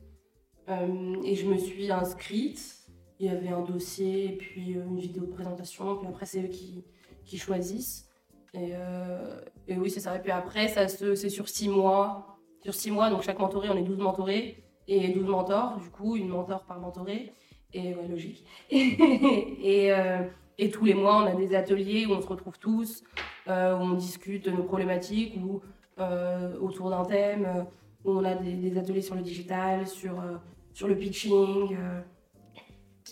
et 0.69 1.35
je 1.35 1.47
me 1.47 1.57
suis 1.57 1.91
inscrite. 1.91 2.75
Il 3.19 3.27
y 3.27 3.31
avait 3.31 3.49
un 3.49 3.63
dossier, 3.63 4.27
et 4.27 4.37
puis 4.37 4.73
une 4.73 4.99
vidéo 4.99 5.25
de 5.25 5.33
présentation. 5.33 5.97
Puis 5.97 6.07
après, 6.07 6.27
c'est 6.27 6.43
eux 6.43 6.49
qui, 6.49 6.85
qui 7.25 7.39
choisissent. 7.39 8.11
Et, 8.53 8.73
euh, 8.75 9.41
et 9.67 9.79
oui, 9.79 9.89
c'est 9.89 10.01
ça. 10.01 10.15
Et 10.15 10.19
puis 10.19 10.31
après, 10.31 10.69
ça 10.69 10.89
c'est 10.89 11.31
sur 11.31 11.49
six 11.49 11.71
mois. 11.71 12.39
Sur 12.63 12.75
six 12.75 12.91
mois, 12.91 13.09
donc 13.09 13.23
chaque 13.23 13.39
mentoré, 13.39 13.71
on 13.71 13.77
est 13.77 13.83
12 13.83 13.99
mentorés 13.99 14.66
et 14.89 15.09
12 15.09 15.27
mentors. 15.27 15.79
Du 15.79 15.91
coup, 15.91 16.17
une 16.17 16.29
mentor 16.29 16.65
par 16.65 16.81
mentoré. 16.81 17.33
Et 17.73 17.95
ouais, 17.95 18.09
logique. 18.09 18.47
et, 18.71 19.93
euh, 19.93 20.23
et, 20.59 20.71
tous 20.71 20.85
les 20.85 20.95
mois, 20.95 21.23
on 21.23 21.27
a 21.27 21.35
des 21.35 21.55
ateliers 21.55 22.07
où 22.07 22.13
on 22.13 22.21
se 22.21 22.29
retrouve 22.29 22.59
tous, 22.59 23.03
euh, 23.49 23.77
où 23.77 23.83
on 23.83 23.93
discute 23.95 24.49
nos 24.49 24.63
problématiques 24.63 25.37
ou 25.37 25.61
autour 26.61 26.91
d'un 26.91 27.05
thème. 27.05 27.67
où 28.05 28.11
on 28.13 28.25
a 28.25 28.35
des, 28.35 28.79
ateliers 28.79 29.03
sur 29.03 29.15
le 29.15 29.23
digital, 29.23 29.87
sur, 29.87 30.23
sur 30.73 30.89
le 30.89 30.97
pitching. 30.97 31.77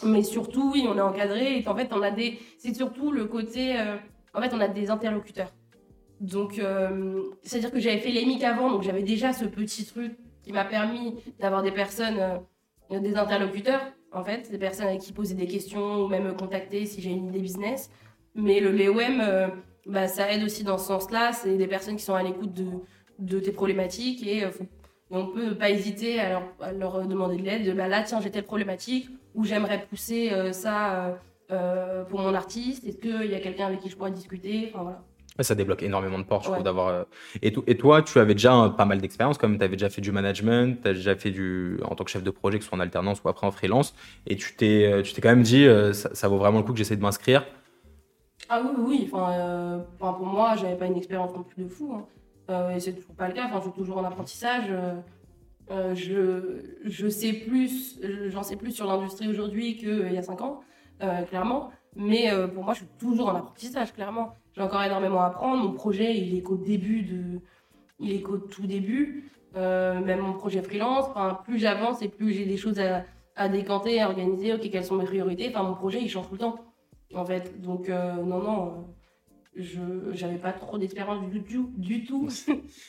Mais 0.03 0.23
surtout, 0.23 0.73
oui, 0.73 0.87
on 0.89 0.97
est 0.97 1.01
encadré 1.01 1.59
et 1.59 1.69
en 1.69 1.77
fait, 1.77 1.93
on 1.93 2.03
a 2.03 2.11
des. 2.11 2.39
C'est 2.59 2.75
surtout 2.75 3.13
le 3.13 3.27
côté. 3.27 3.79
Euh, 3.79 3.97
en 4.33 4.41
fait, 4.41 4.53
on 4.53 4.61
a 4.61 4.69
des 4.69 4.91
interlocuteurs. 4.91 5.53
Donc, 6.21 6.59
euh, 6.59 7.23
c'est-à-dire 7.43 7.71
que 7.71 7.79
j'avais 7.79 7.99
fait 7.99 8.11
l'EMIC 8.11 8.43
avant, 8.43 8.71
donc 8.71 8.83
j'avais 8.83 9.03
déjà 9.03 9.33
ce 9.33 9.45
petit 9.45 9.85
truc 9.85 10.17
qui 10.45 10.53
m'a 10.53 10.65
permis 10.65 11.17
d'avoir 11.41 11.63
des 11.63 11.73
personnes, 11.73 12.19
euh, 12.91 13.01
des 13.01 13.17
interlocuteurs, 13.17 13.81
en 14.13 14.23
fait, 14.23 14.51
des 14.51 14.59
personnes 14.59 14.87
avec 14.87 15.01
qui 15.01 15.13
poser 15.13 15.35
des 15.35 15.47
questions 15.47 16.05
ou 16.05 16.09
même 16.09 16.25
me 16.25 16.33
contacter 16.33 16.87
si 16.87 17.01
j'ai 17.01 17.11
une 17.11 17.29
idée 17.29 17.41
business. 17.41 17.91
Mais 18.35 18.61
le 18.61 18.71
LEOM, 18.71 19.21
euh, 19.21 19.49
bah, 19.87 20.09
ça 20.09 20.31
aide 20.33 20.45
aussi 20.45 20.65
dans 20.65 20.79
ce 20.79 20.87
sens-là. 20.87 21.33
C'est 21.33 21.57
des 21.57 21.67
personnes 21.67 21.97
qui 21.97 22.05
sont 22.05 22.15
à 22.15 22.23
l'écoute 22.23 22.53
de, 23.19 23.41
tes 23.41 23.53
problématiques 23.53 24.27
et, 24.27 24.45
on 25.11 25.27
ne 25.27 25.33
peut 25.33 25.55
pas 25.55 25.71
hésiter 25.71 26.19
à 26.19 26.41
leur, 26.73 27.07
demander 27.07 27.37
de 27.37 27.43
l'aide. 27.43 27.77
Bah, 27.77 27.89
là, 27.89 28.03
tiens, 28.03 28.21
j'ai 28.21 28.31
telle 28.31 28.45
problématique 28.45 29.09
ou 29.35 29.45
j'aimerais 29.45 29.85
pousser 29.87 30.31
ça 30.53 31.19
euh, 31.51 32.05
pour 32.05 32.21
mon 32.21 32.33
artiste 32.33 32.87
Est-ce 32.87 32.97
qu'il 32.97 33.31
y 33.31 33.35
a 33.35 33.41
quelqu'un 33.41 33.67
avec 33.67 33.81
qui 33.81 33.91
je 33.91 33.97
pourrais 33.97 34.11
discuter? 34.11 34.71
Enfin, 34.73 34.83
voilà. 34.83 35.05
Ça 35.41 35.55
débloque 35.57 35.83
énormément 35.83 36.19
de 36.19 36.25
portes, 36.25 36.45
je 36.45 36.51
trouve, 36.51 36.63
d'avoir. 36.63 36.89
Euh, 36.89 37.03
et, 37.43 37.53
et, 37.67 37.77
toi, 37.77 38.03
tu 38.03 38.19
avais 38.19 38.35
déjà 38.35 38.73
pas 38.77 38.85
mal 38.85 39.01
d'expérience, 39.01 39.37
comme 39.37 39.59
tu 39.59 39.65
avais 39.65 39.75
déjà 39.75 39.91
fait 39.91 40.01
du 40.01 40.13
management, 40.13 40.81
tu 40.81 40.89
as 40.89 40.93
déjà 40.93 41.17
fait 41.17 41.31
du. 41.31 41.81
en 41.85 41.95
tant 41.95 42.05
que 42.05 42.11
chef 42.11 42.23
de 42.23 42.31
projet, 42.31 42.59
que 42.59 42.65
ce 42.65 42.69
soit 42.69 42.79
en 42.79 42.81
alternance 42.81 43.21
ou 43.25 43.29
après 43.29 43.47
en 43.47 43.51
freelance, 43.51 43.95
et 44.27 44.37
tu 44.37 44.55
t'es, 44.55 44.87
euh, 44.87 45.03
quand 45.21 45.29
même 45.29 45.43
dit, 45.43 45.67
ça, 45.93 46.29
vaut 46.29 46.39
vraiment 46.39 46.59
le 46.59 46.65
coup 46.65 46.73
que 46.73 46.79
j'essaie 46.79 46.97
de 46.97 47.03
m'inscrire. 47.03 47.45
Ah 48.49 48.63
oui, 48.63 48.71
oui, 48.79 49.11
enfin, 49.13 49.85
pour 49.99 50.27
moi, 50.27 50.55
j'avais 50.57 50.77
pas 50.77 50.87
une 50.87 50.97
expérience 50.97 51.35
non 51.35 51.43
plus 51.43 51.65
de 51.65 51.69
fou, 51.69 51.95
hein. 52.49 52.71
et 52.71 52.79
c'est 52.79 52.93
toujours 52.93 53.15
pas 53.15 53.27
le 53.27 53.35
cas, 53.35 53.47
enfin, 53.47 53.59
je 53.59 53.71
suis 53.71 53.73
toujours 53.73 53.99
en 53.99 54.05
apprentissage. 54.05 54.71
je, 55.69 56.61
je 56.85 57.09
sais 57.09 57.33
plus, 57.33 57.99
j'en 58.29 58.43
sais 58.45 58.57
plus 58.57 58.71
sur 58.71 58.87
l'industrie 58.87 59.29
aujourd'hui 59.29 59.77
qu'il 59.77 60.13
y 60.13 60.19
a 60.19 60.23
5 60.23 60.41
ans. 60.43 60.61
Euh, 61.03 61.23
clairement. 61.23 61.71
Mais 61.97 62.31
euh, 62.31 62.49
pour 62.49 62.65
moi, 62.65 62.75
je 62.75 62.79
suis 62.79 62.89
toujours 62.99 63.29
en 63.29 63.37
apprentissage, 63.37 63.93
clairement. 63.93 64.35
J'ai 64.55 64.63
encore 64.63 64.83
énormément 64.83 65.23
à 65.23 65.27
apprendre. 65.27 65.63
Mon 65.63 65.73
projet, 65.73 66.17
il 66.17 66.37
est 66.37 66.43
qu'au 66.43 66.57
début 66.57 67.03
de. 67.03 67.41
Il 68.01 68.13
est 68.13 68.21
qu'au 68.21 68.39
tout 68.39 68.67
début. 68.67 69.31
Euh, 69.57 70.01
même 70.01 70.21
mon 70.21 70.33
projet 70.33 70.63
freelance. 70.63 71.07
Enfin, 71.11 71.39
plus 71.45 71.59
j'avance 71.59 72.03
et 72.03 72.09
plus 72.09 72.33
j'ai 72.33 72.45
des 72.45 72.57
choses 72.57 72.81
à, 72.81 73.05
à, 73.37 73.49
décanter, 73.49 74.01
à 74.01 74.09
organiser. 74.09 74.53
Ok, 74.53 74.69
quelles 74.71 74.85
sont 74.85 74.97
mes 74.97 75.05
priorités? 75.05 75.49
Enfin, 75.49 75.63
mon 75.63 75.75
projet, 75.75 76.01
il 76.01 76.09
change 76.09 76.29
tout 76.29 76.35
le 76.35 76.41
temps. 76.41 76.57
En 77.15 77.25
fait. 77.25 77.61
Donc, 77.61 77.89
non, 77.89 78.43
non 78.43 78.85
je 79.57 80.25
n'avais 80.25 80.39
pas 80.39 80.53
trop 80.53 80.79
d'expérience 80.79 81.29
du 81.31 81.43
tout. 81.43 81.73
Du 81.77 82.05
tout. 82.05 82.29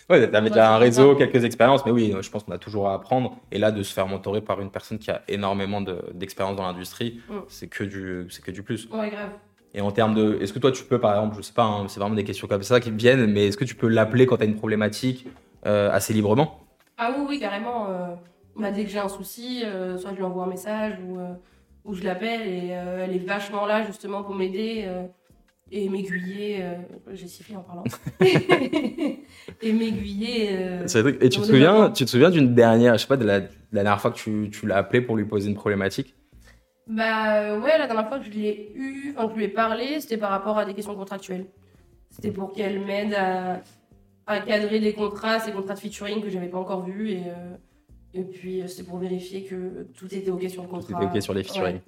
ouais, 0.09 0.29
tu 0.29 0.35
avais 0.35 0.49
déjà 0.49 0.73
un 0.73 0.77
réseau, 0.77 1.15
quelques 1.15 1.43
expériences, 1.43 1.85
mais 1.85 1.91
oui, 1.91 2.13
je 2.19 2.29
pense 2.29 2.43
qu'on 2.43 2.51
a 2.53 2.57
toujours 2.57 2.89
à 2.89 2.95
apprendre. 2.95 3.37
Et 3.51 3.57
là, 3.57 3.71
de 3.71 3.83
se 3.83 3.93
faire 3.93 4.07
mentorer 4.07 4.41
par 4.41 4.61
une 4.61 4.71
personne 4.71 4.97
qui 4.97 5.11
a 5.11 5.21
énormément 5.27 5.81
d'expérience 5.81 6.55
dans 6.55 6.65
l'industrie, 6.65 7.21
mm. 7.29 7.33
c'est 7.47 7.67
que, 7.67 7.83
du, 7.83 8.27
que 8.43 8.51
du 8.51 8.63
plus. 8.63 8.89
Ouais, 8.89 9.09
grave. 9.09 9.31
Et 9.75 9.81
en 9.81 9.91
termes 9.91 10.15
de. 10.15 10.37
Est-ce 10.41 10.53
que 10.53 10.59
toi, 10.59 10.71
tu 10.71 10.85
peux, 10.85 10.99
par 10.99 11.13
exemple, 11.13 11.35
je 11.37 11.41
sais 11.41 11.53
pas, 11.53 11.65
hein, 11.65 11.87
c'est 11.89 11.99
vraiment 11.99 12.15
des 12.15 12.23
questions 12.23 12.47
comme 12.47 12.63
ça 12.63 12.79
qui 12.79 12.91
me 12.91 12.97
viennent, 12.97 13.25
mais 13.29 13.47
est-ce 13.47 13.57
que 13.57 13.65
tu 13.65 13.75
peux 13.75 13.89
l'appeler 13.89 14.25
quand 14.25 14.37
tu 14.37 14.43
as 14.43 14.45
une 14.45 14.55
problématique 14.55 15.27
euh, 15.65 15.91
assez 15.91 16.13
librement? 16.13 16.61
Ah 16.97 17.13
oui, 17.15 17.25
oui, 17.27 17.39
carrément. 17.39 17.89
Euh, 17.89 18.15
bah, 18.55 18.71
dès 18.71 18.85
que 18.85 18.89
j'ai 18.89 18.99
un 18.99 19.09
souci, 19.09 19.63
euh, 19.65 19.97
soit 19.97 20.11
je 20.11 20.15
lui 20.15 20.23
envoie 20.23 20.45
un 20.45 20.47
message 20.47 20.93
ou, 21.05 21.17
ou 21.83 21.93
je 21.93 22.03
l'appelle 22.03 22.47
et 22.47 22.67
elle 22.69 23.13
est 23.13 23.25
vachement 23.25 23.65
là 23.65 23.85
justement 23.85 24.23
pour 24.23 24.33
m'aider 24.33 24.89
et 25.71 25.89
m'aiguiller. 25.89 26.63
J'ai 27.11 27.27
sifflé 27.27 27.57
en 27.57 27.63
parlant. 27.63 27.83
et 28.21 29.73
m'aiguiller. 29.73 30.53
Et 31.19 31.29
tu 31.29 31.41
te, 31.41 31.45
souviens, 31.45 31.91
tu 31.91 32.05
te 32.05 32.09
souviens 32.09 32.29
d'une 32.29 32.55
dernière, 32.55 32.93
je 32.93 32.99
sais 32.99 33.07
pas, 33.07 33.17
de 33.17 33.25
la, 33.25 33.41
dernière 33.73 33.99
fois 33.99 34.11
que 34.11 34.15
tu, 34.15 34.49
tu 34.53 34.67
l'as 34.67 34.77
appelé 34.77 35.01
pour 35.01 35.17
lui 35.17 35.25
poser 35.25 35.49
une 35.49 35.55
problématique? 35.55 36.15
Bah 36.87 37.41
euh, 37.41 37.59
ouais, 37.59 37.77
la 37.77 37.87
dernière 37.87 38.07
fois 38.07 38.19
que 38.19 38.25
je 38.25 38.31
l'ai 38.31 38.71
eu, 38.75 39.13
enfin 39.15 39.27
que 39.27 39.33
je 39.33 39.37
lui 39.37 39.45
ai 39.45 39.49
parlé, 39.49 39.99
c'était 39.99 40.17
par 40.17 40.29
rapport 40.29 40.57
à 40.57 40.65
des 40.65 40.73
questions 40.73 40.95
contractuelles. 40.95 41.45
C'était 42.09 42.31
pour 42.31 42.53
qu'elle 42.53 42.79
m'aide 42.85 43.13
à, 43.13 43.61
à, 44.27 44.39
cadrer 44.39 44.79
des 44.79 44.93
contrats, 44.93 45.39
ces 45.39 45.51
contrats 45.51 45.73
de 45.73 45.79
featuring 45.79 46.21
que 46.21 46.29
j'avais 46.29 46.47
pas 46.47 46.59
encore 46.59 46.83
vus 46.83 47.11
et. 47.11 47.23
et 48.13 48.23
puis, 48.23 48.63
c'était 48.67 48.83
pour 48.83 48.99
vérifier 48.99 49.43
que 49.43 49.87
tout 49.97 50.13
était 50.13 50.29
OK 50.29 50.47
sur 50.49 50.61
le 50.61 50.69
contrat. 50.69 50.93
Tout 50.93 51.03
était 51.03 51.17
OK 51.17 51.21
sur 51.21 51.33
les 51.33 51.43
featuring. 51.43 51.81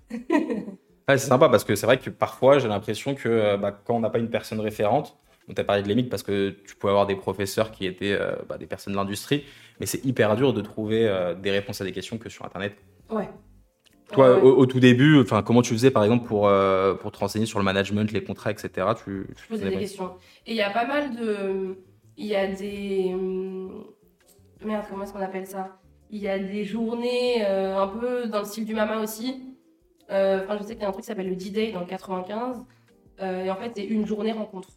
c'est 1.15 1.19
sympa 1.19 1.47
parce 1.47 1.63
que 1.63 1.75
c'est 1.75 1.85
vrai 1.85 1.99
que 1.99 2.09
parfois 2.09 2.59
j'ai 2.59 2.67
l'impression 2.67 3.15
que 3.15 3.29
euh, 3.29 3.57
bah, 3.57 3.71
quand 3.71 3.95
on 3.95 3.99
n'a 4.01 4.09
pas 4.09 4.19
une 4.19 4.29
personne 4.29 4.59
référente, 4.59 5.17
on 5.47 5.53
t'a 5.53 5.63
parlé 5.63 5.81
de 5.81 5.87
l'EMIC 5.87 6.09
parce 6.09 6.23
que 6.23 6.49
tu 6.49 6.75
pouvais 6.75 6.91
avoir 6.91 7.05
des 7.05 7.15
professeurs 7.15 7.71
qui 7.71 7.85
étaient 7.85 8.17
euh, 8.19 8.35
bah, 8.49 8.57
des 8.57 8.65
personnes 8.65 8.93
de 8.93 8.97
l'industrie, 8.97 9.45
mais 9.79 9.85
c'est 9.85 10.03
hyper 10.03 10.35
dur 10.35 10.53
de 10.53 10.61
trouver 10.61 11.07
euh, 11.07 11.33
des 11.33 11.51
réponses 11.51 11.79
à 11.79 11.85
des 11.85 11.93
questions 11.93 12.17
que 12.17 12.27
sur 12.27 12.43
Internet. 12.45 12.75
Ouais. 13.09 13.29
Toi, 14.13 14.41
Au, 14.41 14.65
tout 14.65 14.79
début, 14.79 15.19
enfin, 15.19 15.43
comment 15.43 15.61
tu 15.61 15.73
faisais 15.73 15.91
par 15.91 16.03
exemple 16.03 16.25
pour, 16.25 16.49
pour 17.01 17.11
te 17.11 17.17
renseigner 17.17 17.45
sur 17.45 17.59
le 17.59 17.65
management, 17.65 18.09
les 18.11 18.23
contrats, 18.23 18.51
etc. 18.51 18.87
Tu, 19.03 19.27
je 19.35 19.47
posais 19.49 19.69
des 19.69 19.77
questions. 19.77 20.11
Et 20.45 20.51
il 20.51 20.57
y 20.57 20.61
a 20.61 20.69
pas 20.69 20.85
mal 20.85 21.15
de. 21.15 21.77
Il 22.15 22.25
y 22.25 22.35
a 22.35 22.47
des. 22.47 23.11
Hum, 23.13 23.83
merde, 24.63 24.85
comment 24.89 25.03
est-ce 25.03 25.11
qu'on 25.11 25.19
appelle 25.19 25.45
ça? 25.45 25.79
Il 26.09 26.19
y 26.19 26.29
a 26.29 26.39
des 26.39 26.63
journées 26.63 27.45
un 27.45 27.87
peu 27.87 28.27
dans 28.27 28.39
le 28.39 28.45
style 28.45 28.63
du 28.63 28.73
Mama 28.73 29.01
aussi 29.01 29.43
euh, 30.09 30.43
enfin, 30.43 30.57
je 30.57 30.63
sais 30.63 30.73
qu'il 30.73 30.83
y 30.83 30.85
a 30.85 30.89
un 30.89 30.91
truc 30.91 31.03
qui 31.03 31.07
s'appelle 31.07 31.29
le 31.29 31.35
D-Day 31.35 31.71
dans 31.71 31.81
le 31.81 31.85
95. 31.85 32.65
Euh, 33.19 33.45
et 33.45 33.51
en 33.51 33.55
fait, 33.55 33.71
c'est 33.75 33.85
une 33.85 34.05
journée 34.05 34.31
rencontre. 34.31 34.69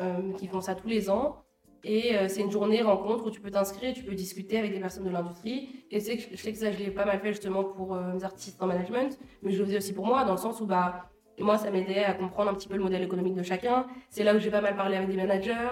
Euh, 0.00 0.32
qui 0.34 0.46
font 0.46 0.60
ça 0.60 0.74
tous 0.74 0.88
les 0.88 1.08
ans. 1.08 1.44
Et 1.84 2.14
c'est 2.28 2.40
une 2.40 2.50
journée 2.50 2.82
rencontre 2.82 3.26
où 3.26 3.30
tu 3.30 3.40
peux 3.40 3.50
t'inscrire, 3.50 3.94
tu 3.94 4.02
peux 4.02 4.14
discuter 4.14 4.58
avec 4.58 4.72
des 4.72 4.80
personnes 4.80 5.04
de 5.04 5.10
l'industrie. 5.10 5.84
Et 5.90 6.00
c'est 6.00 6.18
je 6.18 6.36
sais 6.36 6.52
que 6.52 6.58
ça, 6.58 6.72
je 6.72 6.78
l'ai 6.78 6.90
pas 6.90 7.04
mal 7.04 7.20
fait 7.20 7.32
justement 7.32 7.64
pour 7.64 7.94
mes 7.94 8.24
artistes 8.24 8.62
en 8.62 8.66
management, 8.66 9.18
mais 9.42 9.52
je 9.52 9.58
le 9.58 9.64
faisais 9.64 9.76
aussi 9.76 9.92
pour 9.92 10.06
moi, 10.06 10.24
dans 10.24 10.32
le 10.32 10.38
sens 10.38 10.60
où 10.60 10.66
bah, 10.66 11.10
moi, 11.38 11.56
ça 11.56 11.70
m'aidait 11.70 12.04
à 12.04 12.14
comprendre 12.14 12.50
un 12.50 12.54
petit 12.54 12.68
peu 12.68 12.76
le 12.76 12.82
modèle 12.82 13.02
économique 13.02 13.34
de 13.34 13.42
chacun. 13.42 13.86
C'est 14.10 14.24
là 14.24 14.34
où 14.34 14.38
j'ai 14.38 14.50
pas 14.50 14.60
mal 14.60 14.76
parlé 14.76 14.96
avec 14.96 15.08
des 15.08 15.16
managers 15.16 15.70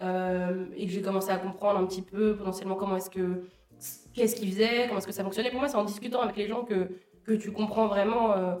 et 0.00 0.86
que 0.86 0.92
j'ai 0.92 1.02
commencé 1.02 1.30
à 1.30 1.38
comprendre 1.38 1.80
un 1.80 1.86
petit 1.86 2.02
peu 2.02 2.36
potentiellement 2.36 2.76
comment 2.76 2.96
est-ce 2.96 3.10
que 3.10 3.42
qu'est-ce 4.14 4.36
qu'ils 4.36 4.52
faisaient, 4.52 4.86
comment 4.86 4.98
est-ce 4.98 5.06
que 5.06 5.12
ça 5.12 5.24
fonctionnait. 5.24 5.50
Pour 5.50 5.60
moi, 5.60 5.68
c'est 5.68 5.76
en 5.76 5.84
discutant 5.84 6.20
avec 6.20 6.36
les 6.36 6.46
gens 6.46 6.62
que 6.64 6.88
que 7.28 7.34
tu 7.34 7.52
comprends 7.52 7.86
vraiment 7.86 8.32
euh, 8.32 8.54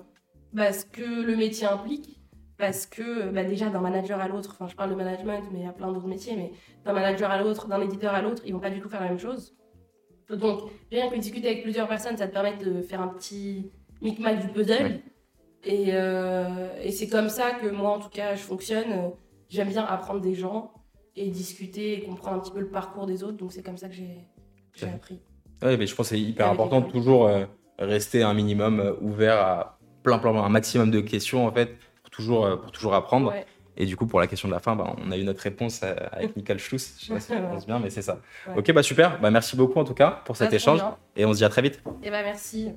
bah, 0.52 0.72
ce 0.72 0.84
que 0.84 1.22
le 1.22 1.36
métier 1.36 1.66
implique. 1.66 2.17
Parce 2.58 2.86
que 2.86 3.30
bah, 3.30 3.44
déjà, 3.44 3.70
d'un 3.70 3.80
manager 3.80 4.20
à 4.20 4.28
l'autre, 4.28 4.50
enfin 4.52 4.66
je 4.68 4.74
parle 4.74 4.90
de 4.90 4.96
management, 4.96 5.44
mais 5.52 5.60
il 5.60 5.64
y 5.64 5.68
a 5.68 5.72
plein 5.72 5.92
d'autres 5.92 6.08
métiers, 6.08 6.34
mais 6.36 6.50
d'un 6.84 6.92
manager 6.92 7.30
à 7.30 7.40
l'autre, 7.40 7.68
d'un 7.68 7.80
éditeur 7.80 8.12
à 8.12 8.20
l'autre, 8.20 8.42
ils 8.44 8.52
vont 8.52 8.58
pas 8.58 8.70
du 8.70 8.80
tout 8.80 8.88
faire 8.88 9.00
la 9.00 9.08
même 9.08 9.18
chose. 9.18 9.54
Donc, 10.28 10.70
rien 10.90 11.08
que 11.08 11.16
discuter 11.16 11.48
avec 11.48 11.62
plusieurs 11.62 11.88
personnes, 11.88 12.16
ça 12.16 12.26
te 12.26 12.32
permet 12.32 12.56
de 12.56 12.82
faire 12.82 13.00
un 13.00 13.08
petit 13.08 13.70
micmac 14.02 14.40
du 14.40 14.48
puzzle. 14.48 15.00
Et, 15.64 15.86
euh, 15.90 16.68
et 16.82 16.90
c'est 16.90 17.08
comme 17.08 17.28
ça 17.28 17.52
que 17.52 17.68
moi, 17.68 17.90
en 17.90 17.98
tout 18.00 18.10
cas, 18.10 18.34
je 18.34 18.42
fonctionne. 18.42 19.12
J'aime 19.48 19.68
bien 19.68 19.84
apprendre 19.84 20.20
des 20.20 20.34
gens 20.34 20.72
et 21.16 21.30
discuter 21.30 21.94
et 21.94 22.02
comprendre 22.02 22.36
un 22.36 22.40
petit 22.40 22.52
peu 22.52 22.60
le 22.60 22.68
parcours 22.68 23.06
des 23.06 23.22
autres. 23.22 23.38
Donc, 23.38 23.52
c'est 23.52 23.62
comme 23.62 23.78
ça 23.78 23.88
que 23.88 23.94
j'ai 23.94 24.86
appris. 24.86 25.20
Oui, 25.62 25.76
mais 25.76 25.86
je 25.86 25.94
pense 25.94 26.10
que 26.10 26.16
c'est 26.16 26.20
hyper 26.20 26.50
important 26.50 26.80
de 26.80 26.90
toujours 26.90 27.26
euh, 27.26 27.46
rester 27.78 28.22
un 28.22 28.34
minimum 28.34 28.80
euh, 28.80 28.92
ouvert 29.00 29.38
à 29.38 29.78
plein, 30.02 30.18
plein, 30.18 30.34
un 30.34 30.48
maximum 30.48 30.90
de 30.90 31.00
questions 31.00 31.46
en 31.46 31.52
fait, 31.52 31.76
toujours, 32.18 32.44
euh, 32.46 32.56
pour 32.56 32.72
toujours 32.72 32.94
apprendre. 32.94 33.32
Et 33.80 33.86
du 33.86 33.96
coup, 33.96 34.06
pour 34.06 34.18
la 34.18 34.26
question 34.26 34.48
de 34.48 34.52
la 34.52 34.58
fin, 34.58 34.74
bah, 34.74 34.92
on 34.98 35.12
a 35.12 35.16
eu 35.16 35.22
notre 35.22 35.40
réponse 35.40 35.82
euh, 35.84 35.94
avec 36.10 36.34
Michael 36.36 36.58
Schluss. 36.58 36.96
Je 37.00 37.06
sais 37.06 37.12
pas 37.14 37.20
si 37.20 37.32
je 37.32 37.38
pense 37.38 37.64
bien, 37.64 37.78
mais 37.78 37.90
c'est 37.90 38.02
ça. 38.02 38.18
Ok, 38.56 38.72
bah 38.72 38.82
super. 38.82 39.20
Bah, 39.20 39.30
merci 39.30 39.56
beaucoup 39.56 39.78
en 39.78 39.84
tout 39.84 39.94
cas 39.94 40.22
pour 40.24 40.36
cet 40.36 40.52
échange. 40.52 40.80
Et 41.14 41.24
on 41.24 41.32
se 41.32 41.38
dit 41.38 41.44
à 41.44 41.48
très 41.48 41.62
vite. 41.62 41.80
Et 42.02 42.10
bah 42.10 42.22
merci. 42.24 42.72